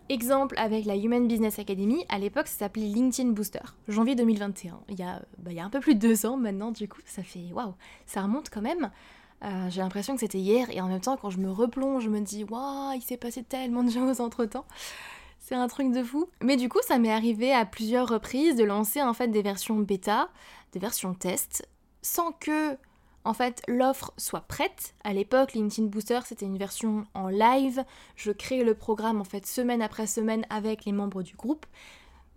Exemple 0.09 0.55
avec 0.59 0.87
la 0.87 0.97
Human 0.97 1.29
Business 1.29 1.59
Academy, 1.59 2.05
à 2.09 2.19
l'époque 2.19 2.49
ça 2.49 2.61
s'appelait 2.61 2.87
LinkedIn 2.87 3.31
Booster, 3.31 3.61
janvier 3.89 4.15
2021. 4.15 4.81
Il 4.89 4.99
y, 4.99 5.03
a, 5.03 5.23
bah, 5.39 5.51
il 5.51 5.57
y 5.57 5.61
a 5.61 5.65
un 5.65 5.71
peu 5.71 5.81
plus 5.81 5.95
de 5.95 6.01
deux 6.01 6.25
ans 6.25 6.37
maintenant, 6.37 6.73
du 6.73 6.89
coup, 6.89 7.01
ça 7.05 7.23
fait 7.23 7.53
waouh, 7.53 7.75
ça 8.07 8.23
remonte 8.23 8.49
quand 8.51 8.63
même. 8.63 8.91
Euh, 9.45 9.71
j'ai 9.71 9.81
l'impression 9.81 10.15
que 10.15 10.21
c'était 10.21 10.39
hier 10.39 10.69
et 10.71 10.81
en 10.81 10.89
même 10.89 11.01
temps, 11.01 11.17
quand 11.17 11.31
je 11.31 11.39
me 11.39 11.51
replonge, 11.51 12.05
je 12.05 12.09
me 12.09 12.21
dis 12.21 12.45
waouh, 12.45 12.93
il 12.95 13.03
s'est 13.03 13.17
passé 13.17 13.43
tellement 13.43 13.85
de 13.85 13.91
choses 13.93 14.21
entre 14.21 14.45
temps. 14.45 14.67
C'est 15.39 15.55
un 15.55 15.69
truc 15.69 15.93
de 15.93 16.03
fou. 16.03 16.29
Mais 16.43 16.57
du 16.57 16.69
coup, 16.69 16.81
ça 16.87 16.99
m'est 16.99 17.13
arrivé 17.13 17.53
à 17.53 17.65
plusieurs 17.65 18.09
reprises 18.09 18.57
de 18.57 18.65
lancer 18.65 19.03
en 19.03 19.15
fait 19.15 19.29
des 19.29 19.43
versions 19.43 19.77
bêta, 19.77 20.29
des 20.73 20.79
versions 20.79 21.15
test, 21.15 21.67
sans 22.03 22.33
que 22.33 22.77
en 23.25 23.33
fait 23.33 23.63
l'offre 23.69 24.13
soit 24.17 24.43
prête. 24.43 24.95
À 25.05 25.13
l'époque, 25.13 25.55
LinkedIn 25.55 25.89
Booster, 25.89 26.21
c'était 26.25 26.47
une 26.47 26.59
version 26.59 27.07
en 27.15 27.29
live. 27.29 27.85
Je 28.17 28.33
créais 28.33 28.65
le 28.65 28.75
programme 28.75 29.21
en 29.21 29.25
fait 29.25 29.47
semaine 29.47 29.83
après 29.83 30.07
semaine 30.07 30.45
avec 30.51 30.85
les 30.85 30.93
membres 30.93 31.23
du 31.23 31.35
groupe. 31.37 31.67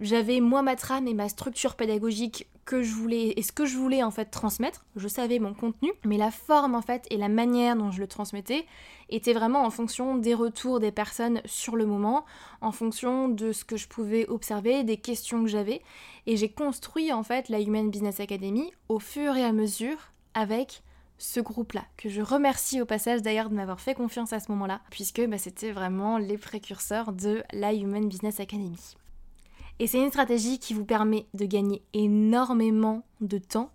J'avais 0.01 0.39
moi 0.39 0.63
ma 0.63 0.75
trame 0.75 1.07
et 1.07 1.13
ma 1.13 1.29
structure 1.29 1.75
pédagogique 1.75 2.47
que 2.65 2.81
je 2.81 2.91
voulais 2.91 3.33
et 3.37 3.43
ce 3.43 3.51
que 3.51 3.65
je 3.65 3.77
voulais 3.77 4.01
en 4.01 4.09
fait 4.09 4.25
transmettre. 4.25 4.83
Je 4.95 5.07
savais 5.07 5.37
mon 5.37 5.53
contenu, 5.53 5.91
mais 6.05 6.17
la 6.17 6.31
forme 6.31 6.73
en 6.73 6.81
fait 6.81 7.05
et 7.11 7.17
la 7.17 7.29
manière 7.29 7.75
dont 7.75 7.91
je 7.91 7.99
le 7.99 8.07
transmettais 8.07 8.65
était 9.09 9.33
vraiment 9.33 9.63
en 9.63 9.69
fonction 9.69 10.17
des 10.17 10.33
retours 10.33 10.79
des 10.79 10.91
personnes 10.91 11.39
sur 11.45 11.75
le 11.75 11.85
moment, 11.85 12.25
en 12.61 12.71
fonction 12.71 13.29
de 13.29 13.51
ce 13.51 13.63
que 13.63 13.77
je 13.77 13.87
pouvais 13.87 14.27
observer, 14.27 14.83
des 14.83 14.97
questions 14.97 15.43
que 15.43 15.49
j'avais. 15.49 15.83
Et 16.25 16.35
j'ai 16.35 16.49
construit 16.49 17.13
en 17.13 17.21
fait 17.21 17.47
la 17.49 17.59
Human 17.61 17.91
Business 17.91 18.19
Academy 18.19 18.71
au 18.89 18.97
fur 18.97 19.37
et 19.37 19.43
à 19.43 19.51
mesure 19.51 19.97
avec 20.33 20.81
ce 21.19 21.41
groupe-là, 21.41 21.85
que 21.97 22.09
je 22.09 22.23
remercie 22.23 22.81
au 22.81 22.87
passage 22.87 23.21
d'ailleurs 23.21 23.51
de 23.51 23.55
m'avoir 23.55 23.79
fait 23.79 23.93
confiance 23.93 24.33
à 24.33 24.39
ce 24.39 24.51
moment-là, 24.51 24.81
puisque 24.89 25.21
bah, 25.27 25.37
c'était 25.37 25.71
vraiment 25.71 26.17
les 26.17 26.39
précurseurs 26.39 27.11
de 27.11 27.43
la 27.53 27.71
Human 27.75 28.07
Business 28.07 28.39
Academy. 28.39 28.95
Et 29.81 29.87
c'est 29.87 29.99
une 29.99 30.09
stratégie 30.09 30.59
qui 30.59 30.75
vous 30.75 30.85
permet 30.85 31.25
de 31.33 31.43
gagner 31.43 31.81
énormément 31.93 33.01
de 33.19 33.39
temps 33.39 33.71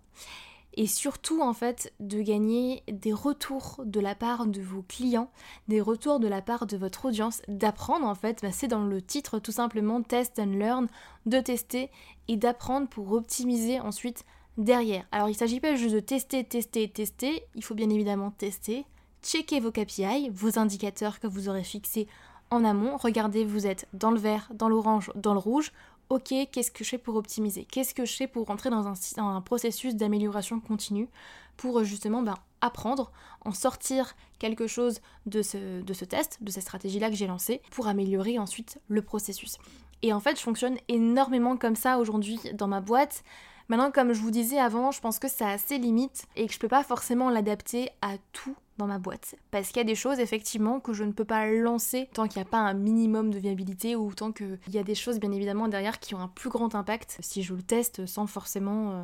et 0.75 0.87
surtout 0.87 1.41
en 1.41 1.51
fait 1.51 1.91
de 1.99 2.21
gagner 2.21 2.81
des 2.89 3.11
retours 3.11 3.81
de 3.83 3.99
la 3.99 4.15
part 4.15 4.45
de 4.45 4.61
vos 4.61 4.83
clients, 4.83 5.29
des 5.67 5.81
retours 5.81 6.21
de 6.21 6.29
la 6.29 6.41
part 6.41 6.65
de 6.65 6.77
votre 6.77 7.03
audience, 7.03 7.41
d'apprendre 7.49 8.05
en 8.05 8.15
fait, 8.15 8.39
bah, 8.41 8.53
c'est 8.53 8.69
dans 8.69 8.85
le 8.85 9.01
titre 9.01 9.39
tout 9.39 9.51
simplement 9.51 10.01
test 10.01 10.39
and 10.39 10.53
learn, 10.57 10.87
de 11.25 11.41
tester 11.41 11.91
et 12.29 12.37
d'apprendre 12.37 12.87
pour 12.87 13.11
optimiser 13.11 13.81
ensuite 13.81 14.23
derrière. 14.57 15.05
Alors 15.11 15.27
il 15.27 15.33
ne 15.33 15.37
s'agit 15.37 15.59
pas 15.59 15.75
juste 15.75 15.95
de 15.95 15.99
tester, 15.99 16.45
tester, 16.45 16.87
tester, 16.87 17.43
il 17.53 17.65
faut 17.65 17.75
bien 17.75 17.89
évidemment 17.89 18.31
tester, 18.31 18.85
checker 19.23 19.59
vos 19.59 19.71
KPI, 19.71 20.29
vos 20.31 20.57
indicateurs 20.57 21.19
que 21.19 21.27
vous 21.27 21.49
aurez 21.49 21.65
fixés 21.65 22.07
en 22.49 22.63
amont, 22.63 22.95
regardez 22.95 23.43
vous 23.43 23.67
êtes 23.67 23.89
dans 23.91 24.11
le 24.11 24.19
vert, 24.19 24.49
dans 24.53 24.69
l'orange, 24.69 25.11
dans 25.15 25.33
le 25.33 25.39
rouge, 25.39 25.73
ok, 26.09 26.33
qu'est-ce 26.51 26.71
que 26.71 26.83
je 26.83 26.89
fais 26.89 26.97
pour 26.97 27.15
optimiser? 27.15 27.65
Qu'est-ce 27.65 27.93
que 27.93 28.05
je 28.05 28.15
fais 28.15 28.27
pour 28.27 28.47
rentrer 28.47 28.69
dans 28.69 28.87
un, 29.17 29.41
processus 29.41 29.95
d'amélioration 29.95 30.59
continue 30.59 31.09
pour 31.57 31.83
justement 31.83 32.21
ben, 32.21 32.35
apprendre, 32.61 33.11
en 33.45 33.51
sortir 33.51 34.15
quelque 34.39 34.67
chose 34.67 35.01
de 35.25 35.41
ce, 35.41 35.81
de 35.81 35.93
ce 35.93 36.05
test, 36.05 36.37
de 36.41 36.51
cette 36.51 36.63
stratégie-là 36.63 37.09
que 37.09 37.15
j'ai 37.15 37.27
lancée, 37.27 37.61
pour 37.71 37.87
améliorer 37.87 38.39
ensuite 38.39 38.79
le 38.87 39.01
processus? 39.01 39.57
Et 40.01 40.13
en 40.13 40.19
fait, 40.19 40.37
je 40.37 40.43
fonctionne 40.43 40.77
énormément 40.87 41.57
comme 41.57 41.75
ça 41.75 41.97
aujourd'hui 41.97 42.39
dans 42.53 42.67
ma 42.67 42.81
boîte. 42.81 43.23
Maintenant, 43.69 43.91
comme 43.91 44.13
je 44.13 44.21
vous 44.21 44.31
disais 44.31 44.59
avant, 44.59 44.91
je 44.91 45.01
pense 45.01 45.19
que 45.19 45.27
ça 45.27 45.47
a 45.47 45.53
assez 45.53 45.77
limite 45.77 46.25
et 46.35 46.47
que 46.47 46.53
je 46.53 46.59
peux 46.59 46.67
pas 46.67 46.83
forcément 46.83 47.29
l'adapter 47.29 47.89
à 48.01 48.15
tout 48.31 48.55
dans 48.77 48.87
ma 48.87 48.99
boîte. 48.99 49.35
Parce 49.51 49.67
qu'il 49.67 49.77
y 49.77 49.81
a 49.81 49.83
des 49.83 49.95
choses 49.95 50.19
effectivement 50.19 50.79
que 50.79 50.93
je 50.93 51.03
ne 51.03 51.11
peux 51.11 51.25
pas 51.25 51.47
lancer 51.47 52.09
tant 52.13 52.27
qu'il 52.27 52.41
n'y 52.41 52.47
a 52.47 52.49
pas 52.49 52.59
un 52.59 52.73
minimum 52.73 53.31
de 53.31 53.39
viabilité 53.39 53.95
ou 53.95 54.13
tant 54.13 54.31
qu'il 54.31 54.57
y 54.69 54.77
a 54.77 54.83
des 54.83 54.95
choses 54.95 55.19
bien 55.19 55.31
évidemment 55.31 55.67
derrière 55.67 55.99
qui 55.99 56.15
ont 56.15 56.19
un 56.19 56.27
plus 56.27 56.49
grand 56.49 56.75
impact 56.75 57.17
si 57.21 57.43
je 57.43 57.53
le 57.53 57.61
teste 57.61 58.05
sans 58.05 58.27
forcément 58.27 58.91
euh, 58.91 59.03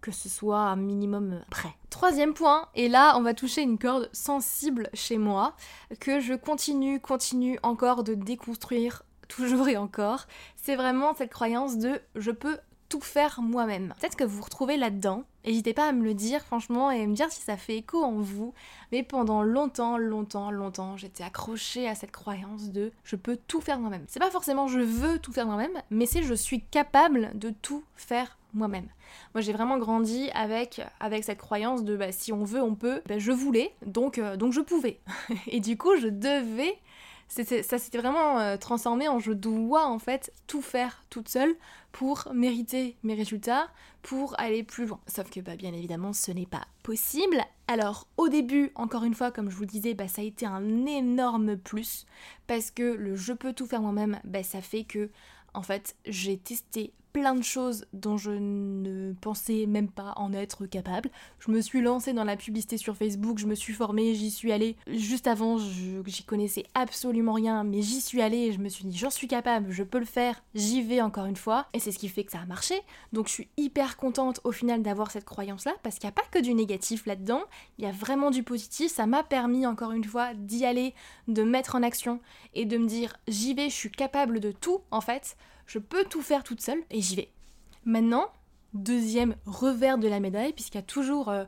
que 0.00 0.10
ce 0.12 0.28
soit 0.28 0.60
un 0.60 0.76
minimum 0.76 1.40
prêt. 1.50 1.74
Troisième 1.90 2.34
point, 2.34 2.68
et 2.74 2.88
là 2.88 3.16
on 3.16 3.22
va 3.22 3.34
toucher 3.34 3.62
une 3.62 3.78
corde 3.78 4.08
sensible 4.12 4.88
chez 4.94 5.18
moi, 5.18 5.54
que 6.00 6.20
je 6.20 6.34
continue, 6.34 7.00
continue 7.00 7.58
encore 7.62 8.04
de 8.04 8.14
déconstruire 8.14 9.02
toujours 9.28 9.68
et 9.68 9.76
encore, 9.76 10.26
c'est 10.56 10.76
vraiment 10.76 11.14
cette 11.14 11.30
croyance 11.30 11.78
de 11.78 12.00
je 12.14 12.30
peux 12.30 12.58
tout 12.88 13.00
faire 13.00 13.40
moi-même. 13.42 13.94
Peut-être 14.00 14.16
que 14.16 14.24
vous 14.24 14.38
vous 14.38 14.44
retrouvez 14.44 14.76
là-dedans. 14.76 15.24
N'hésitez 15.44 15.72
pas 15.72 15.88
à 15.88 15.92
me 15.92 16.04
le 16.04 16.14
dire 16.14 16.42
franchement 16.42 16.90
et 16.90 17.06
me 17.06 17.14
dire 17.14 17.30
si 17.30 17.40
ça 17.40 17.56
fait 17.56 17.76
écho 17.76 18.02
en 18.02 18.12
vous. 18.12 18.54
Mais 18.92 19.02
pendant 19.02 19.42
longtemps, 19.42 19.98
longtemps, 19.98 20.50
longtemps, 20.50 20.96
j'étais 20.96 21.24
accrochée 21.24 21.88
à 21.88 21.94
cette 21.94 22.12
croyance 22.12 22.70
de 22.70 22.92
je 23.04 23.16
peux 23.16 23.38
tout 23.48 23.60
faire 23.60 23.78
moi-même. 23.78 24.04
C'est 24.08 24.20
pas 24.20 24.30
forcément 24.30 24.68
je 24.68 24.80
veux 24.80 25.18
tout 25.18 25.32
faire 25.32 25.46
moi-même, 25.46 25.82
mais 25.90 26.06
c'est 26.06 26.22
je 26.22 26.34
suis 26.34 26.62
capable 26.62 27.30
de 27.34 27.50
tout 27.50 27.84
faire 27.96 28.36
moi-même. 28.54 28.88
Moi 29.34 29.40
j'ai 29.40 29.52
vraiment 29.52 29.78
grandi 29.78 30.30
avec, 30.34 30.80
avec 31.00 31.24
cette 31.24 31.38
croyance 31.38 31.84
de 31.84 31.96
bah, 31.96 32.12
si 32.12 32.32
on 32.32 32.44
veut, 32.44 32.62
on 32.62 32.74
peut. 32.74 33.02
Bah, 33.06 33.18
je 33.18 33.32
voulais, 33.32 33.74
donc, 33.86 34.18
euh, 34.18 34.36
donc 34.36 34.52
je 34.52 34.60
pouvais. 34.60 35.00
et 35.46 35.60
du 35.60 35.76
coup, 35.76 35.96
je 35.96 36.08
devais 36.08 36.78
ça 37.28 37.44
s'était 37.78 37.98
vraiment 37.98 38.38
euh, 38.38 38.56
transformé 38.56 39.06
en 39.06 39.18
je 39.18 39.32
dois 39.32 39.86
en 39.86 39.98
fait 39.98 40.32
tout 40.46 40.62
faire 40.62 41.04
toute 41.10 41.28
seule 41.28 41.54
pour 41.92 42.28
mériter 42.32 42.96
mes 43.02 43.14
résultats, 43.14 43.68
pour 44.02 44.38
aller 44.40 44.62
plus 44.62 44.86
loin. 44.86 45.00
Sauf 45.06 45.30
que 45.30 45.40
bah, 45.40 45.56
bien 45.56 45.72
évidemment 45.72 46.12
ce 46.12 46.32
n'est 46.32 46.46
pas 46.46 46.66
possible. 46.82 47.38
Alors 47.66 48.06
au 48.16 48.28
début, 48.28 48.72
encore 48.74 49.04
une 49.04 49.14
fois, 49.14 49.30
comme 49.30 49.50
je 49.50 49.56
vous 49.56 49.62
le 49.62 49.68
disais, 49.68 49.94
bah, 49.94 50.08
ça 50.08 50.22
a 50.22 50.24
été 50.24 50.46
un 50.46 50.86
énorme 50.86 51.56
plus 51.56 52.06
parce 52.46 52.70
que 52.70 52.82
le 52.82 53.14
je 53.14 53.34
peux 53.34 53.52
tout 53.52 53.66
faire 53.66 53.82
moi-même, 53.82 54.18
bah, 54.24 54.42
ça 54.42 54.62
fait 54.62 54.84
que 54.84 55.10
en 55.52 55.62
fait 55.62 55.96
j'ai 56.06 56.38
testé 56.38 56.92
plein 57.12 57.34
de 57.34 57.42
choses 57.42 57.86
dont 57.92 58.16
je 58.16 58.30
ne 58.30 59.12
pensais 59.20 59.66
même 59.66 59.88
pas 59.88 60.12
en 60.16 60.32
être 60.32 60.66
capable. 60.66 61.10
Je 61.38 61.50
me 61.50 61.60
suis 61.60 61.80
lancée 61.80 62.12
dans 62.12 62.24
la 62.24 62.36
publicité 62.36 62.76
sur 62.76 62.96
Facebook, 62.96 63.38
je 63.38 63.46
me 63.46 63.54
suis 63.54 63.72
formée, 63.72 64.14
j'y 64.14 64.30
suis 64.30 64.52
allée. 64.52 64.76
Juste 64.86 65.26
avant, 65.26 65.58
j'y 65.58 66.24
connaissais 66.24 66.64
absolument 66.74 67.32
rien, 67.32 67.64
mais 67.64 67.82
j'y 67.82 68.00
suis 68.00 68.22
allée 68.22 68.38
et 68.38 68.52
je 68.52 68.58
me 68.58 68.68
suis 68.68 68.84
dit 68.84 68.96
j'en 68.96 69.10
suis 69.10 69.28
capable, 69.28 69.70
je 69.70 69.82
peux 69.82 69.98
le 69.98 70.04
faire, 70.04 70.42
j'y 70.54 70.82
vais 70.82 71.00
encore 71.00 71.26
une 71.26 71.36
fois. 71.36 71.66
Et 71.72 71.80
c'est 71.80 71.92
ce 71.92 71.98
qui 71.98 72.08
fait 72.08 72.24
que 72.24 72.32
ça 72.32 72.40
a 72.40 72.46
marché. 72.46 72.80
Donc 73.12 73.28
je 73.28 73.32
suis 73.32 73.48
hyper 73.56 73.96
contente 73.96 74.40
au 74.44 74.52
final 74.52 74.82
d'avoir 74.82 75.10
cette 75.10 75.24
croyance-là, 75.24 75.72
parce 75.82 75.98
qu'il 75.98 76.06
n'y 76.06 76.12
a 76.12 76.20
pas 76.20 76.28
que 76.30 76.38
du 76.38 76.54
négatif 76.54 77.06
là-dedans, 77.06 77.42
il 77.78 77.84
y 77.84 77.88
a 77.88 77.92
vraiment 77.92 78.30
du 78.30 78.42
positif. 78.42 78.92
Ça 78.92 79.06
m'a 79.06 79.22
permis 79.22 79.66
encore 79.66 79.92
une 79.92 80.04
fois 80.04 80.34
d'y 80.34 80.64
aller, 80.64 80.94
de 81.26 81.42
mettre 81.42 81.74
en 81.74 81.82
action 81.82 82.20
et 82.54 82.64
de 82.64 82.76
me 82.78 82.86
dire 82.86 83.16
j'y 83.28 83.54
vais, 83.54 83.70
je 83.70 83.74
suis 83.74 83.90
capable 83.90 84.40
de 84.40 84.52
tout 84.52 84.80
en 84.90 85.00
fait 85.00 85.36
je 85.68 85.78
peux 85.78 86.04
tout 86.04 86.22
faire 86.22 86.42
toute 86.42 86.60
seule 86.60 86.82
et 86.90 87.00
j'y 87.00 87.14
vais. 87.14 87.28
Maintenant, 87.84 88.26
deuxième 88.72 89.36
revers 89.46 89.98
de 89.98 90.08
la 90.08 90.18
médaille, 90.18 90.52
puisqu'il 90.52 90.78
y 90.78 90.80
a 90.80 90.82
toujours 90.82 91.28
euh, 91.28 91.44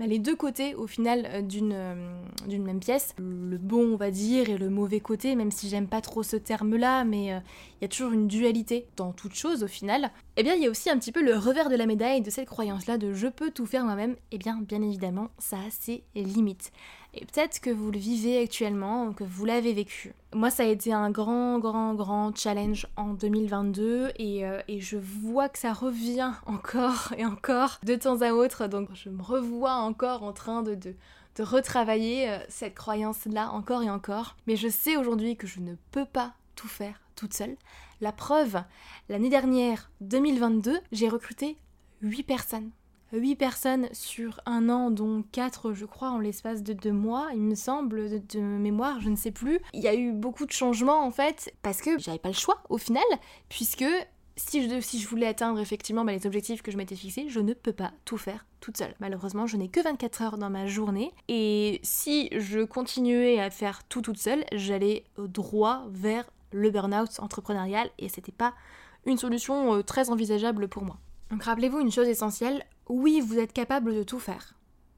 les 0.00 0.18
deux 0.18 0.34
côtés 0.34 0.74
au 0.74 0.86
final 0.86 1.26
euh, 1.26 1.42
euh, 1.72 2.22
d'une 2.48 2.64
même 2.64 2.80
pièce. 2.80 3.14
Le 3.18 3.58
bon, 3.58 3.92
on 3.92 3.96
va 3.96 4.10
dire, 4.10 4.48
et 4.48 4.56
le 4.56 4.70
mauvais 4.70 5.00
côté, 5.00 5.36
même 5.36 5.50
si 5.50 5.68
j'aime 5.68 5.86
pas 5.86 6.00
trop 6.00 6.22
ce 6.22 6.36
terme-là, 6.36 7.04
mais 7.04 7.26
il 7.26 7.82
y 7.82 7.84
a 7.84 7.88
toujours 7.88 8.12
une 8.12 8.26
dualité 8.26 8.86
dans 8.96 9.12
toute 9.12 9.34
chose 9.34 9.62
au 9.62 9.68
final. 9.68 10.10
Eh 10.38 10.42
bien, 10.42 10.54
il 10.54 10.62
y 10.62 10.66
a 10.66 10.70
aussi 10.70 10.88
un 10.88 10.98
petit 10.98 11.12
peu 11.12 11.22
le 11.22 11.36
revers 11.36 11.68
de 11.68 11.76
la 11.76 11.86
médaille 11.86 12.22
de 12.22 12.30
cette 12.30 12.48
croyance-là 12.48 12.96
de 12.96 13.12
je 13.12 13.28
peux 13.28 13.50
tout 13.50 13.66
faire 13.66 13.84
moi-même. 13.84 14.16
Eh 14.32 14.38
bien, 14.38 14.58
bien 14.60 14.80
évidemment, 14.80 15.28
ça 15.38 15.56
a 15.56 15.70
ses 15.70 16.04
limites. 16.14 16.72
Et 17.14 17.24
peut-être 17.24 17.60
que 17.60 17.70
vous 17.70 17.90
le 17.90 17.98
vivez 17.98 18.38
actuellement, 18.38 19.12
que 19.12 19.24
vous 19.24 19.44
l'avez 19.44 19.72
vécu. 19.72 20.12
Moi, 20.34 20.50
ça 20.50 20.64
a 20.64 20.66
été 20.66 20.92
un 20.92 21.10
grand, 21.10 21.58
grand, 21.58 21.94
grand 21.94 22.36
challenge 22.36 22.86
en 22.96 23.14
2022 23.14 24.12
et, 24.16 24.46
euh, 24.46 24.60
et, 24.68 24.80
je 24.80 24.98
vois 24.98 25.48
que 25.48 25.58
ça 25.58 25.72
revient 25.72 26.32
encore 26.46 27.14
et 27.16 27.24
encore 27.24 27.78
de 27.82 27.94
temps 27.94 28.20
à 28.20 28.32
autre. 28.32 28.66
Donc, 28.66 28.90
je 28.94 29.08
me 29.08 29.22
revois 29.22 29.74
encore 29.74 30.22
en 30.22 30.32
train 30.32 30.62
de, 30.62 30.74
de, 30.74 30.94
de 31.36 31.42
retravailler 31.42 32.30
euh, 32.30 32.38
cette 32.48 32.74
croyance-là 32.74 33.50
encore 33.52 33.82
et 33.82 33.90
encore. 33.90 34.36
Mais 34.46 34.56
je 34.56 34.68
sais 34.68 34.96
aujourd'hui 34.96 35.36
que 35.36 35.46
je 35.46 35.60
ne 35.60 35.74
peux 35.90 36.06
pas 36.06 36.34
tout 36.56 36.68
faire 36.68 37.00
toute 37.16 37.34
seule. 37.34 37.56
La 38.00 38.12
preuve, 38.12 38.62
l'année 39.08 39.30
dernière, 39.30 39.90
2022, 40.02 40.78
j'ai 40.92 41.08
recruté 41.08 41.56
8 42.02 42.22
personnes 42.22 42.70
8 43.12 43.36
personnes 43.36 43.88
sur 43.92 44.40
un 44.46 44.68
an, 44.68 44.90
dont 44.90 45.24
4 45.32 45.72
je 45.72 45.86
crois 45.86 46.10
en 46.10 46.18
l'espace 46.18 46.62
de 46.62 46.72
2 46.72 46.92
mois, 46.92 47.28
il 47.34 47.40
me 47.40 47.54
semble, 47.54 48.26
de, 48.26 48.40
mémoire, 48.40 49.00
je 49.00 49.08
ne 49.08 49.16
sais 49.16 49.30
plus. 49.30 49.60
Il 49.72 49.80
y 49.80 49.88
a 49.88 49.94
eu 49.94 50.12
beaucoup 50.12 50.46
de 50.46 50.52
changements 50.52 51.04
en 51.04 51.10
fait, 51.10 51.52
parce 51.62 51.80
que 51.80 51.98
j'avais 51.98 52.18
pas 52.18 52.28
le 52.28 52.34
choix 52.34 52.62
au 52.68 52.78
final, 52.78 53.04
puisque 53.48 53.84
si 54.36 54.68
je, 54.68 54.80
si 54.80 55.00
je 55.00 55.08
voulais 55.08 55.26
atteindre 55.26 55.58
effectivement 55.60 56.04
bah, 56.04 56.12
les 56.12 56.26
objectifs 56.26 56.62
que 56.62 56.70
je 56.70 56.76
m'étais 56.76 56.94
fixés, 56.94 57.28
je 57.28 57.40
ne 57.40 57.54
peux 57.54 57.72
pas 57.72 57.92
tout 58.04 58.18
faire 58.18 58.46
toute 58.60 58.76
seule. 58.76 58.94
Malheureusement, 59.00 59.46
je 59.46 59.56
n'ai 59.56 59.68
que 59.68 59.80
24 59.80 60.22
heures 60.22 60.38
dans 60.38 60.50
ma 60.50 60.66
journée, 60.66 61.12
et 61.28 61.80
si 61.82 62.28
je 62.32 62.60
continuais 62.60 63.40
à 63.40 63.50
faire 63.50 63.84
tout 63.84 64.02
toute 64.02 64.18
seule, 64.18 64.44
j'allais 64.52 65.04
droit 65.16 65.84
vers 65.90 66.24
le 66.52 66.70
burn-out 66.70 67.20
entrepreneurial, 67.20 67.90
et 67.98 68.08
c'était 68.08 68.32
pas 68.32 68.54
une 69.06 69.18
solution 69.18 69.74
euh, 69.74 69.82
très 69.82 70.10
envisageable 70.10 70.68
pour 70.68 70.84
moi. 70.84 70.98
Donc 71.30 71.42
rappelez-vous 71.42 71.80
une 71.80 71.92
chose 71.92 72.08
essentielle, 72.08 72.64
oui, 72.88 73.20
vous 73.20 73.38
êtes 73.38 73.52
capable 73.52 73.94
de 73.94 74.02
tout 74.02 74.18
faire. 74.18 74.54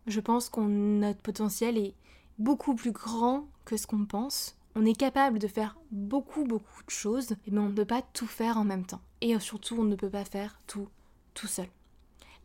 Je 0.07 0.21
pense 0.21 0.49
que 0.49 0.61
notre 0.61 1.21
potentiel 1.21 1.77
est 1.77 1.95
beaucoup 2.39 2.75
plus 2.75 2.93
grand 2.93 3.47
que 3.65 3.77
ce 3.77 3.87
qu'on 3.87 4.05
pense. 4.05 4.57
On 4.77 4.87
est 4.87 4.99
capable 4.99 5.39
de 5.39 5.49
faire 5.49 5.77
beaucoup, 5.91 6.45
beaucoup 6.45 6.83
de 6.85 6.91
choses, 6.91 7.35
mais 7.51 7.59
on 7.59 7.69
ne 7.69 7.75
peut 7.75 7.85
pas 7.85 8.03
tout 8.03 8.27
faire 8.27 8.57
en 8.57 8.65
même 8.65 8.87
temps. 8.87 9.01
Et 9.21 9.39
surtout, 9.41 9.77
on 9.79 9.85
ne 9.85 9.97
peut 9.97 10.11
pas 10.11 10.25
faire 10.25 10.61
tout 10.67 10.89
tout 11.35 11.47
seul. 11.47 11.69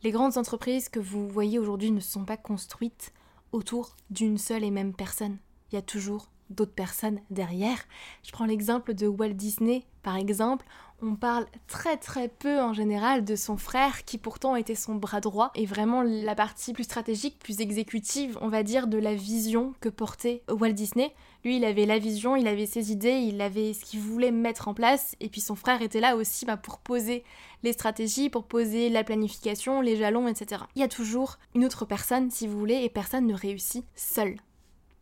Les 0.02 0.10
grandes 0.10 0.38
entreprises 0.38 0.88
que 0.88 1.00
vous 1.00 1.28
voyez 1.28 1.58
aujourd'hui 1.58 1.90
ne 1.90 2.00
sont 2.00 2.24
pas 2.24 2.36
construites 2.36 3.12
autour 3.52 3.96
d'une 4.10 4.38
seule 4.38 4.64
et 4.64 4.70
même 4.70 4.94
personne. 4.94 5.38
Il 5.70 5.74
y 5.74 5.78
a 5.78 5.82
toujours 5.82 6.28
d'autres 6.50 6.74
personnes 6.74 7.20
derrière. 7.30 7.78
Je 8.22 8.32
prends 8.32 8.46
l'exemple 8.46 8.94
de 8.94 9.06
Walt 9.06 9.34
Disney, 9.34 9.84
par 10.02 10.16
exemple. 10.16 10.66
On 11.02 11.14
parle 11.14 11.46
très 11.66 11.98
très 11.98 12.28
peu 12.28 12.58
en 12.58 12.72
général 12.72 13.22
de 13.22 13.36
son 13.36 13.58
frère 13.58 14.06
qui 14.06 14.16
pourtant 14.16 14.56
était 14.56 14.74
son 14.74 14.94
bras 14.94 15.20
droit 15.20 15.50
et 15.54 15.66
vraiment 15.66 16.02
la 16.02 16.34
partie 16.34 16.72
plus 16.72 16.84
stratégique, 16.84 17.38
plus 17.38 17.60
exécutive, 17.60 18.38
on 18.40 18.48
va 18.48 18.62
dire, 18.62 18.86
de 18.86 18.96
la 18.96 19.14
vision 19.14 19.74
que 19.80 19.90
portait 19.90 20.42
Walt 20.48 20.72
Disney. 20.72 21.12
Lui, 21.44 21.58
il 21.58 21.66
avait 21.66 21.84
la 21.84 21.98
vision, 21.98 22.34
il 22.34 22.48
avait 22.48 22.64
ses 22.64 22.92
idées, 22.92 23.18
il 23.18 23.42
avait 23.42 23.74
ce 23.74 23.84
qu'il 23.84 24.00
voulait 24.00 24.30
mettre 24.30 24.68
en 24.68 24.74
place 24.74 25.16
et 25.20 25.28
puis 25.28 25.42
son 25.42 25.54
frère 25.54 25.82
était 25.82 26.00
là 26.00 26.16
aussi 26.16 26.46
bah, 26.46 26.56
pour 26.56 26.78
poser 26.78 27.24
les 27.62 27.74
stratégies, 27.74 28.30
pour 28.30 28.44
poser 28.44 28.88
la 28.88 29.04
planification, 29.04 29.82
les 29.82 29.96
jalons, 29.96 30.28
etc. 30.28 30.62
Il 30.76 30.80
y 30.80 30.84
a 30.84 30.88
toujours 30.88 31.36
une 31.54 31.66
autre 31.66 31.84
personne, 31.84 32.30
si 32.30 32.46
vous 32.46 32.58
voulez, 32.58 32.82
et 32.82 32.88
personne 32.88 33.26
ne 33.26 33.34
réussit 33.34 33.84
seul. 33.94 34.36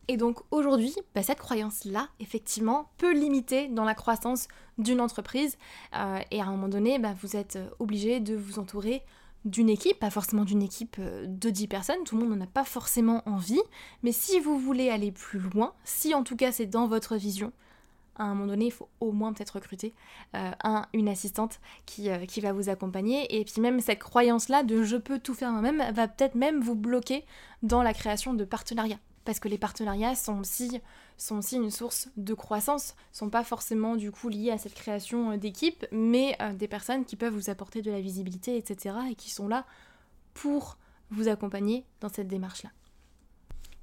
Et 0.07 0.17
donc 0.17 0.39
aujourd'hui, 0.51 0.93
bah, 1.13 1.23
cette 1.23 1.39
croyance-là, 1.39 2.09
effectivement, 2.19 2.89
peut 2.97 3.13
limiter 3.13 3.67
dans 3.67 3.83
la 3.83 3.95
croissance 3.95 4.47
d'une 4.77 5.01
entreprise. 5.01 5.57
Euh, 5.95 6.19
et 6.31 6.41
à 6.41 6.45
un 6.45 6.51
moment 6.51 6.67
donné, 6.67 6.99
bah, 6.99 7.13
vous 7.21 7.35
êtes 7.35 7.55
euh, 7.55 7.69
obligé 7.79 8.19
de 8.19 8.35
vous 8.35 8.59
entourer 8.59 9.01
d'une 9.45 9.69
équipe, 9.69 9.99
pas 9.99 10.09
forcément 10.09 10.43
d'une 10.43 10.61
équipe 10.61 10.97
euh, 10.99 11.25
de 11.27 11.49
10 11.49 11.67
personnes, 11.67 12.03
tout 12.03 12.17
le 12.17 12.23
monde 12.25 12.37
n'en 12.37 12.45
a 12.45 12.47
pas 12.47 12.63
forcément 12.63 13.21
envie, 13.27 13.61
mais 14.01 14.11
si 14.11 14.39
vous 14.39 14.57
voulez 14.57 14.89
aller 14.89 15.11
plus 15.11 15.39
loin, 15.39 15.73
si 15.83 16.15
en 16.15 16.23
tout 16.23 16.35
cas 16.35 16.51
c'est 16.51 16.65
dans 16.65 16.87
votre 16.87 17.15
vision, 17.15 17.51
à 18.17 18.23
un 18.23 18.33
moment 18.33 18.47
donné, 18.47 18.65
il 18.67 18.71
faut 18.71 18.89
au 19.01 19.11
moins 19.11 19.33
peut-être 19.33 19.55
recruter 19.55 19.93
un, 20.33 20.85
une 20.93 21.09
assistante 21.09 21.59
qui, 21.85 22.07
qui, 22.29 22.39
va 22.39 22.53
vous 22.53 22.69
accompagner. 22.69 23.37
Et 23.37 23.43
puis 23.43 23.59
même 23.59 23.81
cette 23.81 23.99
croyance-là 23.99 24.63
de 24.63 24.83
je 24.83 24.95
peux 24.95 25.19
tout 25.19 25.33
faire 25.33 25.51
moi-même 25.51 25.83
va 25.91 26.07
peut-être 26.07 26.35
même 26.35 26.61
vous 26.61 26.75
bloquer 26.75 27.25
dans 27.61 27.83
la 27.83 27.93
création 27.93 28.33
de 28.33 28.45
partenariats 28.45 28.99
parce 29.25 29.39
que 29.39 29.47
les 29.47 29.57
partenariats 29.57 30.15
sont 30.15 30.39
aussi, 30.39 30.81
une 31.51 31.71
source 31.71 32.09
de 32.15 32.33
croissance, 32.33 32.95
sont 33.11 33.29
pas 33.29 33.43
forcément 33.43 33.95
du 33.95 34.11
coup 34.11 34.29
liés 34.29 34.51
à 34.51 34.57
cette 34.57 34.75
création 34.75 35.31
euh, 35.31 35.37
d'équipe, 35.37 35.85
mais 35.91 36.37
euh, 36.41 36.53
des 36.53 36.67
personnes 36.67 37.05
qui 37.05 37.15
peuvent 37.15 37.33
vous 37.33 37.49
apporter 37.49 37.81
de 37.81 37.91
la 37.91 37.99
visibilité, 37.99 38.55
etc. 38.55 38.95
et 39.09 39.15
qui 39.15 39.31
sont 39.31 39.47
là 39.47 39.65
pour 40.33 40.77
vous 41.09 41.27
accompagner 41.27 41.85
dans 42.01 42.09
cette 42.09 42.27
démarche-là. 42.27 42.69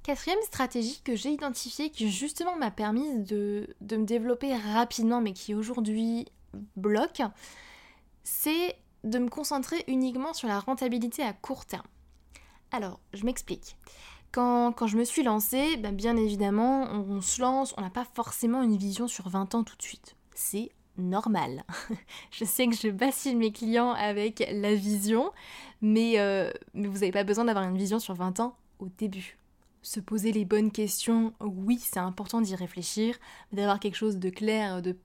Quatrième 0.03 0.41
stratégie 0.43 1.01
que 1.03 1.15
j'ai 1.15 1.29
identifiée 1.29 1.89
qui 1.89 2.09
justement 2.11 2.57
m'a 2.57 2.71
permis 2.71 3.19
de 3.19 3.67
me 3.81 4.05
développer 4.05 4.53
rapidement 4.55 5.21
mais 5.21 5.31
qui 5.31 5.53
aujourd'hui 5.53 6.25
bloque, 6.75 7.21
c'est 8.23 8.75
de 9.03 9.19
me 9.19 9.29
concentrer 9.29 9.83
uniquement 9.87 10.33
sur 10.33 10.47
la 10.47 10.59
rentabilité 10.59 11.23
à 11.23 11.33
court 11.33 11.65
terme. 11.65 11.87
Alors, 12.71 12.99
je 13.13 13.25
m'explique. 13.25 13.77
Quand, 14.33 14.87
je 14.87 14.97
me 14.97 15.03
suis 15.03 15.21
lancée, 15.21 15.77
ben 15.77 15.95
bien 15.95 16.17
évidemment, 16.17 16.87
on, 16.91 17.21
se 17.21 17.39
lance, 17.39 17.75
on 17.77 17.81
n'a 17.81 17.91
pas 17.91 18.03
forcément 18.15 18.63
une 18.63 18.75
vision 18.77 19.07
sur 19.07 19.29
20 19.29 19.53
ans 19.53 19.63
tout 19.63 19.75
de 19.77 19.81
suite. 19.83 20.15
C'est 20.33 20.71
normal. 20.97 21.63
je 22.31 22.43
sais 22.43 22.65
que 22.65 22.75
je 22.75 22.89
bassine 22.89 23.37
mes 23.37 23.51
clients 23.51 23.91
avec 23.91 24.43
la 24.51 24.73
vision, 24.73 25.31
mais, 25.81 26.19
euh, 26.19 26.51
mais 26.73 26.87
vous 26.87 26.95
n'avez 26.95 27.11
pas 27.11 27.23
besoin 27.23 27.45
d'avoir 27.45 27.63
une 27.65 27.77
vision 27.77 27.99
sur 27.99 28.15
20 28.15 28.39
ans 28.39 28.55
au 28.79 28.87
début 28.97 29.37
se 29.83 29.99
poser 29.99 30.31
les 30.31 30.45
bonnes 30.45 30.71
questions, 30.71 31.33
oui, 31.41 31.77
c'est 31.79 31.99
important 31.99 32.41
d'y 32.41 32.55
réfléchir, 32.55 33.15
d'avoir 33.51 33.79
quelque 33.79 33.95
chose 33.95 34.17
de 34.17 34.29
clair, 34.29 34.81
de, 34.81 34.95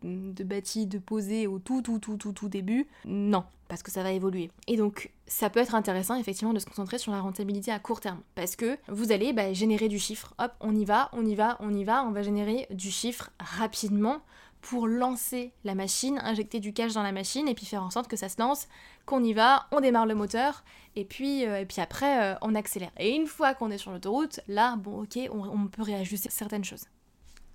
bâti, 0.44 0.86
de 0.86 0.98
posé 0.98 1.46
au 1.46 1.58
tout, 1.58 1.82
tout, 1.82 1.98
tout, 1.98 2.16
tout, 2.16 2.32
tout 2.32 2.48
début, 2.48 2.86
non, 3.04 3.44
parce 3.66 3.82
que 3.82 3.90
ça 3.90 4.02
va 4.02 4.12
évoluer. 4.12 4.50
Et 4.68 4.76
donc, 4.76 5.10
ça 5.26 5.50
peut 5.50 5.60
être 5.60 5.74
intéressant, 5.74 6.14
effectivement, 6.14 6.54
de 6.54 6.60
se 6.60 6.66
concentrer 6.66 6.98
sur 6.98 7.12
la 7.12 7.20
rentabilité 7.20 7.70
à 7.72 7.78
court 7.78 8.00
terme, 8.00 8.20
parce 8.36 8.56
que 8.56 8.78
vous 8.88 9.12
allez 9.12 9.32
bah, 9.32 9.52
générer 9.52 9.88
du 9.88 9.98
chiffre. 9.98 10.32
Hop, 10.38 10.52
on 10.60 10.74
y 10.74 10.84
va, 10.84 11.10
on 11.12 11.26
y 11.26 11.34
va, 11.34 11.58
on 11.60 11.74
y 11.74 11.84
va, 11.84 12.04
on 12.04 12.12
va 12.12 12.22
générer 12.22 12.66
du 12.70 12.90
chiffre 12.90 13.30
rapidement 13.40 14.22
pour 14.60 14.86
lancer 14.86 15.52
la 15.64 15.74
machine, 15.74 16.20
injecter 16.24 16.60
du 16.60 16.72
cash 16.72 16.94
dans 16.94 17.02
la 17.02 17.12
machine 17.12 17.48
et 17.48 17.54
puis 17.54 17.66
faire 17.66 17.82
en 17.82 17.90
sorte 17.90 18.08
que 18.08 18.16
ça 18.16 18.28
se 18.28 18.40
lance, 18.40 18.68
qu'on 19.06 19.22
y 19.22 19.32
va, 19.32 19.66
on 19.72 19.80
démarre 19.80 20.06
le 20.06 20.14
moteur 20.14 20.64
et 20.96 21.04
puis, 21.04 21.46
euh, 21.46 21.60
et 21.60 21.66
puis 21.66 21.80
après 21.80 22.22
euh, 22.22 22.34
on 22.42 22.54
accélère. 22.54 22.90
Et 22.98 23.14
une 23.14 23.26
fois 23.26 23.54
qu'on 23.54 23.70
est 23.70 23.78
sur 23.78 23.92
l'autoroute, 23.92 24.40
là, 24.48 24.76
bon 24.76 25.02
ok, 25.02 25.18
on, 25.32 25.48
on 25.48 25.66
peut 25.68 25.82
réajuster 25.82 26.30
certaines 26.30 26.64
choses. 26.64 26.86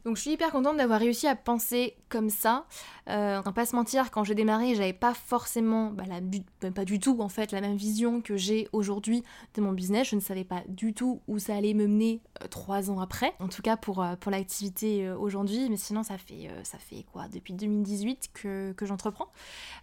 Donc 0.05 0.17
je 0.17 0.21
suis 0.21 0.31
hyper 0.31 0.51
contente 0.51 0.77
d'avoir 0.77 0.99
réussi 0.99 1.27
à 1.27 1.35
penser 1.35 1.95
comme 2.09 2.29
ça. 2.29 2.65
Euh, 3.09 3.39
on 3.39 3.41
va 3.41 3.51
pas 3.53 3.65
se 3.65 3.75
mentir, 3.75 4.11
quand 4.11 4.25
j'ai 4.25 4.35
démarré, 4.35 4.75
j'avais 4.75 4.93
pas 4.93 5.13
forcément, 5.13 5.91
bah, 5.91 6.03
la, 6.07 6.19
même 6.21 6.73
pas 6.73 6.83
du 6.83 6.99
tout 6.99 7.21
en 7.21 7.29
fait, 7.29 7.51
la 7.51 7.61
même 7.61 7.77
vision 7.77 8.21
que 8.21 8.35
j'ai 8.35 8.67
aujourd'hui 8.73 9.23
de 9.55 9.61
mon 9.61 9.71
business. 9.71 10.09
Je 10.09 10.15
ne 10.15 10.21
savais 10.21 10.43
pas 10.43 10.61
du 10.67 10.93
tout 10.93 11.21
où 11.27 11.39
ça 11.39 11.55
allait 11.55 11.73
me 11.73 11.87
mener 11.87 12.21
euh, 12.41 12.47
trois 12.47 12.91
ans 12.91 12.99
après. 12.99 13.33
En 13.39 13.47
tout 13.47 13.61
cas 13.61 13.77
pour, 13.77 14.03
euh, 14.03 14.15
pour 14.17 14.31
l'activité 14.31 15.07
euh, 15.07 15.17
aujourd'hui, 15.17 15.69
mais 15.69 15.77
sinon 15.77 16.03
ça 16.03 16.17
fait, 16.17 16.49
ça 16.63 16.77
fait 16.77 17.05
quoi 17.11 17.27
Depuis 17.29 17.53
2018 17.53 18.31
que, 18.33 18.73
que 18.73 18.85
j'entreprends. 18.85 19.29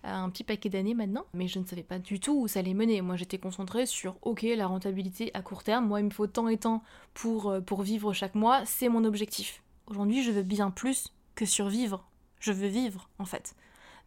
un 0.05 0.29
petit 0.29 0.45
paquet 0.45 0.69
d'années 0.69 0.95
maintenant. 0.95 1.25
Mais 1.33 1.49
je 1.49 1.59
ne 1.59 1.65
savais 1.65 1.83
pas 1.83 1.99
du 1.99 2.21
tout 2.21 2.43
où 2.43 2.49
ça 2.49 2.61
allait 2.61 2.75
mener. 2.75 3.01
Moi 3.01 3.17
j'étais 3.17 3.39
concentrée 3.39 3.87
sur, 3.87 4.17
ok, 4.23 4.43
la 4.43 4.67
rentabilité 4.67 5.31
à 5.33 5.41
court 5.41 5.63
terme. 5.63 5.87
Moi 5.87 6.01
il 6.01 6.05
me 6.05 6.11
faut 6.11 6.27
tant 6.27 6.49
et 6.49 6.59
tant 6.59 6.83
pour, 7.15 7.55
pour 7.65 7.83
vivre 7.83 8.13
chaque 8.13 8.35
mois. 8.35 8.63
C'est 8.67 8.91
mon 8.91 9.05
objectif 9.05 9.63
Aujourd'hui, 9.91 10.23
je 10.23 10.31
veux 10.31 10.45
bien 10.45 10.71
plus 10.71 11.13
que 11.35 11.45
survivre. 11.45 12.05
Je 12.39 12.53
veux 12.53 12.69
vivre, 12.69 13.09
en 13.19 13.25
fait. 13.25 13.55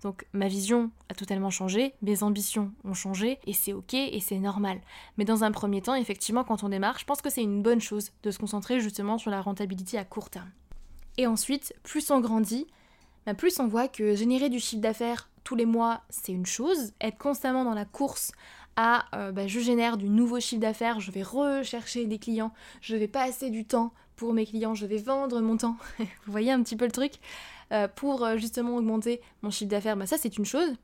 Donc 0.01 0.25
ma 0.33 0.47
vision 0.47 0.91
a 1.09 1.13
totalement 1.13 1.49
changé, 1.49 1.93
mes 2.01 2.23
ambitions 2.23 2.71
ont 2.83 2.93
changé, 2.93 3.39
et 3.45 3.53
c'est 3.53 3.73
ok 3.73 3.93
et 3.93 4.19
c'est 4.19 4.39
normal. 4.39 4.81
Mais 5.17 5.25
dans 5.25 5.43
un 5.43 5.51
premier 5.51 5.81
temps, 5.81 5.95
effectivement, 5.95 6.43
quand 6.43 6.63
on 6.63 6.69
démarre, 6.69 6.99
je 6.99 7.05
pense 7.05 7.21
que 7.21 7.29
c'est 7.29 7.43
une 7.43 7.61
bonne 7.61 7.79
chose 7.79 8.11
de 8.23 8.31
se 8.31 8.39
concentrer 8.39 8.79
justement 8.79 9.17
sur 9.17 9.31
la 9.31 9.41
rentabilité 9.41 9.97
à 9.97 10.03
court 10.03 10.29
terme. 10.29 10.51
Et 11.17 11.27
ensuite, 11.27 11.73
plus 11.83 12.11
on 12.11 12.19
grandit, 12.19 12.67
bah, 13.25 13.33
plus 13.33 13.59
on 13.59 13.67
voit 13.67 13.87
que 13.87 14.15
générer 14.15 14.49
du 14.49 14.59
chiffre 14.59 14.81
d'affaires 14.81 15.29
tous 15.43 15.55
les 15.55 15.65
mois, 15.65 16.01
c'est 16.09 16.31
une 16.31 16.45
chose, 16.45 16.93
être 17.01 17.17
constamment 17.17 17.65
dans 17.65 17.73
la 17.73 17.85
course 17.85 18.31
à 18.75 19.05
euh, 19.15 19.31
bah, 19.31 19.47
je 19.47 19.59
génère 19.59 19.97
du 19.97 20.09
nouveau 20.09 20.39
chiffre 20.39 20.61
d'affaires, 20.61 20.99
je 20.99 21.11
vais 21.11 21.23
rechercher 21.23 22.05
des 22.05 22.17
clients, 22.17 22.53
je 22.81 22.95
vais 22.95 23.07
passer 23.07 23.49
du 23.49 23.65
temps 23.65 23.93
pour 24.15 24.33
mes 24.33 24.45
clients, 24.45 24.75
je 24.75 24.85
vais 24.85 24.97
vendre 24.97 25.41
mon 25.41 25.57
temps. 25.57 25.77
Vous 25.99 26.31
voyez 26.31 26.51
un 26.51 26.61
petit 26.61 26.75
peu 26.75 26.85
le 26.85 26.91
truc 26.91 27.13
euh, 27.71 27.87
Pour 27.87 28.23
euh, 28.23 28.37
justement 28.37 28.75
augmenter 28.75 29.21
mon 29.41 29.49
chiffre 29.49 29.69
d'affaires, 29.69 29.97
bah, 29.97 30.05
ça 30.05 30.17
c'est 30.17 30.37
une 30.37 30.45
chose. 30.45 30.75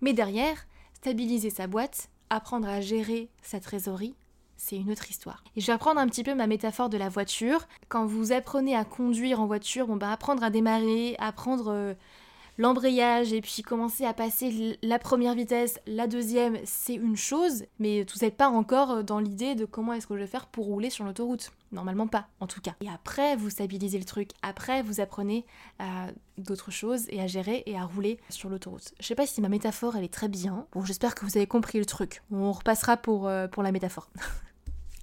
Mais 0.00 0.12
derrière, 0.12 0.66
stabiliser 0.94 1.50
sa 1.50 1.66
boîte, 1.66 2.08
apprendre 2.30 2.68
à 2.68 2.80
gérer 2.80 3.28
sa 3.42 3.60
trésorerie, 3.60 4.14
c'est 4.56 4.76
une 4.76 4.90
autre 4.90 5.10
histoire. 5.10 5.42
Et 5.56 5.60
je 5.60 5.66
vais 5.66 5.72
apprendre 5.72 6.00
un 6.00 6.06
petit 6.06 6.22
peu 6.22 6.34
ma 6.34 6.46
métaphore 6.46 6.88
de 6.88 6.96
la 6.96 7.08
voiture. 7.08 7.66
Quand 7.88 8.06
vous 8.06 8.32
apprenez 8.32 8.74
à 8.76 8.84
conduire 8.84 9.40
en 9.40 9.46
voiture, 9.46 9.86
bon 9.86 9.96
bah 9.96 10.12
apprendre 10.12 10.42
à 10.42 10.50
démarrer, 10.50 11.16
apprendre 11.18 11.68
euh, 11.68 11.94
l'embrayage 12.58 13.32
et 13.32 13.40
puis 13.40 13.62
commencer 13.62 14.04
à 14.04 14.14
passer 14.14 14.78
la 14.82 14.98
première 14.98 15.34
vitesse, 15.34 15.80
la 15.86 16.06
deuxième, 16.06 16.58
c'est 16.64 16.94
une 16.94 17.16
chose, 17.16 17.64
mais 17.78 18.04
vous 18.04 18.24
n'êtes 18.24 18.36
pas 18.36 18.48
encore 18.48 18.90
euh, 18.90 19.02
dans 19.02 19.18
l'idée 19.18 19.54
de 19.54 19.64
comment 19.64 19.92
est-ce 19.92 20.06
que 20.06 20.14
je 20.14 20.20
vais 20.20 20.26
faire 20.26 20.46
pour 20.46 20.66
rouler 20.66 20.90
sur 20.90 21.04
l'autoroute. 21.04 21.50
Normalement 21.72 22.06
pas, 22.06 22.28
en 22.40 22.46
tout 22.46 22.60
cas. 22.60 22.74
Et 22.80 22.88
après, 22.88 23.36
vous 23.36 23.50
stabilisez 23.50 23.98
le 23.98 24.04
truc. 24.04 24.30
Après, 24.42 24.82
vous 24.82 25.00
apprenez 25.00 25.44
à 25.78 26.08
d'autres 26.38 26.70
choses 26.70 27.06
et 27.08 27.20
à 27.20 27.26
gérer 27.26 27.64
et 27.66 27.76
à 27.76 27.84
rouler 27.84 28.20
sur 28.28 28.48
l'autoroute. 28.48 28.94
Je 29.00 29.06
sais 29.06 29.14
pas 29.14 29.26
si 29.26 29.40
ma 29.40 29.48
métaphore, 29.48 29.96
elle 29.96 30.04
est 30.04 30.12
très 30.12 30.28
bien. 30.28 30.66
Bon, 30.72 30.84
j'espère 30.84 31.14
que 31.14 31.24
vous 31.24 31.36
avez 31.36 31.46
compris 31.46 31.78
le 31.78 31.86
truc. 31.86 32.22
On 32.30 32.52
repassera 32.52 32.96
pour, 32.96 33.26
euh, 33.26 33.48
pour 33.48 33.62
la 33.62 33.72
métaphore. 33.72 34.08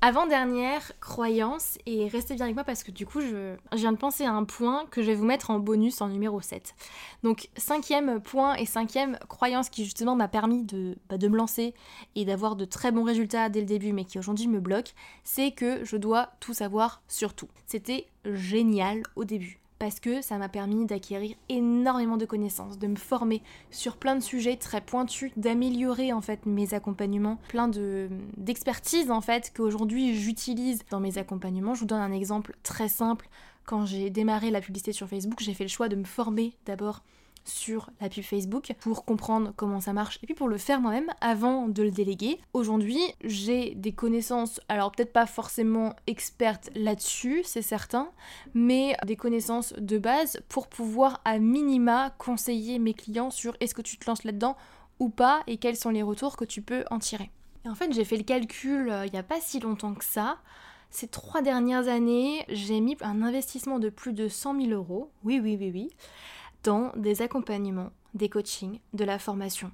Avant-dernière 0.03 0.93
croyance, 0.99 1.77
et 1.85 2.07
restez 2.07 2.33
bien 2.33 2.45
avec 2.45 2.55
moi 2.55 2.63
parce 2.63 2.83
que 2.83 2.89
du 2.89 3.05
coup, 3.05 3.21
je, 3.21 3.55
viens 3.73 3.91
de 3.91 3.97
penser 3.97 4.25
à 4.25 4.31
un 4.31 4.45
point 4.45 4.87
que 4.89 5.03
je 5.03 5.07
vais 5.07 5.13
vous 5.13 5.25
mettre 5.25 5.51
en 5.51 5.59
bonus 5.59 6.01
en 6.01 6.07
numéro 6.07 6.41
7. 6.41 6.73
Donc, 7.21 7.49
cinquième 7.55 8.19
point 8.19 8.55
et 8.55 8.65
cinquième 8.65 9.19
croyance 9.29 9.69
qui 9.69 9.83
justement 9.83 10.15
m'a 10.15 10.27
permis 10.27 10.63
de, 10.63 10.97
bah, 11.07 11.19
de 11.19 11.27
me 11.27 11.37
lancer 11.37 11.75
et 12.15 12.25
d'avoir 12.25 12.55
de 12.55 12.65
très 12.65 12.91
bons 12.91 13.03
résultats 13.03 13.49
dès 13.49 13.59
le 13.59 13.67
début, 13.67 13.93
mais 13.93 14.05
qui 14.05 14.17
aujourd'hui 14.17 14.47
me 14.47 14.59
bloque, 14.59 14.95
c'est 15.23 15.51
que 15.51 15.85
je 15.85 15.97
dois 15.97 16.31
tout 16.39 16.55
savoir 16.55 17.03
sur 17.07 17.35
tout. 17.35 17.49
C'était 17.67 18.07
génial 18.25 19.03
au 19.15 19.23
début 19.23 19.60
parce 19.81 19.99
que 19.99 20.21
ça 20.21 20.37
m'a 20.37 20.47
permis 20.47 20.85
d'acquérir 20.85 21.35
énormément 21.49 22.15
de 22.15 22.27
connaissances, 22.27 22.77
de 22.77 22.85
me 22.85 22.97
former 22.97 23.41
sur 23.71 23.97
plein 23.97 24.15
de 24.15 24.21
sujets 24.21 24.55
très 24.55 24.79
pointus, 24.79 25.31
d'améliorer 25.37 26.13
en 26.13 26.21
fait 26.21 26.45
mes 26.45 26.75
accompagnements, 26.75 27.39
plein 27.47 27.67
de 27.67 28.07
d'expertise 28.37 29.09
en 29.09 29.21
fait 29.21 29.51
qu'aujourd'hui 29.57 30.15
j'utilise 30.15 30.83
dans 30.91 30.99
mes 30.99 31.17
accompagnements. 31.17 31.73
Je 31.73 31.79
vous 31.79 31.87
donne 31.87 31.99
un 31.99 32.11
exemple 32.11 32.55
très 32.61 32.89
simple. 32.89 33.27
Quand 33.65 33.87
j'ai 33.87 34.11
démarré 34.11 34.51
la 34.51 34.61
publicité 34.61 34.91
sur 34.91 35.07
Facebook, 35.07 35.39
j'ai 35.39 35.55
fait 35.55 35.63
le 35.63 35.69
choix 35.69 35.89
de 35.89 35.95
me 35.95 36.03
former 36.03 36.53
d'abord 36.67 37.01
sur 37.43 37.89
la 37.99 38.09
pub 38.09 38.23
Facebook 38.23 38.73
pour 38.79 39.05
comprendre 39.05 39.53
comment 39.55 39.81
ça 39.81 39.93
marche 39.93 40.19
et 40.21 40.25
puis 40.25 40.35
pour 40.35 40.47
le 40.47 40.57
faire 40.57 40.81
moi-même 40.81 41.09
avant 41.21 41.67
de 41.67 41.83
le 41.83 41.91
déléguer. 41.91 42.39
Aujourd'hui, 42.53 43.01
j'ai 43.23 43.75
des 43.75 43.91
connaissances, 43.91 44.59
alors 44.69 44.91
peut-être 44.91 45.13
pas 45.13 45.25
forcément 45.25 45.95
expertes 46.07 46.69
là-dessus, 46.75 47.41
c'est 47.43 47.61
certain, 47.61 48.09
mais 48.53 48.95
des 49.05 49.15
connaissances 49.15 49.73
de 49.73 49.97
base 49.97 50.41
pour 50.49 50.67
pouvoir 50.67 51.21
à 51.25 51.39
minima 51.39 52.13
conseiller 52.17 52.79
mes 52.79 52.93
clients 52.93 53.31
sur 53.31 53.55
est-ce 53.59 53.75
que 53.75 53.81
tu 53.81 53.97
te 53.97 54.09
lances 54.09 54.23
là-dedans 54.23 54.55
ou 54.99 55.09
pas 55.09 55.41
et 55.47 55.57
quels 55.57 55.77
sont 55.77 55.89
les 55.89 56.03
retours 56.03 56.37
que 56.37 56.45
tu 56.45 56.61
peux 56.61 56.85
en 56.91 56.99
tirer. 56.99 57.31
Et 57.65 57.69
en 57.69 57.75
fait, 57.75 57.91
j'ai 57.93 58.05
fait 58.05 58.17
le 58.17 58.23
calcul 58.23 58.89
euh, 58.89 59.05
il 59.05 59.11
n'y 59.11 59.19
a 59.19 59.23
pas 59.23 59.39
si 59.39 59.59
longtemps 59.59 59.93
que 59.93 60.05
ça. 60.05 60.37
Ces 60.89 61.07
trois 61.07 61.41
dernières 61.41 61.87
années, 61.87 62.43
j'ai 62.49 62.81
mis 62.81 62.97
un 63.01 63.21
investissement 63.21 63.79
de 63.79 63.89
plus 63.89 64.13
de 64.13 64.27
100 64.27 64.59
000 64.61 64.71
euros. 64.71 65.09
Oui, 65.23 65.39
oui, 65.41 65.57
oui, 65.59 65.71
oui 65.73 65.89
dans 66.63 66.91
des 66.95 67.21
accompagnements, 67.21 67.91
des 68.13 68.29
coachings, 68.29 68.79
de 68.93 69.03
la 69.03 69.19
formation. 69.19 69.71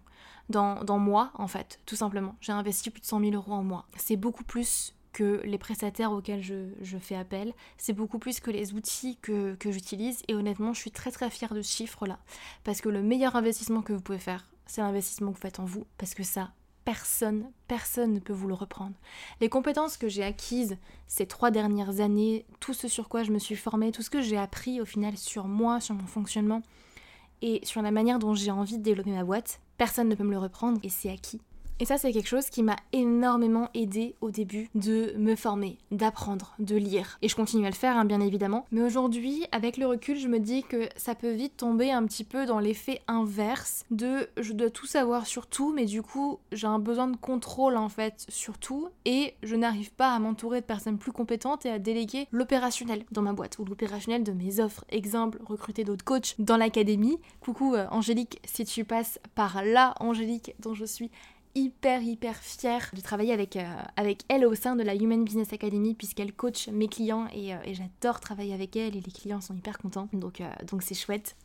Dans, 0.50 0.84
dans 0.84 1.00
moi, 1.00 1.32
en 1.36 1.47
fait, 1.47 1.80
tout 1.86 1.95
simplement. 1.95 2.36
J'ai 2.39 2.54
investi 2.54 2.89
plus 2.89 3.02
de 3.02 3.06
100 3.06 3.19
000 3.19 3.32
euros 3.34 3.54
en 3.54 3.63
moi. 3.63 3.86
C'est 3.97 4.15
beaucoup 4.15 4.43
plus 4.43 4.93
que 5.17 5.41
les 5.45 5.58
prestataires 5.58 6.12
auxquels 6.12 6.43
je, 6.43 6.97
fais 7.00 7.15
appel. 7.15 7.54
C'est 7.78 7.93
beaucoup 7.93 8.19
plus 8.19 8.39
que 8.39 8.52
les 8.52 8.73
outils 8.73 9.17
que, 9.21 9.56
que 9.56 9.71
j'utilise. 9.71 10.21
Et 10.28 10.36
honnêtement, 10.36 10.73
je 10.73 10.80
suis 10.80 10.91
très 10.91 11.12
très 11.12 11.30
fière 11.30 11.54
de 11.54 11.62
ce 11.62 11.76
chiffre-là. 11.76 12.19
Parce 12.63 12.82
que 12.82 12.89
le 12.89 13.02
meilleur 13.02 13.36
investissement 13.36 13.82
que 13.82 13.93
vous 13.93 14.02
pouvez 14.02 14.19
faire, 14.19 14.45
c'est 14.67 14.82
l'investissement 14.82 15.32
que 15.32 15.38
vous 15.38 15.41
faites 15.41 15.60
en 15.60 15.65
vous. 15.65 15.88
Parce 15.97 16.13
que 16.13 16.23
ça, 16.23 16.52
personne, 16.88 17.52
personne 17.67 18.13
ne 18.13 18.19
peut 18.21 18.32
vous 18.32 18.47
le 18.47 18.54
reprendre. 18.54 18.93
Les 19.41 19.50
compétences 19.50 19.97
que 19.97 20.08
j'ai 20.08 20.23
acquises 20.23 20.78
ces 21.06 21.26
trois 21.26 21.52
dernières 21.52 22.00
années, 22.00 22.45
tout 22.62 22.73
ce 22.73 22.88
sur 22.88 23.10
quoi 23.10 23.23
je 23.23 23.34
me 23.34 23.39
suis 23.39 23.58
formée, 23.58 23.91
tout 23.91 24.02
ce 24.02 24.10
que 24.10 24.21
j'ai 24.21 24.38
appris 24.38 24.80
au 24.80 24.86
final 24.86 25.17
sur 25.17 25.50
moi, 25.50 25.82
sur 25.82 25.95
mon 25.95 26.08
fonctionnement 26.08 26.62
et 27.41 27.60
sur 27.65 27.82
la 27.82 27.91
manière 27.91 28.19
dont 28.19 28.36
j'ai 28.36 28.52
envie 28.52 28.78
de 28.78 28.84
développer 28.84 29.12
ma 29.12 29.26
boîte, 29.26 29.60
personne 29.78 30.08
ne 30.08 30.15
peut 30.15 30.23
me 30.23 30.32
le 30.32 30.38
reprendre 30.38 30.80
et 30.82 30.88
c'est 30.88 31.10
acquis. 31.10 31.41
Et 31.79 31.85
ça, 31.85 31.97
c'est 31.97 32.11
quelque 32.11 32.27
chose 32.27 32.49
qui 32.49 32.63
m'a 32.63 32.75
énormément 32.91 33.69
aidé 33.75 34.15
au 34.21 34.31
début 34.31 34.69
de 34.73 35.13
me 35.17 35.35
former, 35.35 35.77
d'apprendre, 35.91 36.55
de 36.57 36.75
lire. 36.75 37.19
Et 37.21 37.29
je 37.29 37.35
continue 37.35 37.67
à 37.67 37.69
le 37.69 37.75
faire, 37.75 37.95
hein, 37.95 38.05
bien 38.05 38.19
évidemment. 38.19 38.65
Mais 38.71 38.81
aujourd'hui, 38.81 39.45
avec 39.51 39.77
le 39.77 39.85
recul, 39.85 40.17
je 40.17 40.27
me 40.27 40.39
dis 40.39 40.63
que 40.63 40.89
ça 40.95 41.13
peut 41.13 41.31
vite 41.31 41.57
tomber 41.57 41.91
un 41.91 42.03
petit 42.05 42.23
peu 42.23 42.47
dans 42.47 42.59
l'effet 42.59 43.01
inverse 43.07 43.85
de 43.91 44.27
je 44.37 44.53
dois 44.53 44.71
tout 44.71 44.87
savoir 44.87 45.27
sur 45.27 45.45
tout, 45.45 45.71
mais 45.71 45.85
du 45.85 46.01
coup, 46.01 46.39
j'ai 46.51 46.65
un 46.65 46.79
besoin 46.79 47.07
de 47.07 47.15
contrôle 47.15 47.77
en 47.77 47.89
fait 47.89 48.25
sur 48.27 48.57
tout 48.57 48.89
et 49.05 49.35
je 49.43 49.55
n'arrive 49.55 49.91
pas 49.91 50.13
à 50.13 50.19
m'entourer 50.19 50.61
de 50.61 50.65
personnes 50.65 50.97
plus 50.97 51.11
compétentes 51.11 51.65
et 51.65 51.69
à 51.69 51.77
déléguer 51.77 52.27
l'opérationnel 52.31 53.05
dans 53.11 53.21
ma 53.21 53.33
boîte 53.33 53.59
ou 53.59 53.65
l'opérationnel 53.65 54.23
de 54.23 54.31
mes 54.31 54.59
offres. 54.59 54.83
Exemple, 54.89 55.39
recruter 55.45 55.83
d'autres 55.83 56.05
coachs 56.05 56.35
dans 56.39 56.57
l'académie. 56.57 57.19
Coucou 57.39 57.75
euh, 57.75 57.85
Angélique, 57.91 58.39
si 58.45 58.65
tu 58.65 58.83
passes 58.83 59.19
par 59.35 59.63
là, 59.63 59.93
Angélique, 59.99 60.55
dont 60.59 60.73
je 60.73 60.85
suis 60.85 61.11
hyper 61.57 62.01
hyper 62.01 62.35
fière 62.37 62.91
de 62.93 63.01
travailler 63.01 63.33
avec, 63.33 63.55
euh, 63.55 63.65
avec 63.95 64.23
elle 64.29 64.45
au 64.45 64.53
sein 64.53 64.75
de 64.75 64.83
la 64.83 64.95
Human 64.95 65.23
Business 65.23 65.51
Academy 65.53 65.95
puisqu'elle 65.95 66.31
coach 66.31 66.67
mes 66.69 66.87
clients 66.87 67.27
et, 67.33 67.53
euh, 67.53 67.57
j'adore 67.71 68.19
travailler 68.19 68.53
avec 68.53 68.75
elle 68.75 68.95
et 68.95 69.01
les 69.01 69.11
clients 69.11 69.41
sont 69.41 69.55
hyper 69.55 69.77
contents. 69.77 70.07
Donc 70.13 70.41
euh, 70.41 70.49
donc 70.69 70.83
c'est 70.83 70.95
chouette. 70.95 71.35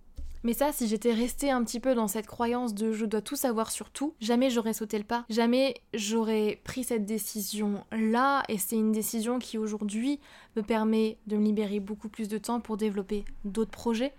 Mais 0.45 0.55
ça, 0.55 0.73
si 0.73 0.89
j'étais 0.89 1.13
restée 1.13 1.53
un 1.53 1.63
petit 1.63 1.79
peu 1.79 1.95
dans 1.95 2.09
cette 2.09 2.27
croyance 2.27 2.75
de 2.75 2.91
je 2.91 3.07
dois 3.07 3.21
tout 3.23 3.37
savoir 3.37 3.71
sur 3.71 3.91
tout, 3.91 4.15
jamais 4.21 4.51
j'aurais 4.51 4.73
sauté 4.73 4.99
le 4.99 5.05
pas, 5.05 5.25
jamais 5.31 5.75
j'aurais 5.95 6.61
pris 6.65 6.83
cette 6.83 7.07
décision 7.07 7.85
là, 7.93 8.43
et 8.49 8.59
c'est 8.59 8.75
une 8.75 8.91
décision 8.91 9.39
qui 9.39 9.57
aujourd'hui 9.57 10.19
me 10.57 10.63
permet 10.63 11.19
de 11.29 11.37
me 11.37 11.45
libérer 11.45 11.79
beaucoup 11.79 12.09
plus 12.09 12.29
de 12.29 12.39
temps 12.39 12.59
pour 12.59 12.77
développer 12.77 13.25
d'autres 13.45 13.71
projets, 13.71 14.15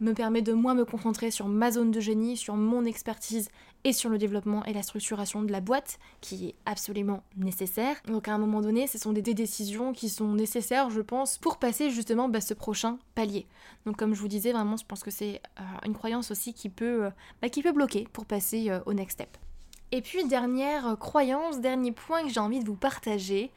me 0.00 0.12
permet 0.12 0.42
de 0.42 0.52
moins 0.52 0.74
me 0.74 0.84
concentrer 0.84 1.30
sur 1.30 1.48
ma 1.48 1.70
zone 1.70 1.90
de 1.90 2.00
génie, 2.00 2.36
sur 2.36 2.56
mon 2.56 2.84
expertise 2.84 3.50
et 3.84 3.92
sur 3.92 4.10
le 4.10 4.18
développement 4.18 4.64
et 4.64 4.72
la 4.72 4.82
structuration 4.82 5.42
de 5.42 5.52
la 5.52 5.60
boîte 5.60 5.98
qui 6.20 6.48
est 6.48 6.54
absolument 6.66 7.22
nécessaire. 7.36 7.96
Donc 8.06 8.28
à 8.28 8.34
un 8.34 8.38
moment 8.38 8.60
donné, 8.60 8.86
ce 8.86 8.98
sont 8.98 9.12
des, 9.12 9.22
décisions 9.22 9.92
qui 9.92 10.08
sont 10.08 10.34
nécessaires, 10.34 10.90
je 10.90 11.00
pense, 11.00 11.38
pour 11.38 11.58
passer 11.58 11.90
justement 11.90 12.28
bah, 12.28 12.40
ce 12.40 12.54
prochain 12.54 12.98
palier. 13.14 13.46
Donc 13.84 13.96
comme 13.96 14.14
je 14.14 14.20
vous 14.20 14.28
disais, 14.28 14.52
vraiment, 14.52 14.76
je 14.76 14.84
pense 14.84 15.02
que 15.02 15.10
c'est 15.10 15.40
euh, 15.60 15.62
une 15.84 15.94
croyance 15.94 16.30
aussi 16.30 16.52
qui 16.52 16.68
peut, 16.68 17.04
euh, 17.06 17.10
bah, 17.40 17.72
bloquer 17.72 18.08
pour 18.12 18.26
passer 18.26 18.70
euh, 18.70 18.80
au 18.86 18.92
next 18.92 19.18
step. 19.18 19.36
Et 19.92 20.02
puis 20.02 20.26
dernière 20.26 20.96
croyance, 20.98 21.60
dernier 21.60 21.92
point 21.92 22.22
que 22.22 22.28
j'ai 22.28 22.40
envie 22.40 22.60
de 22.60 22.66
vous 22.66 22.76
partager. 22.76 23.52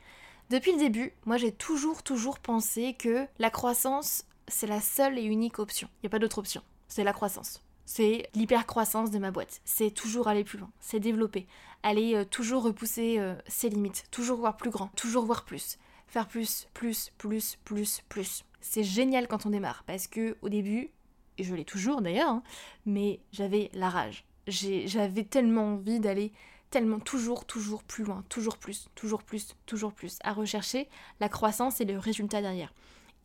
Depuis 0.50 0.72
le 0.72 0.80
début, 0.80 1.14
moi 1.26 1.38
j'ai 1.38 1.52
toujours 1.52 2.04
toujours 2.04 2.40
pensé 2.40 2.94
que 2.94 3.26
la 3.40 3.50
croissance 3.50 4.26
c'est 4.50 4.68
la 4.68 4.82
seule 4.82 5.18
et 5.18 5.24
unique 5.24 5.60
option. 5.60 5.88
Il 5.96 6.06
n'y 6.06 6.08
a 6.08 6.12
pas 6.12 6.20
d'autre 6.20 6.40
option. 6.40 6.62
C'est 6.88 7.04
la 7.04 7.14
croissance. 7.14 7.62
C'est 7.86 8.30
l'hypercroissance 8.36 9.12
de 9.12 9.20
ma 9.20 9.32
boîte. 9.32 9.62
C'est 9.66 9.92
toujours 9.92 10.28
aller 10.28 10.44
plus 10.44 10.60
loin. 10.60 10.70
C'est 10.80 11.00
développer. 11.00 11.48
Aller 11.82 12.16
euh, 12.16 12.26
toujours 12.26 12.64
repousser 12.64 13.18
euh, 13.18 13.36
ses 13.48 13.70
limites. 13.70 14.06
Toujours 14.12 14.38
voir 14.38 14.58
plus 14.58 14.70
grand. 14.70 14.88
Toujours 14.96 15.26
voir 15.26 15.46
plus. 15.46 15.78
Faire 16.08 16.28
plus, 16.28 16.68
plus, 16.74 17.12
plus, 17.18 17.58
plus, 17.64 18.02
plus. 18.10 18.44
C'est 18.62 18.84
génial 18.84 19.28
quand 19.28 19.46
on 19.46 19.50
démarre 19.50 19.84
parce 19.88 20.08
que 20.08 20.38
au 20.42 20.50
début, 20.50 20.90
et 21.38 21.44
je 21.44 21.56
l'ai 21.56 21.66
toujours 21.66 22.02
d'ailleurs, 22.02 22.30
hein, 22.30 22.44
mais 22.86 23.22
j'avais 23.32 23.70
la 23.74 23.90
rage. 23.90 24.26
J'avais 24.48 25.24
tellement 25.24 25.74
envie 25.74 26.00
d'aller 26.00 26.32
tellement 26.70 27.00
toujours, 27.00 27.46
toujours 27.46 27.84
plus 27.84 28.04
loin, 28.04 28.24
toujours 28.30 28.58
plus, 28.58 28.90
toujours 28.96 29.24
plus, 29.24 29.56
toujours 29.66 29.94
plus, 29.94 30.20
à 30.24 30.34
rechercher 30.34 30.88
la 31.20 31.30
croissance 31.30 31.82
et 31.82 31.86
le 31.86 31.98
résultat 31.98 32.42
derrière. 32.42 32.74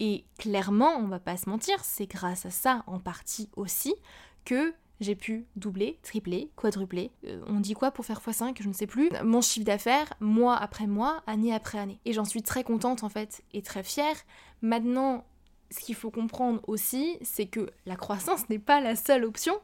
Et 0.01 0.25
clairement, 0.39 0.97
on 0.97 1.07
va 1.07 1.21
pas 1.21 1.37
se 1.37 1.49
mentir, 1.49 1.83
c'est 1.85 2.07
grâce 2.07 2.47
à 2.47 2.51
ça 2.51 2.83
en 2.87 2.99
partie 2.99 3.49
aussi 3.57 3.95
que 4.45 4.75
j'ai 5.01 5.15
pu 5.15 5.47
doubler, 5.57 5.99
tripler, 6.03 6.51
quadrupler. 6.57 7.11
Euh, 7.27 7.43
on 7.47 7.61
dit 7.61 7.75
quoi 7.75 7.91
pour 7.91 8.05
faire 8.05 8.21
x5 8.21 8.57
Je 8.61 8.69
ne 8.69 8.73
sais 8.73 8.87
plus. 8.87 9.11
Mon 9.23 9.41
chiffre 9.41 9.67
d'affaires, 9.67 10.13
mois 10.21 10.57
après 10.57 10.87
mois, 10.87 11.23
année 11.27 11.55
après 11.55 11.79
année. 11.79 12.01
Et 12.05 12.13
j'en 12.13 12.25
suis 12.25 12.43
très 12.43 12.65
contente 12.65 13.03
en 13.03 13.09
fait 13.09 13.43
et 13.53 13.63
très 13.63 13.83
fière. 13.83 14.17
Maintenant, 14.63 15.25
ce 15.71 15.81
qu'il 15.81 15.95
faut 15.95 16.11
comprendre 16.11 16.61
aussi, 16.69 17.19
c'est 17.23 17.47
que 17.47 17.71
la 17.87 17.97
croissance 17.97 18.49
n'est 18.49 18.59
pas 18.59 18.81
la 18.81 18.97
seule 18.97 19.25
option 19.25 19.55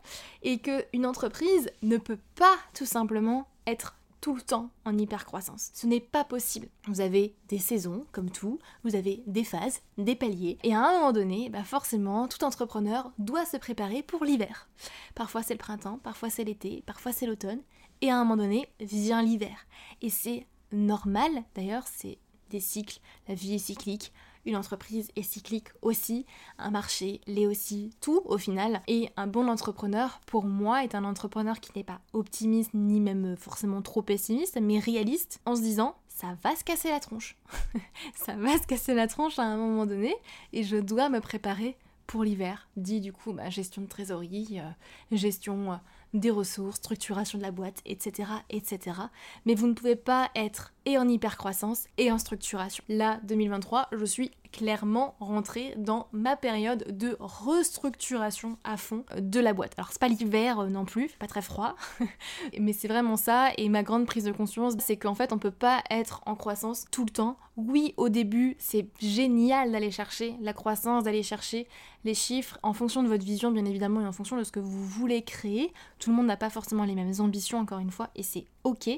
et 0.42 0.58
qu'une 0.58 1.06
entreprise 1.06 1.70
ne 1.82 1.96
peut 1.96 2.18
pas 2.34 2.56
tout 2.74 2.86
simplement 2.86 3.46
être 3.66 3.96
tout 4.20 4.34
le 4.34 4.42
temps 4.42 4.70
en 4.84 4.96
hypercroissance. 4.96 5.70
Ce 5.74 5.86
n'est 5.86 6.00
pas 6.00 6.24
possible. 6.24 6.68
Vous 6.86 7.00
avez 7.00 7.34
des 7.48 7.58
saisons, 7.58 8.04
comme 8.12 8.30
tout, 8.30 8.58
vous 8.84 8.94
avez 8.94 9.22
des 9.26 9.44
phases, 9.44 9.80
des 9.98 10.14
paliers, 10.14 10.58
et 10.62 10.74
à 10.74 10.80
un 10.80 10.92
moment 10.92 11.12
donné, 11.12 11.48
bah 11.48 11.64
forcément, 11.64 12.28
tout 12.28 12.44
entrepreneur 12.44 13.12
doit 13.18 13.46
se 13.46 13.56
préparer 13.56 14.02
pour 14.02 14.24
l'hiver. 14.24 14.68
Parfois 15.14 15.42
c'est 15.42 15.54
le 15.54 15.58
printemps, 15.58 15.98
parfois 16.02 16.30
c'est 16.30 16.44
l'été, 16.44 16.82
parfois 16.86 17.12
c'est 17.12 17.26
l'automne, 17.26 17.60
et 18.00 18.10
à 18.10 18.16
un 18.16 18.24
moment 18.24 18.42
donné 18.42 18.68
vient 18.80 19.22
l'hiver. 19.22 19.66
Et 20.02 20.10
c'est 20.10 20.46
normal, 20.72 21.30
d'ailleurs, 21.54 21.86
c'est 21.86 22.18
des 22.50 22.60
cycles, 22.60 23.00
la 23.28 23.34
vie 23.34 23.54
est 23.54 23.58
cyclique, 23.58 24.12
une 24.46 24.56
entreprise 24.56 25.10
est 25.16 25.22
cyclique 25.22 25.68
aussi, 25.82 26.26
un 26.58 26.70
marché 26.70 27.20
l'est 27.26 27.46
aussi, 27.46 27.90
tout 28.00 28.22
au 28.24 28.38
final. 28.38 28.82
Et 28.88 29.10
un 29.16 29.26
bon 29.26 29.48
entrepreneur, 29.48 30.20
pour 30.26 30.44
moi, 30.44 30.84
est 30.84 30.94
un 30.94 31.04
entrepreneur 31.04 31.60
qui 31.60 31.70
n'est 31.76 31.84
pas 31.84 32.00
optimiste 32.12 32.72
ni 32.74 33.00
même 33.00 33.36
forcément 33.36 33.82
trop 33.82 34.02
pessimiste, 34.02 34.58
mais 34.60 34.78
réaliste, 34.78 35.40
en 35.44 35.56
se 35.56 35.60
disant 35.60 35.96
ça 36.08 36.36
va 36.42 36.54
se 36.54 36.64
casser 36.64 36.90
la 36.90 37.00
tronche. 37.00 37.36
ça 38.14 38.34
va 38.36 38.58
se 38.58 38.66
casser 38.66 38.94
la 38.94 39.06
tronche 39.06 39.38
à 39.38 39.44
un 39.44 39.56
moment 39.56 39.86
donné 39.86 40.14
et 40.52 40.62
je 40.62 40.76
dois 40.76 41.08
me 41.08 41.20
préparer 41.20 41.78
pour 42.06 42.24
l'hiver, 42.24 42.68
dit 42.76 43.00
du 43.00 43.12
coup 43.12 43.32
bah, 43.32 43.48
gestion 43.50 43.82
de 43.82 43.86
trésorerie, 43.86 44.60
euh, 44.60 45.16
gestion 45.16 45.72
euh, 45.72 45.76
des 46.12 46.30
ressources, 46.30 46.76
structuration 46.76 47.38
de 47.38 47.42
la 47.42 47.52
boîte, 47.52 47.80
etc., 47.86 48.28
etc. 48.50 48.98
Mais 49.46 49.54
vous 49.54 49.68
ne 49.68 49.74
pouvez 49.74 49.96
pas 49.96 50.30
être 50.34 50.74
et 50.86 50.98
en 50.98 51.08
hypercroissance 51.08 51.84
et 51.98 52.10
en 52.10 52.18
structuration. 52.18 52.84
Là, 52.88 53.20
2023, 53.24 53.88
je 53.92 54.04
suis 54.04 54.30
clairement 54.52 55.14
rentrée 55.20 55.74
dans 55.76 56.08
ma 56.12 56.36
période 56.36 56.84
de 56.96 57.16
restructuration 57.20 58.58
à 58.64 58.76
fond 58.76 59.04
de 59.16 59.40
la 59.40 59.52
boîte. 59.52 59.74
Alors 59.76 59.90
c'est 59.92 60.00
pas 60.00 60.08
l'hiver 60.08 60.60
euh, 60.60 60.68
non 60.68 60.84
plus, 60.84 61.08
pas 61.18 61.26
très 61.26 61.42
froid, 61.42 61.76
mais 62.58 62.72
c'est 62.72 62.88
vraiment 62.88 63.16
ça 63.16 63.50
et 63.56 63.68
ma 63.68 63.82
grande 63.82 64.06
prise 64.06 64.24
de 64.24 64.32
conscience 64.32 64.74
c'est 64.80 64.96
qu'en 64.96 65.14
fait 65.14 65.32
on 65.32 65.38
peut 65.38 65.50
pas 65.50 65.82
être 65.90 66.22
en 66.26 66.34
croissance 66.34 66.86
tout 66.90 67.04
le 67.04 67.10
temps. 67.10 67.36
Oui 67.56 67.94
au 67.96 68.08
début 68.08 68.56
c'est 68.58 68.86
génial 69.00 69.72
d'aller 69.72 69.90
chercher 69.90 70.34
la 70.40 70.52
croissance, 70.52 71.04
d'aller 71.04 71.22
chercher 71.22 71.68
les 72.04 72.14
chiffres 72.14 72.58
en 72.62 72.72
fonction 72.72 73.02
de 73.02 73.08
votre 73.08 73.24
vision 73.24 73.50
bien 73.50 73.64
évidemment 73.64 74.00
et 74.00 74.06
en 74.06 74.12
fonction 74.12 74.36
de 74.36 74.44
ce 74.44 74.52
que 74.52 74.60
vous 74.60 74.84
voulez 74.84 75.22
créer. 75.22 75.72
Tout 75.98 76.10
le 76.10 76.16
monde 76.16 76.26
n'a 76.26 76.36
pas 76.36 76.50
forcément 76.50 76.84
les 76.84 76.94
mêmes 76.94 77.12
ambitions 77.20 77.58
encore 77.58 77.78
une 77.78 77.90
fois 77.90 78.10
et 78.16 78.22
c'est 78.22 78.46
ok. 78.64 78.90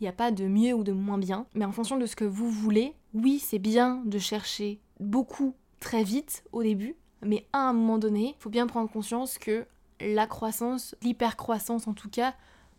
Il 0.00 0.04
n'y 0.04 0.08
a 0.08 0.12
pas 0.12 0.30
de 0.30 0.46
mieux 0.46 0.72
ou 0.72 0.82
de 0.82 0.92
moins 0.92 1.18
bien, 1.18 1.46
mais 1.54 1.66
en 1.66 1.72
fonction 1.72 1.98
de 1.98 2.06
ce 2.06 2.16
que 2.16 2.24
vous 2.24 2.50
voulez, 2.50 2.94
oui, 3.12 3.38
c'est 3.38 3.58
bien 3.58 4.02
de 4.06 4.18
chercher 4.18 4.80
beaucoup 4.98 5.54
très 5.78 6.04
vite 6.04 6.42
au 6.52 6.62
début, 6.62 6.96
mais 7.22 7.46
à 7.52 7.68
un 7.68 7.74
moment 7.74 7.98
donné, 7.98 8.34
il 8.38 8.42
faut 8.42 8.50
bien 8.50 8.66
prendre 8.66 8.90
conscience 8.90 9.36
que 9.36 9.66
la 10.00 10.26
croissance, 10.26 10.94
l'hypercroissance 11.02 11.86
en 11.86 11.92
tout 11.92 12.08
cas, 12.08 12.34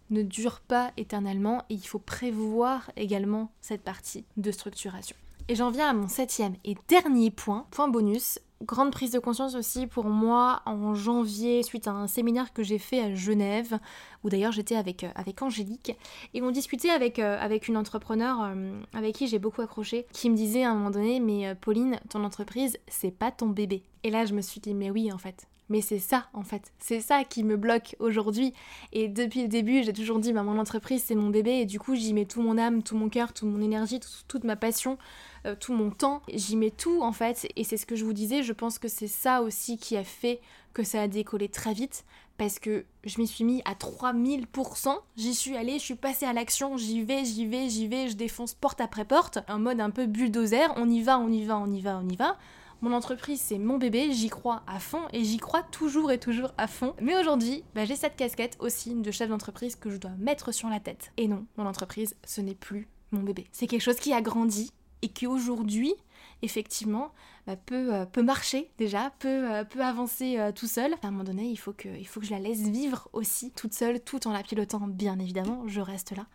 ne 0.10 0.24
dure 0.24 0.62
pas 0.62 0.92
éternellement 0.98 1.64
et 1.70 1.76
il 1.76 1.88
faut 1.88 2.00
prévoir 2.00 2.92
également 2.96 3.52
cette 3.62 3.84
partie 3.84 4.26
de 4.38 4.52
structuration. 4.52 5.16
Et 5.48 5.56
j'en 5.56 5.72
viens 5.72 5.90
à 5.90 5.94
mon 5.94 6.08
septième 6.08 6.56
et 6.64 6.76
dernier 6.88 7.32
point, 7.32 7.66
point 7.72 7.88
bonus, 7.88 8.40
grande 8.62 8.92
prise 8.92 9.12
de 9.12 9.20
conscience 9.20 9.56
aussi 9.56 9.88
pour 9.88 10.06
moi 10.06 10.62
en 10.66 10.94
janvier 10.94 11.64
suite 11.64 11.88
à 11.88 11.92
un 11.92 12.08
séminaire 12.08 12.54
que 12.54 12.64
j'ai 12.64 12.78
fait 12.78 13.02
à 13.02 13.16
Genève 13.16 13.80
où 14.24 14.30
d'ailleurs 14.30 14.52
j'étais 14.52 14.76
avec, 14.76 15.04
euh, 15.04 15.10
avec 15.16 15.42
Angélique 15.42 15.98
et 16.34 16.42
on 16.42 16.52
discutait 16.52 16.90
avec, 16.90 17.20
euh, 17.20 17.38
avec 17.40 17.68
une 17.68 17.78
entrepreneur 17.78 18.42
euh, 18.42 18.80
avec 18.94 19.16
qui 19.16 19.28
j'ai 19.28 19.40
beaucoup 19.40 19.62
accroché 19.62 20.06
qui 20.14 20.30
me 20.30 20.36
disait 20.36 20.64
à 20.64 20.72
un 20.72 20.76
moment 20.76 20.92
donné 20.92 21.20
mais 21.20 21.56
Pauline 21.56 22.00
ton 22.10 22.24
entreprise 22.24 22.78
c'est 22.88 23.12
pas 23.12 23.32
ton 23.32 23.48
bébé 23.48 23.84
et 24.04 24.10
là 24.10 24.26
je 24.26 24.34
me 24.34 24.42
suis 24.42 24.60
dit 24.60 24.74
mais 24.74 24.92
oui 24.92 25.12
en 25.12 25.18
fait 25.18 25.48
mais 25.72 25.82
c'est 25.82 26.00
ça 26.00 26.28
en 26.34 26.44
fait, 26.44 26.72
c'est 26.78 27.00
ça 27.00 27.24
qui 27.24 27.44
me 27.44 27.58
bloque 27.58 27.96
aujourd'hui. 28.00 28.54
Et 28.92 29.08
depuis 29.08 29.42
le 29.42 29.48
début, 29.48 29.84
j'ai 29.84 29.94
toujours 29.94 30.20
dit, 30.20 30.34
bah, 30.34 30.44
mon 30.44 30.60
entreprise 30.60 31.04
c'est 31.06 31.16
mon 31.16 31.30
bébé 31.30 31.62
et 31.62 31.66
du 31.66 31.80
coup 31.80 31.96
j'y 31.96 32.14
mets 32.14 32.26
tout 32.26 32.42
mon 32.42 32.58
âme, 32.58 32.84
tout 32.84 32.96
mon 32.96 33.10
cœur, 33.10 33.34
toute 33.34 33.50
mon 33.50 33.62
énergie, 33.62 34.00
toute 34.28 34.44
ma 34.44 34.56
passion, 34.56 34.98
euh, 35.46 35.56
tout 35.60 35.74
mon 35.74 35.90
temps. 35.90 36.22
J'y 36.34 36.58
mets 36.58 36.72
tout 36.72 37.02
en 37.02 37.14
fait. 37.14 37.48
Et 37.56 37.64
c'est 37.64 37.78
ce 37.78 37.86
que 37.86 37.96
je 37.96 38.06
vous 38.06 38.14
disais, 38.14 38.44
je 38.44 38.54
pense 38.54 38.78
que 38.78 38.88
c'est 38.88 39.08
ça 39.08 39.42
aussi 39.42 39.78
qui 39.78 39.98
a 39.98 40.04
fait 40.04 40.42
que 40.74 40.84
ça 40.84 41.02
a 41.02 41.08
décollé 41.08 41.50
très 41.50 41.74
vite. 41.74 42.06
Parce 42.38 42.58
que 42.58 42.86
je 43.04 43.20
m'y 43.20 43.28
suis 43.28 43.44
mis 43.44 43.62
à 43.66 43.74
3000%. 43.74 44.98
J'y 45.16 45.36
suis 45.36 45.56
allée, 45.56 45.74
je 45.74 45.84
suis 45.84 45.96
passée 45.96 46.26
à 46.26 46.34
l'action, 46.34 46.76
j'y 46.76 47.04
vais, 47.04 47.24
j'y 47.24 47.46
vais, 47.46 47.70
j'y 47.70 47.88
vais, 47.88 48.08
je 48.08 48.16
défonce 48.16 48.56
porte 48.56 48.82
après 48.82 49.06
porte. 49.06 49.40
En 49.48 49.60
mode 49.60 49.80
un 49.80 49.92
peu 49.92 50.08
bulldozer, 50.08 50.74
on 50.76 50.90
y 50.90 51.02
va, 51.02 51.20
on 51.20 51.30
y 51.32 51.46
va, 51.46 51.58
on 51.60 51.72
y 51.72 51.82
va, 51.82 52.02
on 52.04 52.10
y 52.10 52.16
va. 52.16 52.38
Mon 52.82 52.94
entreprise, 52.94 53.40
c'est 53.40 53.60
mon 53.60 53.78
bébé, 53.78 54.12
j'y 54.12 54.30
crois 54.30 54.64
à 54.66 54.80
fond 54.80 55.04
et 55.14 55.24
j'y 55.24 55.38
crois 55.38 55.62
toujours 55.62 56.12
et 56.12 56.18
toujours 56.18 56.52
à 56.58 56.66
fond. 56.66 56.96
Mais 57.00 57.16
aujourd'hui, 57.16 57.64
bah, 57.76 57.86
j'ai 57.86 57.96
cette 57.96 58.16
casquette 58.16 58.58
aussi 58.60 58.96
de 58.96 59.12
chef 59.12 59.30
d'entreprise 59.30 59.76
que 59.76 59.92
je 59.92 59.98
dois 59.98 60.10
mettre 60.18 60.52
sur 60.52 60.68
la 60.68 60.80
tête. 60.80 61.12
Et 61.18 61.28
non, 61.28 61.46
mon 61.58 61.68
entreprise, 61.68 62.16
ce 62.26 62.42
n'est 62.42 62.56
plus 62.56 62.88
mon 63.12 63.22
bébé. 63.22 63.46
C'est 63.52 63.68
quelque 63.68 63.84
chose 63.84 63.98
qui 63.98 64.14
a 64.14 64.22
grandi 64.22 64.72
et 65.04 65.10
qui 65.10 65.28
aujourd'hui, 65.28 65.94
effectivement, 66.42 67.12
bah, 67.46 67.56
peut, 67.56 67.94
euh, 67.94 68.06
peut 68.08 68.24
marcher 68.24 68.72
déjà, 68.80 69.12
peut, 69.20 69.52
euh, 69.52 69.64
peut 69.64 69.82
avancer 69.82 70.40
euh, 70.40 70.52
tout 70.52 70.66
seul. 70.66 70.96
À 71.04 71.08
un 71.08 71.12
moment 71.12 71.24
donné, 71.24 71.50
il 71.50 71.58
faut, 71.58 71.74
que, 71.74 71.88
il 71.88 72.08
faut 72.08 72.20
que 72.20 72.26
je 72.26 72.32
la 72.32 72.40
laisse 72.40 72.62
vivre 72.62 73.10
aussi 73.14 73.52
toute 73.52 73.76
seule, 73.76 74.00
tout 74.00 74.28
en 74.28 74.32
la 74.32 74.42
pilotant, 74.42 74.88
bien 74.88 75.20
évidemment, 75.20 75.68
je 75.68 75.82
reste 75.82 76.18
là. 76.18 76.26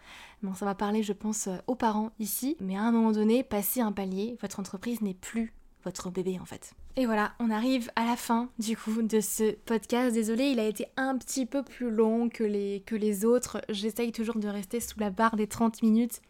Bon, 0.45 0.55
ça 0.55 0.65
va 0.65 0.77
parler, 0.77 1.03
je 1.03 1.13
pense, 1.13 1.49
aux 1.67 1.75
parents 1.75 2.13
ici, 2.21 2.57
mais 2.61 2.77
à 2.77 2.83
un 2.83 2.93
moment 2.93 3.11
donné, 3.11 3.43
passer 3.43 3.81
un 3.81 3.91
palier, 3.91 4.37
votre 4.41 4.61
entreprise 4.61 5.01
n'est 5.01 5.15
plus 5.15 5.53
votre 5.87 6.11
bébé 6.11 6.39
en 6.41 6.45
fait. 6.45 6.75
Et 6.97 7.07
voilà, 7.07 7.33
on 7.39 7.49
arrive 7.51 7.91
à 7.97 8.05
la 8.05 8.17
fin 8.17 8.49
du 8.59 8.77
coup 8.77 9.01
de 9.03 9.21
ce 9.21 9.53
podcast. 9.53 10.13
Désolée, 10.13 10.47
il 10.47 10.61
a 10.61 10.67
été 10.67 10.87
un 10.97 11.17
petit 11.17 11.47
peu 11.47 11.63
plus 11.63 11.91
long 11.91 12.29
que 12.29 12.45
les, 12.45 12.83
que 12.85 12.97
les 12.97 13.25
autres. 13.25 13.63
J'essaye 13.69 14.13
toujours 14.13 14.37
de 14.37 14.49
rester 14.49 14.81
sous 14.81 14.99
la 14.99 15.11
barre 15.11 15.37
des 15.37 15.47
30 15.47 15.83
minutes. 15.83 16.21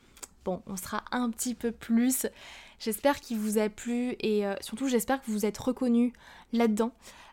Bon, 0.44 0.62
on 0.66 0.76
sera 0.76 1.02
un 1.10 1.30
petit 1.30 1.54
peu 1.54 1.72
plus. 1.72 2.26
J'espère 2.78 3.20
qu'il 3.20 3.38
vous 3.38 3.58
a 3.58 3.68
plu 3.68 4.14
et 4.20 4.46
euh, 4.46 4.54
surtout 4.60 4.86
j'espère 4.88 5.22
que 5.22 5.30
vous 5.30 5.46
êtes 5.46 5.58
reconnu 5.58 6.12
là-dedans. 6.52 6.92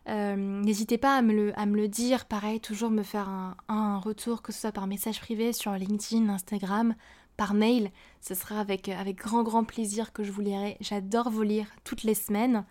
Euh, 0.10 0.36
n'hésitez 0.36 0.98
pas 0.98 1.18
à 1.18 1.22
me, 1.22 1.34
le, 1.34 1.60
à 1.60 1.66
me, 1.66 1.76
le, 1.76 1.88
dire, 1.88 2.26
pareil, 2.26 2.60
toujours 2.60 2.90
me 2.90 3.04
faire 3.04 3.30
un, 3.68 4.00
retour, 4.00 4.42
que 4.42 4.52
ce 4.52 4.62
soit 4.62 4.72
par 4.72 4.88
message 4.88 5.20
privé 5.20 5.54
sur 5.54 5.74
LinkedIn, 5.74 6.30
Instagram, 6.30 6.96
par 7.38 7.54
mail. 7.54 7.92
Ce 8.22 8.36
sera 8.36 8.60
avec, 8.60 8.90
avec 8.90 9.18
grand 9.18 9.44
grand 9.44 9.64
plaisir 9.64 10.14
que 10.14 10.24
je 10.24 10.32
vous 10.32 10.42
lirai. 10.42 10.78
J'adore 10.80 11.30
vous 11.30 11.42
lire 11.42 11.68
toutes 11.84 12.04
les 12.04 12.16
semaines. 12.16 12.66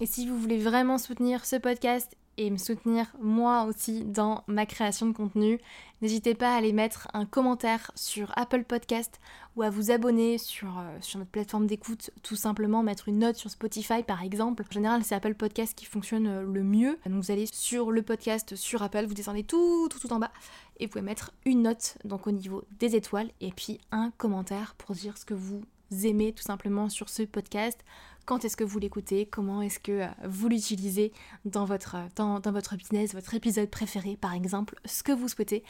Et 0.00 0.06
si 0.06 0.28
vous 0.28 0.38
voulez 0.38 0.58
vraiment 0.58 0.98
soutenir 0.98 1.44
ce 1.44 1.56
podcast 1.56 2.16
et 2.36 2.50
me 2.50 2.56
soutenir 2.56 3.06
moi 3.20 3.64
aussi 3.64 4.04
dans 4.04 4.44
ma 4.46 4.66
création 4.66 5.06
de 5.06 5.12
contenu, 5.12 5.60
n'hésitez 6.02 6.34
pas 6.34 6.54
à 6.54 6.56
aller 6.56 6.72
mettre 6.72 7.08
un 7.14 7.26
commentaire 7.26 7.90
sur 7.94 8.32
Apple 8.36 8.64
Podcast 8.64 9.20
ou 9.56 9.62
à 9.62 9.70
vous 9.70 9.90
abonner 9.90 10.38
sur, 10.38 10.78
euh, 10.78 10.98
sur 11.00 11.18
notre 11.18 11.30
plateforme 11.30 11.66
d'écoute, 11.66 12.10
tout 12.22 12.36
simplement 12.36 12.82
mettre 12.82 13.08
une 13.08 13.20
note 13.20 13.36
sur 13.36 13.50
Spotify 13.50 14.02
par 14.02 14.22
exemple. 14.22 14.64
En 14.68 14.72
général, 14.72 15.04
c'est 15.04 15.14
Apple 15.14 15.34
Podcast 15.34 15.74
qui 15.76 15.84
fonctionne 15.84 16.26
euh, 16.26 16.42
le 16.42 16.62
mieux. 16.62 16.98
Donc 17.06 17.22
vous 17.22 17.30
allez 17.30 17.46
sur 17.46 17.90
le 17.90 18.02
podcast 18.02 18.56
sur 18.56 18.82
Apple, 18.82 19.06
vous 19.06 19.14
descendez 19.14 19.44
tout 19.44 19.88
tout 19.88 19.98
tout 19.98 20.12
en 20.12 20.18
bas 20.18 20.32
et 20.78 20.86
vous 20.86 20.92
pouvez 20.92 21.02
mettre 21.02 21.32
une 21.44 21.62
note 21.62 21.98
donc 22.04 22.26
au 22.26 22.32
niveau 22.32 22.64
des 22.78 22.96
étoiles 22.96 23.30
et 23.40 23.52
puis 23.52 23.80
un 23.92 24.10
commentaire 24.16 24.74
pour 24.76 24.94
dire 24.94 25.16
ce 25.16 25.24
que 25.24 25.34
vous 25.34 25.62
aimez 26.02 26.32
tout 26.32 26.42
simplement 26.42 26.88
sur 26.88 27.08
ce 27.08 27.22
podcast 27.22 27.84
quand 28.24 28.44
est-ce 28.44 28.56
que 28.56 28.64
vous 28.64 28.78
l'écoutez, 28.78 29.26
comment 29.26 29.62
est-ce 29.62 29.78
que 29.78 29.92
euh, 29.92 30.06
vous 30.24 30.48
l'utilisez 30.48 31.12
dans 31.44 31.64
votre, 31.64 31.96
euh, 31.96 32.08
dans, 32.16 32.40
votre 32.52 32.76
business, 32.76 33.14
votre 33.14 33.34
épisode 33.34 33.70
préféré 33.70 34.16
par 34.16 34.34
exemple, 34.34 34.76
ce 34.84 35.02
que 35.02 35.12
vous 35.12 35.28
souhaitez. 35.28 35.62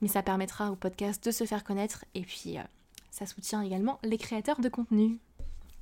Mais 0.00 0.08
ça 0.08 0.22
permettra 0.22 0.70
au 0.70 0.76
podcast 0.76 1.24
de 1.24 1.30
se 1.30 1.44
faire 1.44 1.64
connaître 1.64 2.04
et 2.14 2.22
puis 2.22 2.58
euh, 2.58 2.62
ça 3.10 3.26
soutient 3.26 3.62
également 3.62 3.98
les 4.02 4.18
créateurs 4.18 4.60
de 4.60 4.68
contenu. 4.68 5.18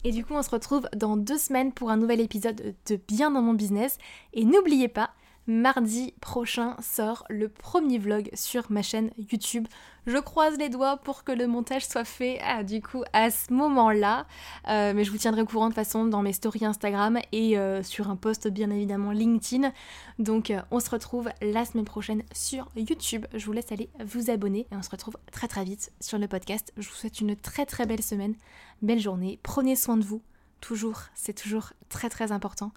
Et 0.03 0.13
du 0.13 0.25
coup, 0.25 0.35
on 0.35 0.43
se 0.43 0.51
retrouve 0.51 0.89
dans 0.97 1.17
deux 1.17 1.39
semaines 1.39 1.73
pour 1.73 1.91
un 1.91 1.97
nouvel 1.97 2.21
épisode 2.21 2.75
de 2.87 3.01
Bien 3.09 3.31
dans 3.31 3.43
mon 3.43 3.53
business. 3.53 3.99
Et 4.33 4.47
n'oubliez 4.47 4.89
pas, 4.89 5.11
mardi 5.47 6.15
prochain 6.21 6.77
sort 6.81 7.25
le 7.29 7.49
premier 7.49 7.99
vlog 7.99 8.31
sur 8.35 8.71
ma 8.71 8.83
chaîne 8.83 9.11
YouTube. 9.19 9.67
Je 10.07 10.17
croise 10.19 10.57
les 10.59 10.69
doigts 10.69 10.97
pour 10.97 11.25
que 11.25 11.33
le 11.33 11.47
montage 11.47 11.87
soit 11.87 12.05
fait 12.05 12.41
ah, 12.43 12.63
du 12.63 12.81
coup 12.81 13.03
à 13.13 13.31
ce 13.31 13.53
moment-là. 13.53 14.27
Euh, 14.69 14.93
mais 14.95 15.05
je 15.05 15.11
vous 15.11 15.19
tiendrai 15.19 15.43
au 15.43 15.47
courant 15.47 15.69
de 15.69 15.75
façon 15.75 16.05
dans 16.05 16.23
mes 16.23 16.33
stories 16.33 16.65
Instagram 16.65 17.19
et 17.33 17.59
euh, 17.59 17.83
sur 17.83 18.11
un 18.11 18.17
post 18.17 18.49
bien 18.49 18.71
évidemment 18.71 19.13
LinkedIn. 19.13 19.73
Donc 20.19 20.51
euh, 20.51 20.61
on 20.71 20.81
se 20.81 20.91
retrouve 20.91 21.31
la 21.43 21.65
semaine 21.65 21.85
prochaine 21.85 22.23
sur 22.33 22.69
YouTube. 22.77 23.27
Je 23.35 23.45
vous 23.47 23.53
laisse 23.53 23.73
aller 23.73 23.91
vous 24.05 24.31
abonner 24.31 24.67
et 24.71 24.77
on 24.77 24.83
se 24.83 24.91
retrouve 24.91 25.17
très 25.33 25.49
très 25.49 25.65
vite 25.65 25.93
sur 26.01 26.19
le 26.19 26.29
podcast. 26.29 26.73
Je 26.77 26.89
vous 26.89 26.95
souhaite 26.95 27.21
une 27.21 27.37
très 27.37 27.67
très 27.67 27.87
belle 27.87 28.03
semaine, 28.03 28.35
belle 28.83 29.01
journée. 29.01 29.39
Prenez 29.43 29.77
soin 29.77 29.97
de 29.97 30.05
vous. 30.05 30.23
Toujours, 30.61 31.03
c'est 31.15 31.33
toujours 31.33 31.73
très 31.89 32.11
très 32.11 32.33
important. 32.33 32.73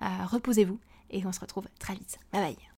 reposez-vous 0.00 0.78
et 1.12 1.24
on 1.26 1.32
se 1.32 1.40
retrouve 1.40 1.66
très 1.78 1.94
vite. 1.94 2.18
Bye 2.32 2.42
bye 2.42 2.71